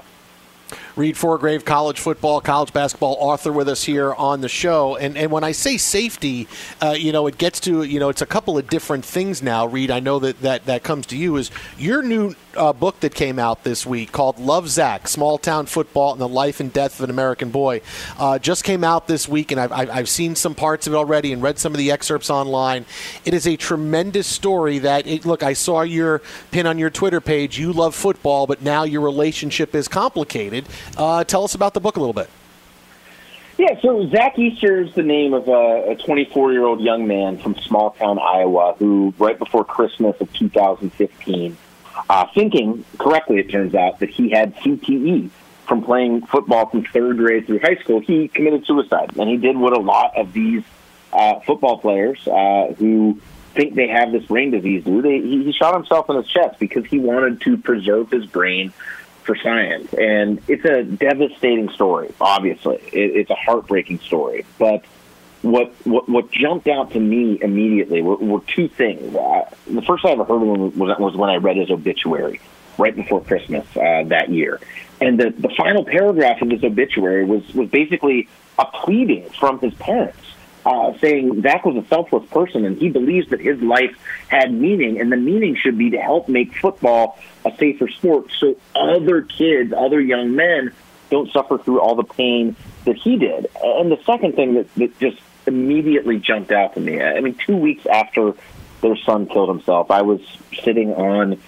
Reid 0.95 1.17
Forgrave, 1.17 1.65
college 1.65 1.99
football, 1.99 2.41
college 2.41 2.73
basketball 2.73 3.15
author, 3.19 3.52
with 3.52 3.69
us 3.69 3.84
here 3.84 4.13
on 4.13 4.42
the 4.42 4.50
show. 4.50 4.96
And 4.96 5.17
and 5.17 5.31
when 5.31 5.44
I 5.44 5.52
say 5.52 5.77
safety, 5.77 6.48
uh, 6.81 6.96
you 6.98 7.12
know, 7.12 7.27
it 7.27 7.37
gets 7.37 7.60
to 7.62 7.83
you 7.83 8.00
know, 8.00 8.10
it's 8.10 8.21
a 8.21 8.25
couple 8.25 8.58
of 8.58 8.67
different 8.69 9.06
things 9.06 9.42
now. 9.42 9.65
Reid, 9.65 9.92
I 9.92 10.00
know 10.00 10.19
that 10.19 10.42
that 10.42 10.65
that 10.65 10.83
comes 10.83 11.06
to 11.08 11.17
you 11.17 11.37
is 11.37 11.52
your 11.77 12.02
new 12.02 12.35
uh, 12.56 12.73
book 12.73 13.00
that 13.02 13.13
came 13.13 13.40
out 13.40 13.63
this 13.63 13.85
week 13.85 14.12
called 14.12 14.40
Love 14.40 14.67
Zac: 14.69 15.08
Small 15.08 15.37
Town 15.37 15.65
Football 15.65 16.13
and 16.13 16.21
the 16.21 16.27
Life 16.27 16.60
and 16.60 16.73
Death 16.73 17.00
of 17.00 17.06
an 17.06 17.10
American 17.10 17.50
Boy. 17.52 17.81
Uh, 18.17 18.40
just 18.40 18.63
came 18.63 18.83
out 18.83 19.08
this 19.08 19.27
week, 19.27 19.52
and 19.52 19.62
I've, 19.62 19.71
I've 19.71 20.10
seen 20.10 20.35
some 20.35 20.56
parts 20.56 20.87
of 20.87 20.94
it 20.94 20.96
already 20.96 21.31
and 21.31 21.42
read 21.42 21.60
some 21.60 21.73
of 21.73 21.77
the 21.77 21.92
excerpts 21.92 22.29
online. 22.29 22.85
It 23.25 23.33
is 23.33 23.48
a 23.48 23.56
tremendous 23.56 24.27
story. 24.27 24.79
That 24.79 25.08
it, 25.08 25.25
look, 25.25 25.44
I 25.44 25.54
saw 25.54 25.81
your 25.81 26.21
pin 26.52 26.65
on 26.67 26.77
your 26.77 26.90
Twitter 26.90 27.21
page. 27.21 27.60
You 27.60 27.71
love 27.71 27.96
football, 27.96 28.48
but 28.48 28.62
now 28.62 28.83
your 28.83 29.02
relationship 29.02 29.75
is 29.75 29.87
complicated. 29.87 30.65
Uh, 30.98 31.23
tell 31.23 31.44
us 31.44 31.56
about 31.56 31.73
the 31.73 31.80
book 31.80 31.98
a 31.98 32.00
little 32.00 32.13
bit. 32.13 32.30
Yeah, 33.58 33.77
so 33.82 34.08
Zac 34.08 34.40
Easter 34.40 34.80
is 34.80 34.94
the 34.94 35.04
name 35.04 35.34
of 35.34 35.50
a 35.50 35.98
24 36.06 36.54
year 36.54 36.65
old 36.65 36.80
young 36.80 37.08
man 37.08 37.38
from 37.38 37.56
small 37.58 37.92
town 37.92 38.17
Iowa 38.17 38.75
who, 38.80 39.13
right 39.17 39.38
before 39.38 39.65
Christmas 39.65 40.15
of 40.21 40.32
2015, 40.32 41.58
uh, 42.10 42.25
thinking 42.34 42.86
correctly, 42.98 43.40
it 43.40 43.50
turns 43.50 43.75
out, 43.75 44.00
that 44.00 44.10
he 44.10 44.30
had 44.30 44.56
CTE 44.56 45.30
from 45.67 45.84
playing 45.84 46.25
football 46.25 46.67
from 46.67 46.86
third 46.86 47.17
grade 47.17 47.48
through 47.48 47.60
high 47.60 47.75
school, 47.75 48.00
he 48.00 48.30
committed 48.30 48.65
suicide. 48.65 49.12
And 49.17 49.30
he 49.30 49.36
did 49.36 49.58
what 49.58 49.73
a 49.73 49.80
lot 49.80 50.17
of 50.17 50.32
these 50.32 50.63
uh, 51.12 51.42
football 51.42 51.80
players 51.80 52.25
uh, 52.27 52.73
who 52.77 53.19
think 53.54 53.75
they 53.75 53.88
have 53.88 54.12
this 54.12 54.23
brain 54.25 54.52
disease 54.52 54.84
do. 54.86 55.02
They, 55.02 55.19
he, 55.19 55.44
he 55.44 55.52
shot 55.52 55.73
himself 55.73 56.10
in 56.10 56.15
his 56.15 56.27
chest 56.27 56.60
because 56.60 56.86
he 56.86 56.98
wanted 56.98 57.42
to 57.42 57.58
preserve 57.58 58.10
his 58.10 58.25
brain 58.25 58.73
for 59.24 59.36
science. 59.36 59.94
And 59.94 60.42
it's 60.48 60.65
a 60.65 60.84
devastating 60.84 61.70
story, 61.70 62.13
obviously. 62.20 62.78
It, 62.78 63.15
it's 63.15 63.30
a 63.30 63.36
heartbreaking 63.36 64.00
story. 64.00 64.46
But 64.58 64.84
what, 65.42 65.74
what 65.86 66.10
what 66.10 66.32
jumped 66.32 66.67
out 66.67 66.92
to 66.92 67.00
me 67.00 67.40
immediately 67.42 68.02
were, 68.02 68.17
were 68.17 68.42
two 68.42 68.67
things. 68.67 69.15
Uh, 69.15 69.50
the 69.67 69.82
first 69.82 70.04
I 70.06 70.12
ever 70.12 70.26
heard 70.26 70.42
of 70.42 70.48
him 70.48 70.78
was, 70.78 71.00
was 71.00 71.15
when 71.15 71.30
I 71.30 71.36
read 71.36 71.58
his 71.58 71.70
obituary 71.70 72.42
right 72.78 72.96
before 72.96 73.22
Christmas 73.24 73.65
uh, 73.76 74.04
that 74.08 74.30
year. 74.30 74.60
And 75.02 75.20
the, 75.20 75.30
the 75.30 75.50
final 75.50 75.86
paragraph 75.86 76.42
of 76.42 76.50
his 76.50 76.63
obituary 76.63 77.26
was, 77.26 77.54
was 77.54 77.70
basically 77.70 78.28
a 78.58 78.65
pleading 78.65 79.30
from 79.30 79.60
his 79.60 79.74
parents. 79.76 80.20
Uh, 80.70 80.96
saying 81.00 81.42
Zac 81.42 81.65
was 81.65 81.84
a 81.84 81.88
selfless 81.88 82.30
person 82.30 82.63
and 82.63 82.78
he 82.78 82.90
believes 82.90 83.28
that 83.30 83.40
his 83.40 83.60
life 83.60 83.98
had 84.28 84.54
meaning, 84.54 85.02
and 85.02 85.12
the 85.12 85.17
meaning 85.17 85.56
should 85.56 85.80
be 85.80 85.90
to 85.90 85.98
help 85.98 86.30
make 86.30 86.56
football 86.56 87.17
a 87.44 87.52
safer 87.58 87.88
sport 87.88 88.28
so 88.38 88.56
other 88.76 89.24
kids, 89.24 89.74
other 89.74 90.00
young 90.00 90.36
men, 90.36 90.72
don't 91.10 91.32
suffer 91.32 91.58
through 91.58 91.82
all 91.82 91.96
the 91.96 92.04
pain 92.04 92.56
that 92.86 92.96
he 92.98 93.17
did. 93.17 93.48
And 93.63 93.92
the 93.92 94.00
second 94.04 94.36
thing 94.36 94.54
that, 94.54 94.76
that 94.76 95.00
just 95.00 95.20
immediately 95.48 96.20
jumped 96.20 96.52
out 96.52 96.76
to 96.76 96.80
me 96.80 97.02
I 97.02 97.20
mean, 97.22 97.34
two 97.34 97.58
weeks 97.58 97.88
after 97.88 98.36
their 98.82 98.96
son 98.98 99.26
killed 99.26 99.50
himself, 99.50 99.90
I 99.90 100.04
was 100.04 100.22
sitting 100.63 100.94
on 100.94 101.42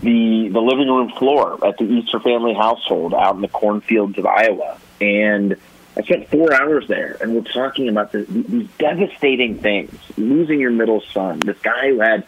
the 0.00 0.48
the 0.48 0.60
living 0.60 0.88
room 0.88 1.10
floor 1.10 1.64
at 1.64 1.78
the 1.78 1.84
Easter 1.84 2.18
family 2.18 2.52
household 2.52 3.14
out 3.14 3.36
in 3.36 3.42
the 3.42 3.48
cornfields 3.48 4.18
of 4.18 4.26
Iowa, 4.26 4.76
and 5.00 5.56
I 5.96 6.02
spent 6.02 6.28
four 6.28 6.52
hours 6.52 6.86
there, 6.88 7.16
and 7.20 7.34
we're 7.34 7.52
talking 7.52 7.88
about 7.88 8.12
the, 8.12 8.22
these 8.28 8.68
devastating 8.78 9.58
things: 9.58 9.92
losing 10.16 10.60
your 10.60 10.70
middle 10.70 11.02
son, 11.12 11.40
this 11.40 11.58
guy 11.60 11.90
who 11.90 12.00
had 12.00 12.26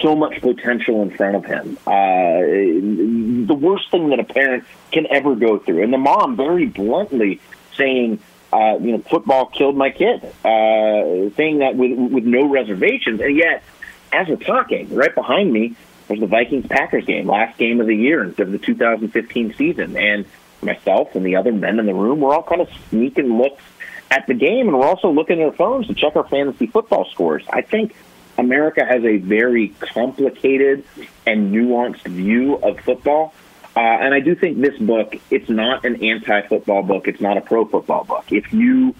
so 0.00 0.16
much 0.16 0.40
potential 0.40 1.02
in 1.02 1.10
front 1.10 1.36
of 1.36 1.44
him, 1.44 1.78
uh, 1.86 2.40
the 2.40 3.56
worst 3.58 3.90
thing 3.90 4.08
that 4.08 4.20
a 4.20 4.24
parent 4.24 4.64
can 4.90 5.06
ever 5.10 5.34
go 5.34 5.58
through, 5.58 5.82
and 5.82 5.92
the 5.92 5.98
mom 5.98 6.36
very 6.36 6.66
bluntly 6.66 7.40
saying. 7.76 8.20
Uh, 8.52 8.78
you 8.78 8.92
know, 8.92 8.98
football 9.10 9.46
killed 9.46 9.76
my 9.76 9.90
kid, 9.90 10.24
uh, 10.44 11.34
saying 11.34 11.58
that 11.58 11.74
with 11.74 11.90
with 11.98 12.22
no 12.22 12.46
reservations, 12.46 13.20
and 13.20 13.36
yet, 13.36 13.64
as 14.12 14.28
we're 14.28 14.36
talking, 14.36 14.94
right 14.94 15.12
behind 15.12 15.52
me, 15.52 15.74
was 16.08 16.20
the 16.20 16.26
Vikings 16.26 16.66
Packers 16.66 17.04
game, 17.04 17.28
last 17.28 17.58
game 17.58 17.80
of 17.80 17.86
the 17.86 17.96
year 17.96 18.22
of 18.22 18.36
the 18.36 18.58
2015 18.58 19.54
season. 19.54 19.96
And 19.96 20.24
myself 20.64 21.14
and 21.14 21.24
the 21.24 21.36
other 21.36 21.52
men 21.52 21.78
in 21.78 21.86
the 21.86 21.94
room 21.94 22.20
were 22.20 22.34
all 22.34 22.42
kind 22.42 22.60
of 22.60 22.68
sneaking 22.88 23.38
looks 23.38 23.62
at 24.10 24.26
the 24.26 24.34
game, 24.34 24.68
and 24.68 24.78
we're 24.78 24.86
also 24.86 25.10
looking 25.10 25.40
at 25.40 25.46
our 25.46 25.52
phones 25.52 25.86
to 25.88 25.94
check 25.94 26.16
our 26.16 26.26
fantasy 26.28 26.66
football 26.66 27.04
scores. 27.10 27.44
I 27.48 27.62
think 27.62 27.94
America 28.38 28.84
has 28.84 29.04
a 29.04 29.18
very 29.18 29.68
complicated 29.80 30.84
and 31.26 31.52
nuanced 31.54 32.04
view 32.04 32.56
of 32.56 32.78
football. 32.80 33.34
Uh, 33.76 33.80
and 33.80 34.14
I 34.14 34.20
do 34.20 34.36
think 34.36 34.60
this 34.60 34.78
book, 34.78 35.16
it's 35.30 35.48
not 35.48 35.84
an 35.84 36.02
anti 36.02 36.42
football 36.42 36.82
book, 36.82 37.08
it's 37.08 37.20
not 37.20 37.36
a 37.36 37.40
pro 37.40 37.64
football 37.64 38.04
book. 38.04 38.30
If 38.30 38.52
you 38.52 38.94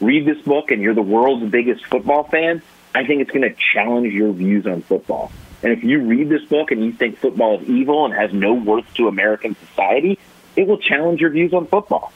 read 0.00 0.26
this 0.26 0.40
book 0.42 0.70
and 0.70 0.80
you're 0.80 0.94
the 0.94 1.02
world's 1.02 1.50
biggest 1.50 1.84
football 1.86 2.24
fan, 2.24 2.62
I 2.94 3.04
think 3.04 3.22
it's 3.22 3.30
going 3.30 3.48
to 3.48 3.56
challenge 3.72 4.12
your 4.12 4.32
views 4.32 4.66
on 4.66 4.82
football. 4.82 5.32
And 5.62 5.72
if 5.72 5.82
you 5.82 6.00
read 6.00 6.28
this 6.28 6.44
book 6.44 6.70
and 6.70 6.84
you 6.84 6.92
think 6.92 7.18
football 7.18 7.60
is 7.60 7.68
evil 7.68 8.04
and 8.04 8.12
has 8.14 8.32
no 8.32 8.52
worth 8.52 8.92
to 8.94 9.08
American 9.08 9.56
society, 9.68 10.18
it 10.56 10.66
will 10.66 10.78
challenge 10.78 11.20
your 11.20 11.30
views 11.30 11.52
on 11.52 11.66
football. 11.66 12.12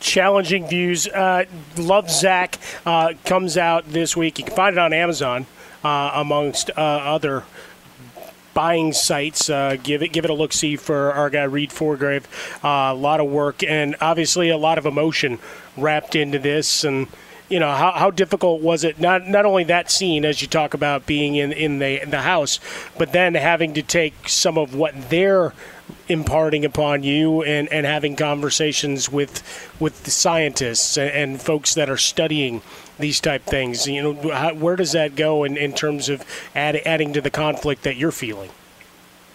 Challenging 0.00 0.68
views. 0.68 1.08
Uh, 1.08 1.44
Love 1.76 2.10
Zac 2.10 2.58
uh, 2.84 3.14
comes 3.24 3.56
out 3.56 3.90
this 3.90 4.16
week. 4.16 4.38
You 4.38 4.44
can 4.44 4.54
find 4.54 4.76
it 4.76 4.78
on 4.78 4.92
Amazon, 4.92 5.46
uh, 5.84 6.12
amongst 6.14 6.70
uh, 6.70 6.82
other 6.82 7.44
buying 8.56 8.92
sites. 8.92 9.50
Uh, 9.50 9.76
give 9.82 10.02
it 10.02 10.08
give 10.08 10.24
it 10.24 10.30
a 10.30 10.34
look 10.34 10.52
see 10.52 10.76
for 10.76 11.12
our 11.12 11.30
guy 11.30 11.44
Reid 11.44 11.70
Forgrave. 11.70 12.26
Uh, 12.64 12.88
a 12.90 12.94
lot 12.94 13.20
of 13.20 13.26
work 13.30 13.62
and 13.62 13.96
obviously 14.00 14.48
a 14.48 14.56
lot 14.56 14.78
of 14.78 14.86
emotion 14.86 15.38
wrapped 15.76 16.16
into 16.16 16.38
this 16.38 16.82
and 16.82 17.06
you 17.48 17.60
know 17.60 17.70
how, 17.70 17.92
how 17.92 18.10
difficult 18.10 18.62
was 18.62 18.82
it 18.82 18.98
not 18.98 19.28
not 19.28 19.44
only 19.44 19.64
that 19.64 19.90
scene 19.90 20.24
as 20.24 20.40
you 20.40 20.48
talk 20.48 20.74
about 20.74 21.06
being 21.06 21.36
in 21.36 21.52
in 21.52 21.78
the 21.78 22.02
in 22.02 22.10
the 22.10 22.22
house 22.22 22.58
but 22.98 23.12
then 23.12 23.34
having 23.34 23.74
to 23.74 23.82
take 23.82 24.28
some 24.28 24.58
of 24.58 24.74
what 24.74 25.10
they're 25.10 25.52
imparting 26.08 26.64
upon 26.64 27.02
you 27.02 27.42
and, 27.42 27.68
and 27.72 27.86
having 27.86 28.16
conversations 28.16 29.10
with 29.10 29.42
with 29.80 30.04
the 30.04 30.10
scientists 30.10 30.96
and, 30.96 31.10
and 31.10 31.42
folks 31.42 31.74
that 31.74 31.90
are 31.90 31.96
studying 31.96 32.62
these 32.98 33.20
type 33.20 33.42
things. 33.44 33.86
You 33.86 34.02
know 34.02 34.30
how, 34.32 34.54
where 34.54 34.76
does 34.76 34.92
that 34.92 35.16
go 35.16 35.44
in, 35.44 35.56
in 35.56 35.72
terms 35.72 36.08
of 36.08 36.24
add, 36.54 36.76
adding 36.86 37.12
to 37.14 37.20
the 37.20 37.30
conflict 37.30 37.82
that 37.82 37.96
you're 37.96 38.12
feeling? 38.12 38.50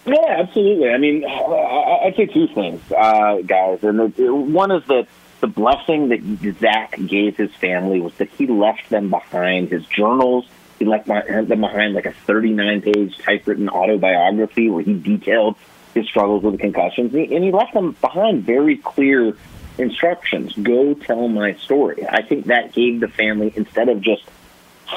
Yeah 0.06 0.16
absolutely. 0.38 0.90
I 0.90 0.98
mean 0.98 1.24
i'd 1.24 2.14
say 2.16 2.26
two 2.26 2.48
things 2.48 2.80
uh, 2.92 3.36
guys. 3.46 3.82
And 3.82 4.52
one 4.52 4.70
is 4.70 4.84
that 4.86 5.06
the 5.40 5.46
blessing 5.48 6.08
that 6.08 6.58
Zac 6.60 6.96
gave 7.06 7.36
his 7.36 7.52
family 7.56 8.00
was 8.00 8.14
that 8.14 8.30
he 8.30 8.46
left 8.46 8.88
them 8.90 9.10
behind 9.10 9.70
his 9.70 9.84
journals. 9.86 10.46
He 10.78 10.84
left 10.84 11.06
them 11.06 11.60
behind 11.60 11.94
like 11.94 12.06
a 12.06 12.12
39 12.12 12.82
page 12.82 13.18
typewritten 13.18 13.68
autobiography 13.68 14.70
where 14.70 14.82
he 14.82 14.94
detailed 14.94 15.56
his 15.94 16.06
struggles 16.06 16.42
with 16.42 16.52
the 16.52 16.58
concussions. 16.58 17.14
And 17.14 17.44
he 17.44 17.52
left 17.52 17.74
them 17.74 17.96
behind 18.00 18.44
very 18.44 18.76
clear 18.76 19.36
instructions 19.78 20.52
go 20.54 20.94
tell 20.94 21.28
my 21.28 21.54
story. 21.54 22.06
I 22.08 22.22
think 22.22 22.46
that 22.46 22.72
gave 22.72 23.00
the 23.00 23.08
family, 23.08 23.52
instead 23.56 23.88
of 23.88 24.00
just 24.00 24.22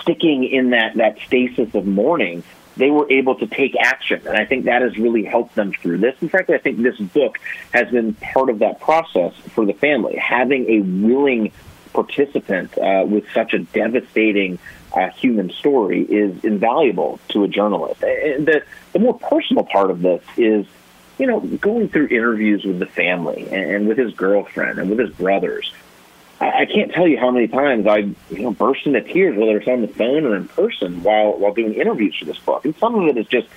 sticking 0.01 0.43
in 0.43 0.71
that, 0.71 0.95
that 0.95 1.17
stasis 1.25 1.73
of 1.73 1.85
mourning, 1.85 2.43
they 2.77 2.91
were 2.91 3.09
able 3.09 3.35
to 3.35 3.47
take 3.47 3.75
action. 3.79 4.21
And 4.27 4.37
I 4.37 4.45
think 4.45 4.65
that 4.65 4.81
has 4.81 4.97
really 4.97 5.23
helped 5.23 5.55
them 5.55 5.71
through 5.71 5.99
this. 5.99 6.15
And 6.19 6.29
frankly, 6.29 6.55
I 6.55 6.57
think 6.57 6.81
this 6.81 6.97
book 6.97 7.39
has 7.73 7.89
been 7.89 8.13
part 8.15 8.49
of 8.49 8.59
that 8.59 8.81
process 8.81 9.33
for 9.53 9.65
the 9.65 9.73
family. 9.73 10.17
Having 10.17 10.69
a 10.69 10.79
willing 10.81 11.51
participant 11.93 12.77
uh, 12.77 13.05
with 13.07 13.23
such 13.33 13.53
a 13.53 13.59
devastating 13.59 14.59
uh, 14.93 15.09
human 15.11 15.49
story 15.51 16.01
is 16.01 16.43
invaluable 16.43 17.19
to 17.29 17.43
a 17.43 17.47
journalist. 17.47 18.03
And 18.03 18.45
the, 18.45 18.63
the 18.91 18.99
more 18.99 19.17
personal 19.17 19.63
part 19.63 19.89
of 19.89 20.01
this 20.01 20.21
is, 20.35 20.65
you 21.17 21.27
know, 21.27 21.39
going 21.39 21.89
through 21.89 22.07
interviews 22.07 22.63
with 22.63 22.79
the 22.79 22.85
family 22.85 23.47
and 23.49 23.87
with 23.87 23.97
his 23.97 24.13
girlfriend 24.13 24.79
and 24.79 24.89
with 24.89 24.99
his 24.99 25.09
brothers 25.11 25.71
I 26.39 26.65
can't 26.65 26.91
tell 26.91 27.07
you 27.07 27.17
how 27.17 27.31
many 27.31 27.47
times 27.47 27.87
I, 27.87 27.97
you 27.97 28.39
know, 28.39 28.51
burst 28.51 28.85
into 28.85 29.01
tears, 29.01 29.37
whether 29.37 29.57
it's 29.57 29.67
on 29.67 29.81
the 29.81 29.87
phone 29.87 30.25
or 30.25 30.35
in 30.35 30.47
person, 30.49 31.01
while 31.01 31.37
while 31.37 31.53
doing 31.53 31.75
interviews 31.75 32.17
for 32.19 32.25
this 32.25 32.37
book. 32.39 32.65
And 32.65 32.75
some 32.77 32.95
of 32.95 33.07
it 33.07 33.17
is 33.17 33.27
just 33.27 33.47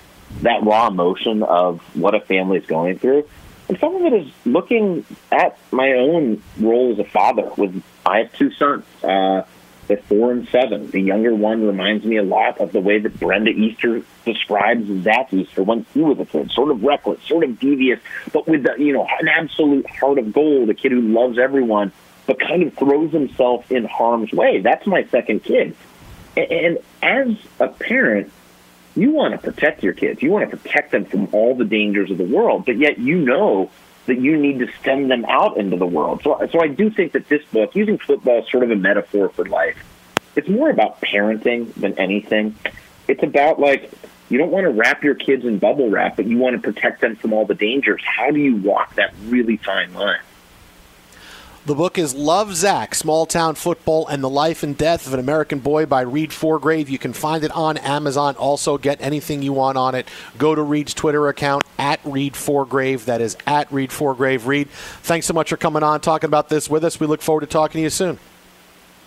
that 0.42 0.62
raw 0.62 0.86
emotion 0.86 1.42
of 1.42 1.80
what 1.96 2.14
a 2.14 2.20
family 2.20 2.59
is 2.59 2.66
going 2.66 2.98
through, 2.98 3.28
and 3.68 3.78
some 3.80 3.96
of 3.96 4.02
it 4.02 4.12
is 4.12 4.32
looking 4.44 5.04
at 5.32 5.59
my 5.72 5.94
own 5.94 6.40
role 6.61 6.92
as 6.92 7.00
a 7.00 7.04
father. 7.04 7.50
With 7.56 7.82
I 8.06 8.18
have 8.18 8.32
two 8.34 8.52
sons, 8.52 8.84
uh, 9.02 9.42
they're 9.89 9.97
four 9.97 10.32
and 10.32 10.47
seven. 10.49 10.91
The 10.91 11.01
younger 11.01 11.34
one 11.34 11.66
reminds 11.66 12.05
me 12.05 12.18
a 12.18 12.22
lot 12.22 12.59
of 12.59 12.72
the 12.72 12.80
way 12.80 12.99
that 12.99 13.18
Brenda 13.18 13.51
Easter 13.51 14.03
describes 14.24 14.86
Zac 15.03 15.32
Easter 15.32 15.62
when 15.62 15.86
he 15.95 16.01
was 16.01 16.18
a 16.20 16.26
kid, 16.26 16.51
sort 16.51 16.70
of 16.70 16.84
reckless, 16.84 17.22
sort 17.24 17.45
of 17.45 17.59
devious, 17.59 17.99
but 18.32 18.47
with 18.47 18.62
the, 18.62 18.74
you 18.78 18.93
know 18.93 19.07
an 19.18 19.28
absolute 19.28 19.89
heart 19.89 20.18
of 20.18 20.32
gold, 20.32 20.70
a 20.70 20.74
kid 20.74 20.93
who 20.93 21.01
loves 21.01 21.39
everyone 21.39 21.93
but 22.26 22.39
kind 22.39 22.62
of 22.62 22.74
throws 22.74 23.11
himself 23.11 23.72
in 23.72 23.86
harm's 23.86 24.30
way. 24.32 24.61
That's 24.61 24.86
my 24.86 25.05
second 25.05 25.43
kid. 25.45 25.74
And 26.36 26.78
as 27.03 27.28
a 27.59 27.68
parent, 27.68 28.30
you 28.95 29.12
want 29.12 29.32
to 29.32 29.39
protect 29.39 29.82
your 29.82 29.95
kids. 29.95 30.22
You 30.22 30.30
want 30.30 30.51
to 30.51 30.57
protect 30.57 30.93
them 30.93 31.07
from 31.07 31.28
all 31.32 31.55
the 31.55 31.64
dangers 31.64 32.11
of 32.11 32.18
the 32.18 32.24
world, 32.24 32.66
but 32.66 32.76
yet 32.76 32.99
you 32.99 33.16
know 33.16 33.70
that 34.09 34.18
you 34.18 34.36
need 34.36 34.59
to 34.59 34.68
send 34.82 35.11
them 35.11 35.24
out 35.26 35.56
into 35.56 35.76
the 35.76 35.86
world. 35.86 36.22
So, 36.24 36.46
so 36.50 36.61
I 36.61 36.68
do 36.68 36.90
think 36.90 37.12
that 37.12 37.28
this 37.28 37.44
book, 37.52 37.74
using 37.74 37.98
football 37.98 38.42
as 38.42 38.50
sort 38.50 38.64
of 38.64 38.70
a 38.70 38.76
metaphor 38.76 39.28
for 39.28 39.44
life, 39.44 39.76
it's 40.34 40.48
more 40.48 40.70
about 40.70 41.00
parenting 41.00 41.72
than 41.74 41.98
anything. 41.98 42.56
It's 43.06 43.22
about 43.22 43.61
like 43.61 43.90
you 44.28 44.38
don't 44.38 44.50
want 44.50 44.64
to 44.64 44.70
wrap 44.70 45.04
your 45.04 45.14
kids 45.14 45.44
in 45.44 45.59
bubble 45.59 45.90
wrap, 45.90 46.16
but 46.16 46.26
you 46.26 46.38
want 46.38 46.56
to 46.56 46.62
protect 46.62 47.00
them 47.00 47.16
from 47.16 47.32
all 47.32 47.46
the 47.46 47.54
dangers. 47.54 48.02
How 48.04 48.30
do 48.30 48.40
you 48.40 48.56
walk 48.56 48.94
that 48.96 49.14
really 49.26 49.56
fine 49.56 49.94
line? 49.94 50.20
The 51.68 51.74
book 51.74 51.98
is 51.98 52.14
Love 52.14 52.56
Zac, 52.56 52.94
Small 52.94 53.26
Town 53.26 53.54
Football 53.54 54.06
and 54.06 54.24
the 54.24 54.30
Life 54.30 54.62
and 54.62 54.74
Death 54.74 55.06
of 55.06 55.12
an 55.12 55.20
American 55.20 55.58
Boy 55.58 55.84
by 55.84 56.00
Reid 56.00 56.32
Forgrave. 56.32 56.88
You 56.88 56.98
can 56.98 57.12
find 57.12 57.44
it 57.44 57.50
on 57.50 57.76
Amazon. 57.76 58.36
Also, 58.36 58.78
get 58.78 59.02
anything 59.02 59.42
you 59.42 59.52
want 59.52 59.76
on 59.76 59.94
it. 59.94 60.08
Go 60.38 60.54
to 60.54 60.62
Reid's 60.62 60.94
Twitter 60.94 61.28
account, 61.28 61.66
at 61.78 62.00
Reid 62.04 62.34
Forgrave. 62.36 63.04
That 63.04 63.20
is 63.20 63.36
at 63.46 63.70
Reid 63.70 63.90
Forgrave. 63.90 64.46
Reid, 64.46 64.70
thanks 64.70 65.26
so 65.26 65.34
much 65.34 65.50
for 65.50 65.58
coming 65.58 65.82
on, 65.82 66.00
talking 66.00 66.28
about 66.28 66.48
this 66.48 66.70
with 66.70 66.84
us. 66.84 66.98
We 66.98 67.06
look 67.06 67.20
forward 67.20 67.42
to 67.42 67.46
talking 67.46 67.80
to 67.80 67.82
you 67.82 67.90
soon. 67.90 68.18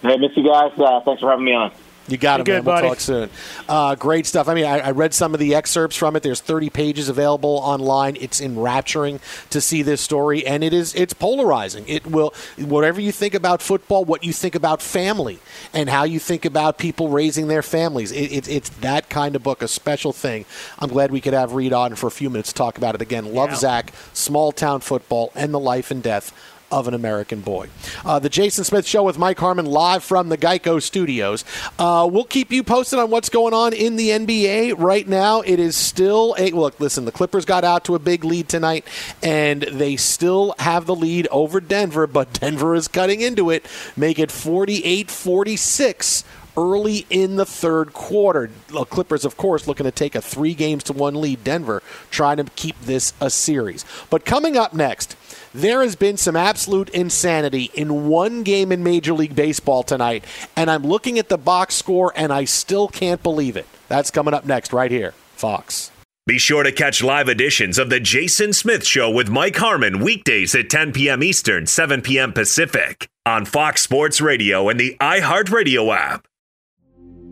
Hey, 0.04 0.18
miss 0.18 0.38
you 0.38 0.44
guys. 0.44 0.72
Uh, 0.78 1.02
thanks 1.02 1.20
for 1.20 1.32
having 1.32 1.46
me 1.46 1.56
on. 1.56 1.72
You 2.12 2.18
got 2.18 2.42
it, 2.42 2.48
man. 2.48 2.64
We'll 2.64 2.76
buddy. 2.76 2.88
talk 2.90 3.00
soon. 3.00 3.30
Uh, 3.70 3.96
great 3.96 4.26
stuff. 4.26 4.48
I 4.48 4.54
mean, 4.54 4.66
I, 4.66 4.80
I 4.80 4.92
read 4.92 5.14
some 5.14 5.34
of 5.34 5.40
the 5.40 5.56
excerpts 5.56 5.96
from 5.96 6.16
it. 6.16 6.24
There's 6.24 6.42
30 6.42 6.70
pages 6.70 7.10
available 7.10 7.62
online. 7.64 8.18
It's 8.20 8.42
enrapturing 8.42 9.20
to 9.50 9.62
see 9.62 9.82
this 9.82 10.02
story, 10.02 10.46
and 10.46 10.64
it 10.64 10.74
is 10.74 10.94
it's 10.96 11.14
polarizing. 11.14 11.86
It 11.88 12.06
will 12.06 12.34
whatever 12.58 13.00
you 13.00 13.12
think 13.12 13.34
about 13.34 13.62
football, 13.62 14.04
what 14.04 14.24
you 14.24 14.34
think 14.34 14.56
about 14.56 14.82
family, 14.82 15.40
and 15.74 15.90
how 15.90 16.04
you 16.04 16.20
think 16.20 16.44
about 16.44 16.78
people 16.78 17.10
raising 17.10 17.48
their 17.48 17.62
families. 17.62 18.12
It, 18.12 18.32
it, 18.32 18.50
it's 18.50 18.70
that 18.70 19.10
kind 19.10 19.36
of 19.36 19.44
book, 19.44 19.62
a 19.62 19.68
special 19.68 20.12
thing. 20.12 20.46
I'm 20.80 20.90
glad 20.90 21.12
we 21.12 21.22
could 21.22 21.34
have 21.34 21.52
Reid 21.52 21.74
on 21.74 21.96
for 21.96 22.08
a 22.08 22.12
few 22.12 22.30
minutes 22.30 22.50
to 22.50 22.56
talk 22.56 22.78
about 22.78 22.96
it 22.96 23.02
again. 23.02 23.34
Love 23.34 23.50
Yeah. 23.52 23.56
Zac, 23.56 23.94
small 24.14 24.52
town 24.52 24.82
football, 24.82 25.32
and 25.36 25.54
the 25.54 25.60
life 25.60 25.92
and 25.92 26.02
death 26.02 26.34
of 26.72 26.88
an 26.88 26.94
American 26.94 27.42
boy. 27.42 27.68
Uh, 28.06 28.20
the 28.20 28.30
Jason 28.30 28.64
Smith 28.64 28.86
Show 28.86 29.04
with 29.04 29.18
Mike 29.18 29.40
Harmon 29.40 29.66
live 29.66 30.04
from 30.04 30.30
the 30.30 30.38
Geico 30.38 30.82
Studios. 30.82 31.44
Uh, 31.78 32.08
we'll 32.12 32.24
keep 32.24 32.52
you 32.52 32.64
posted 32.64 33.00
on 33.00 33.10
what's 33.10 33.30
going 33.30 33.54
on 33.54 33.74
in 33.74 33.96
the 33.96 34.10
NBA. 34.10 34.76
Right 34.78 35.08
now, 35.08 35.42
it 35.42 35.60
is 35.60 35.76
still 35.76 36.36
a 36.38 36.52
look. 36.52 36.80
Listen, 36.80 37.06
the 37.06 37.12
Clippers 37.12 37.46
got 37.46 37.64
out 37.64 37.86
to 37.86 37.96
a 37.96 38.00
big 38.00 38.24
lead 38.24 38.48
tonight, 38.48 38.86
and 39.22 39.64
they 39.64 39.96
still 39.96 40.56
have 40.60 40.86
the 40.86 40.96
lead 40.96 41.28
over 41.30 41.60
Denver, 41.60 42.08
but 42.08 42.34
Denver 42.40 42.76
is 42.76 42.88
cutting 42.88 43.22
into 43.22 43.50
it, 43.50 43.66
make 43.96 44.20
it 44.20 44.32
48 44.32 45.12
46 45.12 46.24
early 46.58 47.06
in 47.10 47.36
the 47.36 47.46
third 47.46 47.94
quarter. 47.94 48.50
Clippers, 48.70 49.26
of 49.26 49.38
course, 49.38 49.68
looking 49.68 49.86
to 49.86 49.92
take 49.92 50.16
a 50.16 50.22
three 50.22 50.54
games 50.54 50.84
to 50.86 50.94
one 50.94 51.20
lead. 51.20 51.44
Denver 51.44 51.82
trying 52.10 52.38
to 52.38 52.46
keep 52.56 52.80
this 52.82 53.14
a 53.22 53.30
series. 53.30 53.86
But 54.10 54.26
coming 54.26 54.58
up 54.58 54.74
next, 54.74 55.16
there 55.54 55.82
has 55.82 55.96
been 55.96 56.18
some 56.18 56.36
absolute 56.36 56.90
insanity 56.90 57.72
in 57.74 58.08
one 58.08 58.44
game 58.44 58.72
in 58.72 58.84
Major 58.84 59.14
League 59.14 59.36
Baseball 59.36 59.84
tonight, 59.84 60.24
and 60.56 60.72
I'm 60.72 60.84
looking 60.84 61.20
at 61.20 61.30
the 61.30 61.38
box 61.38 61.76
score 61.76 62.14
and 62.16 62.32
I 62.32 62.46
still 62.46 62.88
can't 62.88 63.22
believe 63.22 63.58
it. 63.58 63.68
That's 63.88 64.12
coming 64.12 64.34
up 64.34 64.46
next, 64.46 64.72
right 64.72 64.92
here, 64.92 65.12
Fox. 65.36 65.92
Be 66.28 66.38
sure 66.38 66.64
to 66.64 66.72
catch 66.72 67.04
live 67.04 67.28
editions 67.28 67.80
of 67.80 67.90
The 67.90 68.00
Jason 68.00 68.54
Smith 68.54 68.86
Show 68.86 69.10
with 69.10 69.28
Mike 69.28 69.58
Harmon 69.58 70.00
weekdays 70.00 70.54
at 70.54 70.70
10 70.70 70.94
p.m. 70.94 71.24
Eastern, 71.24 71.66
7 71.66 72.02
p.m. 72.02 72.32
Pacific 72.32 73.10
on 73.26 73.44
Fox 73.44 73.82
Sports 73.82 74.22
Radio 74.22 74.70
and 74.70 74.80
the 74.80 74.96
iHeartRadio 75.02 75.94
app. 75.96 76.28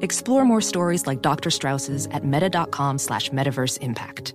Explore 0.00 0.44
more 0.44 0.60
stories 0.60 1.06
like 1.06 1.22
Dr. 1.22 1.50
Strauss's 1.50 2.06
at 2.08 2.24
meta.com 2.24 2.98
slash 2.98 3.30
metaverse 3.30 3.78
impact. 3.78 4.34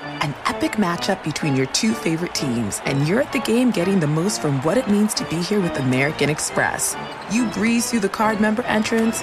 An 0.00 0.34
epic 0.46 0.72
matchup 0.72 1.22
between 1.24 1.56
your 1.56 1.66
two 1.66 1.92
favorite 1.92 2.34
teams, 2.34 2.80
and 2.84 3.06
you're 3.06 3.20
at 3.20 3.32
the 3.32 3.40
game 3.40 3.70
getting 3.70 4.00
the 4.00 4.06
most 4.06 4.40
from 4.40 4.60
what 4.62 4.76
it 4.76 4.88
means 4.88 5.14
to 5.14 5.24
be 5.26 5.36
here 5.36 5.60
with 5.60 5.78
American 5.78 6.28
Express. 6.30 6.96
You 7.30 7.46
breeze 7.50 7.90
through 7.90 8.00
the 8.00 8.08
card 8.08 8.40
member 8.40 8.62
entrance, 8.64 9.22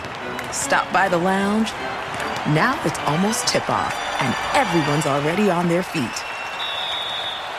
stop 0.52 0.92
by 0.92 1.10
the 1.10 1.18
lounge. 1.18 1.72
Now 2.56 2.80
it's 2.86 3.00
almost 3.00 3.48
tip 3.48 3.70
off, 3.70 3.94
and 4.22 4.36
everyone's 4.56 5.06
already 5.06 5.50
on 5.50 5.68
their 5.68 5.84
feet. 5.84 6.10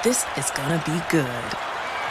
This 0.02 0.26
is 0.36 0.50
gonna 0.50 0.82
be 0.84 1.00
good. 1.10 1.71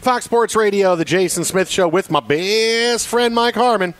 Fox 0.00 0.24
Sports 0.24 0.56
Radio, 0.56 0.96
the 0.96 1.04
Jason 1.04 1.44
Smith 1.44 1.68
Show 1.68 1.86
with 1.86 2.10
my 2.10 2.20
best 2.20 3.06
friend 3.06 3.34
Mike 3.34 3.54
Harmon. 3.54 3.92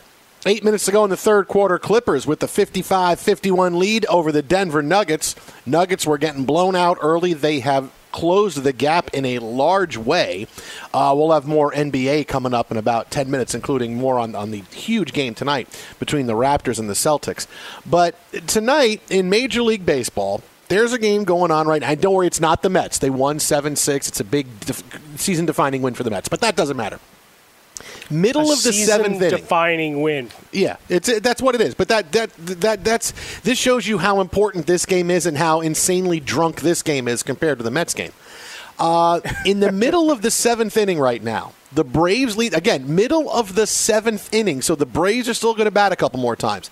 Eight 0.47 0.63
minutes 0.63 0.85
to 0.85 0.91
go 0.91 1.03
in 1.03 1.11
the 1.11 1.15
third 1.15 1.47
quarter, 1.47 1.77
Clippers 1.77 2.25
with 2.25 2.39
the 2.39 2.47
55 2.47 3.19
51 3.19 3.77
lead 3.77 4.07
over 4.07 4.31
the 4.31 4.41
Denver 4.41 4.81
Nuggets. 4.81 5.35
Nuggets 5.63 6.07
were 6.07 6.17
getting 6.17 6.43
blown 6.43 6.75
out 6.75 6.97
early. 7.03 7.33
They 7.33 7.59
have 7.59 7.91
closed 8.11 8.63
the 8.63 8.73
gap 8.73 9.13
in 9.13 9.25
a 9.25 9.37
large 9.37 9.95
way. 9.95 10.47
Uh, 10.91 11.13
we'll 11.15 11.33
have 11.33 11.45
more 11.45 11.71
NBA 11.71 12.27
coming 12.27 12.55
up 12.55 12.71
in 12.71 12.77
about 12.77 13.11
10 13.11 13.29
minutes, 13.29 13.53
including 13.53 13.95
more 13.95 14.17
on, 14.17 14.33
on 14.33 14.49
the 14.49 14.61
huge 14.73 15.13
game 15.13 15.35
tonight 15.35 15.69
between 15.99 16.25
the 16.25 16.33
Raptors 16.33 16.79
and 16.79 16.89
the 16.89 16.95
Celtics. 16.95 17.45
But 17.85 18.15
tonight 18.47 19.03
in 19.11 19.29
Major 19.29 19.61
League 19.61 19.85
Baseball, 19.85 20.41
there's 20.71 20.93
a 20.93 20.99
game 20.99 21.25
going 21.25 21.51
on 21.51 21.67
right 21.67 21.81
now. 21.81 21.93
Don't 21.95 22.13
worry, 22.15 22.27
it's 22.27 22.39
not 22.39 22.61
the 22.63 22.69
Mets. 22.69 22.97
They 22.97 23.09
won 23.09 23.39
7 23.39 23.75
6. 23.75 24.07
It's 24.07 24.19
a 24.21 24.23
big 24.23 24.47
def- 24.61 24.83
season 25.19 25.45
defining 25.45 25.81
win 25.81 25.93
for 25.93 26.03
the 26.03 26.09
Mets, 26.09 26.29
but 26.29 26.39
that 26.39 26.55
doesn't 26.55 26.77
matter. 26.77 26.99
Middle 28.09 28.49
A 28.49 28.53
of 28.53 28.63
the 28.63 28.73
seventh 28.73 29.21
inning. 29.21 29.29
defining 29.29 30.01
win. 30.01 30.29
Yeah, 30.51 30.77
it's 30.89 31.07
it, 31.09 31.23
that's 31.23 31.41
what 31.41 31.55
it 31.55 31.61
is. 31.61 31.75
But 31.75 31.87
that 31.89 32.11
that 32.11 32.29
that 32.37 32.83
that's 32.83 33.11
this 33.41 33.57
shows 33.57 33.87
you 33.87 33.97
how 33.97 34.21
important 34.21 34.65
this 34.67 34.85
game 34.85 35.09
is 35.09 35.25
and 35.25 35.37
how 35.37 35.61
insanely 35.61 36.19
drunk 36.19 36.61
this 36.61 36.83
game 36.83 37.07
is 37.07 37.23
compared 37.23 37.57
to 37.59 37.63
the 37.63 37.71
Mets 37.71 37.93
game. 37.93 38.11
Uh, 38.79 39.21
in 39.45 39.59
the 39.61 39.71
middle 39.85 40.11
of 40.11 40.21
the 40.21 40.31
seventh 40.31 40.75
inning 40.77 40.99
right 40.99 41.23
now, 41.23 41.53
the 41.73 41.83
Braves 41.85 42.37
lead 42.37 42.53
again. 42.53 42.93
Middle 42.95 43.31
of 43.31 43.55
the 43.55 43.65
seventh 43.65 44.33
inning, 44.33 44.61
so 44.61 44.75
the 44.75 44.85
Braves 44.85 45.27
are 45.29 45.33
still 45.33 45.53
going 45.53 45.65
to 45.65 45.71
bat 45.71 45.91
a 45.91 45.95
couple 45.95 46.19
more 46.19 46.35
times. 46.35 46.69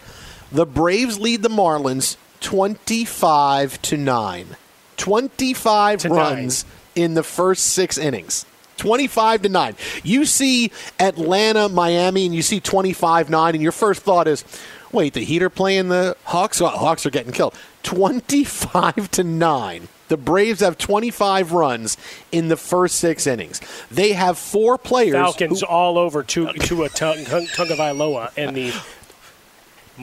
The 0.52 0.66
Braves 0.66 1.20
lead 1.20 1.42
the 1.42 1.50
Marlins 1.50 2.18
twenty-five 2.42 3.82
to 3.84 3.98
nine. 3.98 4.56
Twenty-five 4.98 6.00
To 6.00 6.10
runs 6.10 6.66
in 6.96 7.14
the 7.14 7.24
first 7.24 7.68
six 7.68 7.98
innings. 7.98 8.46
25 8.78 9.42
to 9.42 9.50
9. 9.50 9.76
You 10.04 10.24
see 10.24 10.72
Atlanta, 11.02 11.68
Miami, 11.68 12.26
and 12.26 12.34
you 12.34 12.42
see 12.42 12.62
25 12.62 13.30
9, 13.30 13.54
and 13.56 13.62
your 13.62 13.74
first 13.74 14.04
thought 14.04 14.26
is, 14.26 14.46
wait, 14.94 15.12
the 15.14 15.20
Heat 15.26 15.44
are 15.44 15.50
playing 15.50 15.90
the 15.90 16.16
Hawks? 16.24 16.62
Well, 16.62 16.70
Hawks 16.72 17.06
are 17.06 17.10
getting 17.10 17.34
killed. 17.34 17.54
25 17.84 19.12
to 19.12 19.24
9. 19.26 19.88
The 20.08 20.16
Braves 20.16 20.62
have 20.62 20.78
25 20.78 21.52
runs 21.52 21.98
in 22.32 22.48
the 22.48 22.56
first 22.56 22.96
six 22.96 23.28
innings. 23.28 23.60
They 23.92 24.14
have 24.14 24.38
four 24.38 24.78
players. 24.78 25.14
Falcons 25.14 25.60
who- 25.60 25.68
all 25.68 25.98
over 25.98 26.24
to 26.24 26.48
to 26.54 26.84
a 26.86 26.90
Tagovailoa 26.90 28.32
and 28.38 28.56
the 28.56 28.74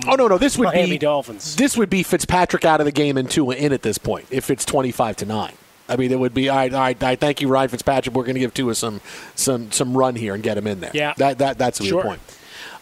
Oh 0.06 0.14
no, 0.14 0.28
no, 0.28 0.38
this 0.38 0.58
would 0.58 0.66
Miami 0.66 0.90
be 0.90 0.98
Dolphins. 0.98 1.56
This 1.56 1.76
would 1.76 1.90
be 1.90 2.02
Fitzpatrick 2.02 2.64
out 2.64 2.80
of 2.80 2.86
the 2.86 2.92
game 2.92 3.16
and 3.16 3.30
two 3.30 3.50
in 3.50 3.72
at 3.72 3.82
this 3.82 3.98
point. 3.98 4.26
If 4.30 4.50
it's 4.50 4.64
twenty-five 4.64 5.16
to 5.16 5.26
nine, 5.26 5.54
I 5.88 5.96
mean, 5.96 6.12
it 6.12 6.18
would 6.18 6.34
be. 6.34 6.48
All 6.48 6.56
right, 6.56 6.72
all 6.72 6.80
right, 6.80 7.02
all 7.02 7.08
right 7.10 7.18
thank 7.20 7.40
you, 7.40 7.48
Ryan 7.48 7.68
Fitzpatrick. 7.70 8.14
We're 8.14 8.24
going 8.24 8.34
to 8.34 8.40
give 8.40 8.52
Tua 8.54 8.74
some 8.74 9.00
some 9.34 9.72
some 9.72 9.96
run 9.96 10.14
here 10.16 10.34
and 10.34 10.42
get 10.42 10.58
him 10.58 10.66
in 10.66 10.80
there. 10.80 10.90
Yeah. 10.94 11.14
that 11.18 11.38
that 11.38 11.58
that's 11.58 11.80
a 11.80 11.84
Sure. 11.84 12.02
point. 12.02 12.20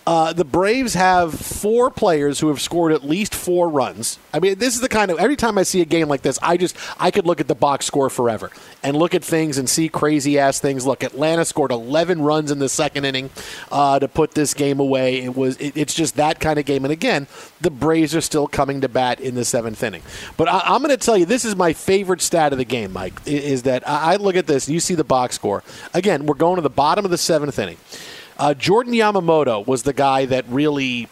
Uh, 0.06 0.34
the 0.34 0.44
Braves 0.44 0.94
have 0.94 1.32
four 1.34 1.90
players 1.90 2.40
who 2.40 2.48
have 2.48 2.60
scored 2.60 2.92
at 2.92 3.04
least 3.04 3.34
four 3.34 3.70
runs. 3.70 4.18
I 4.34 4.38
mean, 4.38 4.58
this 4.58 4.74
is 4.74 4.82
the 4.82 4.88
kind 4.88 5.10
of 5.10 5.18
every 5.18 5.36
time 5.36 5.56
I 5.56 5.62
see 5.62 5.80
a 5.80 5.86
game 5.86 6.08
like 6.08 6.20
this, 6.20 6.38
I 6.42 6.58
just 6.58 6.76
I 7.00 7.10
could 7.10 7.26
look 7.26 7.40
at 7.40 7.48
the 7.48 7.54
box 7.54 7.86
score 7.86 8.10
forever 8.10 8.50
and 8.82 8.96
look 8.96 9.14
at 9.14 9.24
things 9.24 9.56
and 9.56 9.68
see 9.68 9.88
crazy 9.88 10.38
ass 10.38 10.60
things. 10.60 10.86
Look, 10.86 11.02
Atlanta 11.02 11.44
scored 11.46 11.70
11 11.70 12.20
runs 12.20 12.50
in 12.50 12.58
the 12.58 12.68
second 12.68 13.06
inning 13.06 13.30
uh, 13.72 13.98
to 13.98 14.06
put 14.06 14.32
this 14.32 14.52
game 14.52 14.78
away. 14.78 15.22
It 15.22 15.34
was 15.34 15.56
it, 15.56 15.74
it's 15.74 15.94
just 15.94 16.16
that 16.16 16.38
kind 16.38 16.58
of 16.58 16.66
game. 16.66 16.84
And 16.84 16.92
again, 16.92 17.26
the 17.62 17.70
Braves 17.70 18.14
are 18.14 18.20
still 18.20 18.46
coming 18.46 18.82
to 18.82 18.88
bat 18.90 19.20
in 19.20 19.34
the 19.34 19.44
seventh 19.44 19.82
inning. 19.82 20.02
But 20.36 20.48
I, 20.48 20.60
I'm 20.64 20.82
going 20.82 20.96
to 20.96 21.02
tell 21.02 21.16
you, 21.16 21.24
this 21.24 21.46
is 21.46 21.56
my 21.56 21.72
favorite 21.72 22.20
stat 22.20 22.52
of 22.52 22.58
the 22.58 22.64
game, 22.66 22.92
Mike. 22.92 23.14
Is 23.24 23.62
that 23.62 23.88
I, 23.88 24.14
I 24.14 24.16
look 24.16 24.36
at 24.36 24.46
this 24.46 24.68
you 24.68 24.80
see 24.80 24.94
the 24.94 25.04
box 25.04 25.36
score 25.36 25.62
again. 25.94 26.26
We're 26.26 26.34
going 26.34 26.56
to 26.56 26.62
the 26.62 26.68
bottom 26.68 27.06
of 27.06 27.10
the 27.10 27.18
seventh 27.18 27.58
inning. 27.58 27.78
Uh, 28.38 28.54
Jordan 28.54 28.94
Yamamoto 28.94 29.66
was 29.66 29.84
the 29.84 29.92
guy 29.92 30.24
that 30.26 30.44
really 30.48 31.08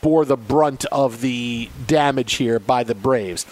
bore 0.00 0.24
the 0.24 0.36
brunt 0.36 0.84
of 0.86 1.20
the 1.20 1.70
damage 1.86 2.34
here 2.34 2.58
by 2.58 2.82
the 2.84 2.94
Braves. 2.94 3.46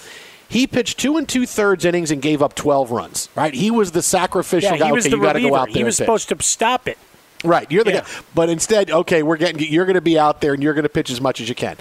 He 0.49 0.67
pitched 0.67 0.99
two 0.99 1.17
and 1.17 1.29
two 1.29 1.47
thirds 1.47 1.85
innings 1.85 2.11
and 2.11 2.21
gave 2.21 2.43
up 2.43 2.55
12 2.55 2.91
runs. 2.91 3.29
Right, 3.37 3.55
he 3.55 3.71
was 3.71 3.93
the 3.93 4.03
sacrificial 4.03 4.73
yeah, 4.73 4.79
guy. 4.79 4.87
he 4.87 4.93
was 4.93 5.07
okay, 5.07 5.11
the 5.11 5.17
you 5.17 5.23
got 5.23 5.33
to 5.35 5.41
go 5.41 5.55
out 5.55 5.67
there. 5.69 5.75
He 5.75 5.85
was 5.85 6.01
and 6.01 6.07
pitch. 6.07 6.23
supposed 6.23 6.41
to 6.41 6.43
stop 6.45 6.89
it. 6.89 6.99
Right, 7.45 7.71
you're 7.71 7.85
the 7.85 7.93
Yeah. 7.93 8.01
guy. 8.01 8.07
But 8.35 8.49
instead, 8.51 8.91
okay, 8.91 9.23
we're 9.23 9.37
getting 9.37 9.61
you're 9.73 9.87
going 9.87 9.95
to 9.95 10.01
be 10.01 10.19
out 10.19 10.41
there 10.41 10.53
and 10.53 10.63
you're 10.63 10.75
going 10.75 10.83
to 10.83 10.89
pitch 10.91 11.09
as 11.11 11.21
much 11.21 11.41
as 11.41 11.49
you 11.49 11.55
can. 11.55 11.77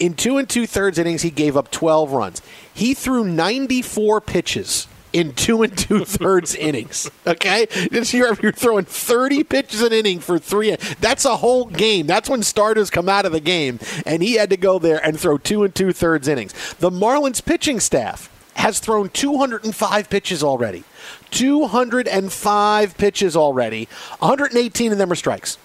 In 0.00 0.14
two 0.14 0.36
and 0.36 0.48
two 0.48 0.66
thirds 0.66 0.98
innings, 0.98 1.22
he 1.22 1.30
gave 1.30 1.56
up 1.56 1.70
12 1.70 2.12
runs. 2.12 2.42
He 2.74 2.92
threw 2.92 3.24
94 3.24 4.20
pitches 4.20 4.86
in 5.12 5.32
two 5.34 5.62
and 5.62 5.76
two 5.76 6.04
thirds 6.04 6.54
innings. 6.54 7.10
Okay, 7.26 7.66
this 7.90 8.12
year 8.14 8.36
you're 8.42 8.52
throwing 8.52 8.84
30 8.84 9.44
pitches 9.44 9.82
an 9.82 9.92
inning 9.92 10.20
for 10.20 10.38
three. 10.38 10.76
That's 11.00 11.24
a 11.24 11.36
whole 11.36 11.66
game. 11.66 12.06
That's 12.06 12.28
when 12.28 12.42
starters 12.42 12.90
come 12.90 13.08
out 13.08 13.26
of 13.26 13.32
the 13.32 13.40
game, 13.40 13.78
and 14.06 14.22
he 14.22 14.34
had 14.34 14.50
to 14.50 14.56
go 14.56 14.78
there 14.78 15.04
and 15.04 15.18
throw 15.18 15.38
two 15.38 15.64
and 15.64 15.74
two 15.74 15.92
thirds 15.92 16.28
innings. 16.28 16.52
The 16.74 16.90
Marlins 16.90 17.44
pitching 17.44 17.80
staff 17.80 18.30
has 18.54 18.80
thrown 18.80 19.08
205 19.10 20.10
pitches 20.10 20.42
already. 20.42 20.82
205 21.30 22.98
pitches 22.98 23.36
already. 23.36 23.88
118 24.18 24.92
of 24.92 24.98
them 24.98 25.12
are 25.12 25.14
strikes. 25.14 25.58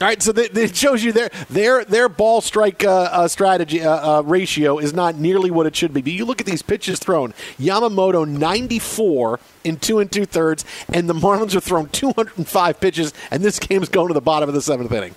All 0.00 0.08
right, 0.08 0.20
so 0.20 0.32
th- 0.32 0.50
it 0.56 0.74
shows 0.74 1.04
you 1.04 1.12
their 1.12 1.30
their 1.48 1.84
their 1.84 2.08
ball 2.08 2.40
strike 2.40 2.82
uh, 2.82 2.90
uh, 3.12 3.28
strategy 3.28 3.82
uh, 3.82 4.18
uh, 4.18 4.22
ratio 4.22 4.78
is 4.78 4.92
not 4.92 5.16
nearly 5.16 5.50
what 5.50 5.66
it 5.66 5.76
should 5.76 5.94
be. 5.94 6.02
But 6.02 6.12
you 6.12 6.24
look 6.24 6.40
at 6.40 6.46
these 6.46 6.62
pitches 6.62 6.98
thrown: 6.98 7.34
Yamamoto 7.58 8.26
94 8.26 9.38
in 9.62 9.76
two 9.76 10.00
and 10.00 10.10
two 10.10 10.24
thirds, 10.24 10.64
and 10.92 11.08
the 11.08 11.14
Marlins 11.14 11.54
are 11.54 11.60
throwing 11.60 11.88
205 11.90 12.80
pitches, 12.80 13.12
and 13.30 13.44
this 13.44 13.60
game's 13.60 13.88
going 13.88 14.08
to 14.08 14.14
the 14.14 14.20
bottom 14.20 14.48
of 14.48 14.54
the 14.56 14.62
seventh 14.62 14.90
inning. 14.90 15.14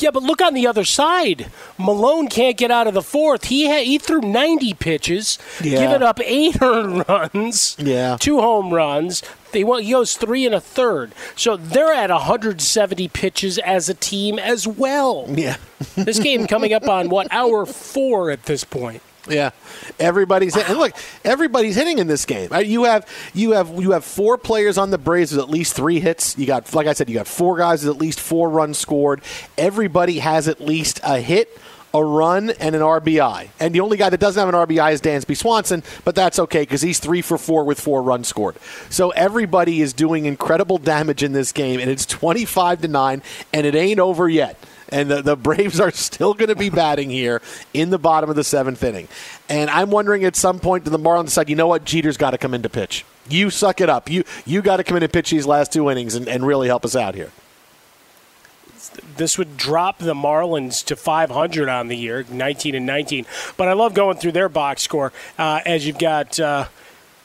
Yeah, 0.00 0.10
but 0.12 0.22
look 0.22 0.40
on 0.40 0.54
the 0.54 0.66
other 0.66 0.84
side. 0.84 1.50
Milone 1.76 2.28
can't 2.28 2.56
get 2.56 2.70
out 2.70 2.86
of 2.86 2.94
the 2.94 3.02
fourth. 3.02 3.46
He 3.46 3.64
had, 3.64 3.82
he 3.84 3.98
threw 3.98 4.20
90 4.20 4.74
pitches, 4.74 5.40
Yeah. 5.60 5.80
giving 5.80 6.02
up 6.04 6.20
eight 6.22 6.56
earned 6.62 7.04
runs, 7.08 7.74
Yeah. 7.80 8.16
two 8.20 8.38
home 8.40 8.72
runs. 8.72 9.22
They 9.52 9.64
want, 9.64 9.84
he 9.84 9.92
goes 9.92 10.16
three 10.16 10.46
and 10.46 10.54
a 10.54 10.60
third. 10.60 11.12
So 11.36 11.56
they're 11.56 11.92
at 11.92 12.10
170 12.10 13.08
pitches 13.08 13.58
as 13.58 13.88
a 13.88 13.94
team 13.94 14.38
as 14.38 14.66
well. 14.66 15.26
Yeah. 15.28 15.56
this 15.96 16.18
game 16.18 16.46
coming 16.46 16.72
up 16.72 16.88
on 16.88 17.08
what 17.08 17.28
hour 17.30 17.66
four 17.66 18.30
at 18.30 18.44
this 18.44 18.64
point. 18.64 19.02
Yeah, 19.28 19.50
everybody's 19.98 20.54
hit- 20.54 20.70
and 20.70 20.78
look, 20.78 20.92
everybody's 21.22 21.76
hitting 21.76 21.98
in 21.98 22.06
this 22.06 22.24
game. 22.24 22.50
You 22.64 22.84
have 22.84 23.06
you 23.34 23.50
have 23.52 23.68
you 23.80 23.90
have 23.90 24.04
four 24.04 24.38
players 24.38 24.78
on 24.78 24.90
the 24.90 24.96
Braves 24.96 25.32
with 25.32 25.40
at 25.40 25.50
least 25.50 25.74
three 25.74 26.00
hits. 26.00 26.38
You 26.38 26.46
got, 26.46 26.72
like 26.74 26.86
I 26.86 26.94
said, 26.94 27.08
you 27.10 27.14
got 27.14 27.26
four 27.26 27.58
guys 27.58 27.84
with 27.84 27.94
at 27.94 28.00
least 28.00 28.20
four 28.20 28.48
runs 28.48 28.78
scored. 28.78 29.20
Everybody 29.58 30.20
has 30.20 30.48
at 30.48 30.60
least 30.62 31.00
a 31.04 31.20
hit. 31.20 31.58
A 31.94 32.04
run 32.04 32.50
and 32.50 32.74
an 32.74 32.82
RBI, 32.82 33.48
and 33.58 33.74
the 33.74 33.80
only 33.80 33.96
guy 33.96 34.10
that 34.10 34.20
doesn't 34.20 34.38
have 34.38 34.48
an 34.52 34.54
RBI 34.54 34.92
is 34.92 35.00
Dansby 35.00 35.36
Swanson, 35.36 35.82
but 36.04 36.14
that's 36.14 36.38
okay 36.38 36.60
because 36.60 36.82
he's 36.82 36.98
three 36.98 37.22
for 37.22 37.38
four 37.38 37.64
with 37.64 37.80
four 37.80 38.02
runs 38.02 38.28
scored. 38.28 38.56
So 38.90 39.10
everybody 39.10 39.80
is 39.80 39.94
doing 39.94 40.26
incredible 40.26 40.78
damage 40.78 41.22
in 41.22 41.32
this 41.32 41.50
game, 41.50 41.80
and 41.80 41.90
it's 41.90 42.04
twenty-five 42.04 42.82
to 42.82 42.88
nine, 42.88 43.22
and 43.52 43.66
it 43.66 43.74
ain't 43.74 44.00
over 44.00 44.28
yet 44.28 44.58
and 44.90 45.10
the, 45.10 45.22
the 45.22 45.36
Braves 45.36 45.80
are 45.80 45.90
still 45.90 46.34
going 46.34 46.48
to 46.48 46.56
be 46.56 46.70
batting 46.70 47.10
here 47.10 47.42
in 47.74 47.90
the 47.90 47.98
bottom 47.98 48.30
of 48.30 48.36
the 48.36 48.44
seventh 48.44 48.82
inning. 48.82 49.08
And 49.48 49.70
I'm 49.70 49.90
wondering 49.90 50.24
at 50.24 50.36
some 50.36 50.58
point, 50.60 50.84
do 50.84 50.90
the 50.90 50.98
Marlins 50.98 51.26
decide, 51.26 51.48
you 51.48 51.56
know 51.56 51.66
what, 51.66 51.84
Jeter's 51.84 52.16
got 52.16 52.30
to 52.30 52.38
come 52.38 52.54
in 52.54 52.62
to 52.62 52.68
pitch? 52.68 53.04
You 53.28 53.50
suck 53.50 53.80
it 53.80 53.90
up. 53.90 54.08
You 54.08 54.24
you 54.46 54.62
got 54.62 54.78
to 54.78 54.84
come 54.84 54.96
in 54.96 55.02
and 55.02 55.12
pitch 55.12 55.30
these 55.30 55.46
last 55.46 55.72
two 55.72 55.90
innings 55.90 56.14
and, 56.14 56.26
and 56.28 56.46
really 56.46 56.68
help 56.68 56.84
us 56.84 56.96
out 56.96 57.14
here. 57.14 57.30
This 59.16 59.38
would 59.38 59.56
drop 59.56 59.98
the 59.98 60.14
Marlins 60.14 60.84
to 60.86 60.96
500 60.96 61.68
on 61.68 61.88
the 61.88 61.96
year, 61.96 62.24
19 62.28 62.74
and 62.74 62.86
19. 62.86 63.26
But 63.56 63.68
I 63.68 63.72
love 63.72 63.94
going 63.94 64.18
through 64.18 64.32
their 64.32 64.48
box 64.48 64.82
score 64.82 65.12
uh, 65.38 65.60
as 65.66 65.86
you've 65.86 65.98
got 65.98 66.38
uh, 66.38 66.68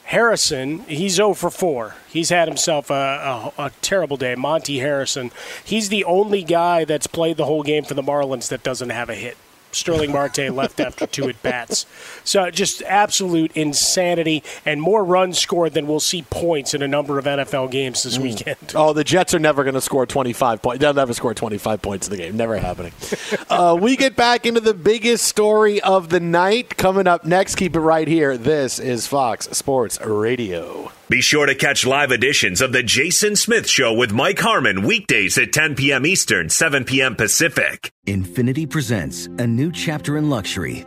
Harrison. 0.04 0.80
He's 0.80 1.14
0 1.14 1.34
for 1.34 1.50
4. 1.50 1.94
He's 2.08 2.30
had 2.30 2.48
himself 2.48 2.90
a, 2.90 3.52
a, 3.58 3.62
a 3.64 3.70
terrible 3.82 4.16
day. 4.16 4.34
Monte 4.34 4.78
Harrison. 4.78 5.30
He's 5.64 5.88
the 5.88 6.04
only 6.04 6.42
guy 6.42 6.84
that's 6.84 7.06
played 7.06 7.36
the 7.36 7.46
whole 7.46 7.62
game 7.62 7.84
for 7.84 7.94
the 7.94 8.02
Marlins 8.02 8.48
that 8.48 8.62
doesn't 8.62 8.90
have 8.90 9.08
a 9.08 9.14
hit. 9.14 9.36
Starling 9.74 10.12
Marte 10.12 10.50
left 10.50 10.80
after 10.80 11.06
two 11.06 11.28
at 11.28 11.42
bats. 11.42 11.86
So 12.24 12.50
just 12.50 12.82
absolute 12.82 13.52
insanity 13.56 14.42
and 14.64 14.80
more 14.80 15.04
runs 15.04 15.38
scored 15.38 15.74
than 15.74 15.86
we'll 15.86 16.00
see 16.00 16.22
points 16.22 16.74
in 16.74 16.82
a 16.82 16.88
number 16.88 17.18
of 17.18 17.24
NFL 17.24 17.70
games 17.70 18.02
this 18.02 18.18
weekend. 18.18 18.72
Oh, 18.74 18.92
the 18.92 19.04
Jets 19.04 19.34
are 19.34 19.38
never 19.38 19.64
going 19.64 19.74
to 19.74 19.80
score 19.80 20.06
25 20.06 20.62
points. 20.62 20.80
They'll 20.80 20.94
never 20.94 21.14
score 21.14 21.34
25 21.34 21.82
points 21.82 22.08
in 22.08 22.12
the 22.12 22.16
game. 22.16 22.36
Never 22.36 22.56
happening. 22.58 22.92
uh, 23.50 23.76
we 23.80 23.96
get 23.96 24.16
back 24.16 24.46
into 24.46 24.60
the 24.60 24.74
biggest 24.74 25.24
story 25.26 25.80
of 25.80 26.08
the 26.08 26.20
night 26.20 26.76
coming 26.76 27.06
up 27.06 27.24
next. 27.24 27.56
Keep 27.56 27.76
it 27.76 27.80
right 27.80 28.08
here. 28.08 28.36
This 28.36 28.78
is 28.78 29.06
Fox 29.06 29.48
Sports 29.50 30.00
Radio. 30.00 30.92
Be 31.10 31.20
sure 31.20 31.44
to 31.44 31.54
catch 31.54 31.84
live 31.84 32.12
editions 32.12 32.62
of 32.62 32.72
The 32.72 32.82
Jason 32.82 33.36
Smith 33.36 33.68
Show 33.68 33.92
with 33.92 34.10
Mike 34.10 34.38
Harmon 34.38 34.86
weekdays 34.86 35.36
at 35.36 35.52
10 35.52 35.74
p.m. 35.74 36.06
Eastern, 36.06 36.48
7 36.48 36.84
p.m. 36.84 37.14
Pacific. 37.14 37.92
Infiniti 38.06 38.68
presents 38.68 39.26
a 39.26 39.46
new 39.46 39.70
chapter 39.70 40.16
in 40.16 40.30
luxury, 40.30 40.86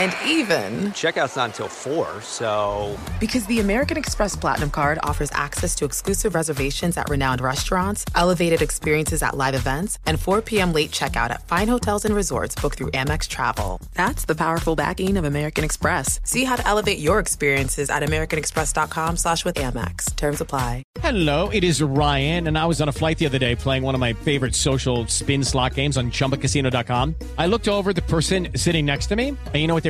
And 0.00 0.14
even, 0.24 0.92
Checkout's 0.92 1.36
not 1.36 1.50
until 1.50 1.68
4, 1.68 2.22
so. 2.22 2.98
because 3.20 3.44
the 3.44 3.60
American 3.60 3.98
Express 3.98 4.34
Platinum 4.34 4.70
card 4.70 4.98
offers 5.02 5.30
access 5.32 5.74
to 5.74 5.84
exclusive 5.84 6.34
reservations 6.34 6.96
at 6.96 7.10
renowned 7.10 7.42
restaurants, 7.42 8.06
elevated 8.14 8.62
experiences 8.62 9.22
at 9.22 9.36
live 9.36 9.54
events, 9.54 9.98
and 10.06 10.18
4 10.18 10.40
p.m. 10.40 10.72
late 10.72 10.90
checkout 10.90 11.28
at 11.28 11.46
fine 11.48 11.68
hotels 11.68 12.06
and 12.06 12.14
resorts 12.14 12.54
booked 12.54 12.78
through 12.78 12.90
Amex 12.92 13.28
Travel. 13.28 13.78
That's 13.94 14.24
the 14.24 14.34
powerful 14.34 14.74
backing 14.74 15.18
of 15.18 15.24
American 15.26 15.64
Express. 15.64 16.18
See 16.24 16.44
how 16.44 16.56
to 16.56 16.66
elevate 16.66 16.98
your 16.98 17.18
experiences 17.18 17.90
at 17.90 18.02
americanexpress.com 18.02 19.18
slash 19.18 19.44
with 19.44 19.56
Amex. 19.56 20.16
Terms 20.16 20.40
apply. 20.40 20.82
Hello, 21.00 21.50
it 21.50 21.62
is 21.62 21.82
Ryan, 21.82 22.46
and 22.46 22.56
I 22.56 22.64
was 22.64 22.80
on 22.80 22.88
a 22.88 22.92
flight 22.92 23.18
the 23.18 23.26
other 23.26 23.38
day 23.38 23.54
playing 23.54 23.82
one 23.82 23.94
of 23.94 24.00
my 24.00 24.14
favorite 24.14 24.54
social 24.54 25.06
spin 25.08 25.44
slot 25.44 25.74
games 25.74 25.98
on 25.98 26.10
chumbacasino.com. 26.10 27.14
I 27.36 27.46
looked 27.46 27.68
over 27.68 27.90
at 27.90 27.96
the 27.96 28.02
person 28.02 28.48
sitting 28.56 28.86
next 28.86 29.08
to 29.08 29.16
me, 29.16 29.28
and 29.28 29.54
you 29.56 29.66
know 29.66 29.74
what 29.74 29.82
they 29.82 29.89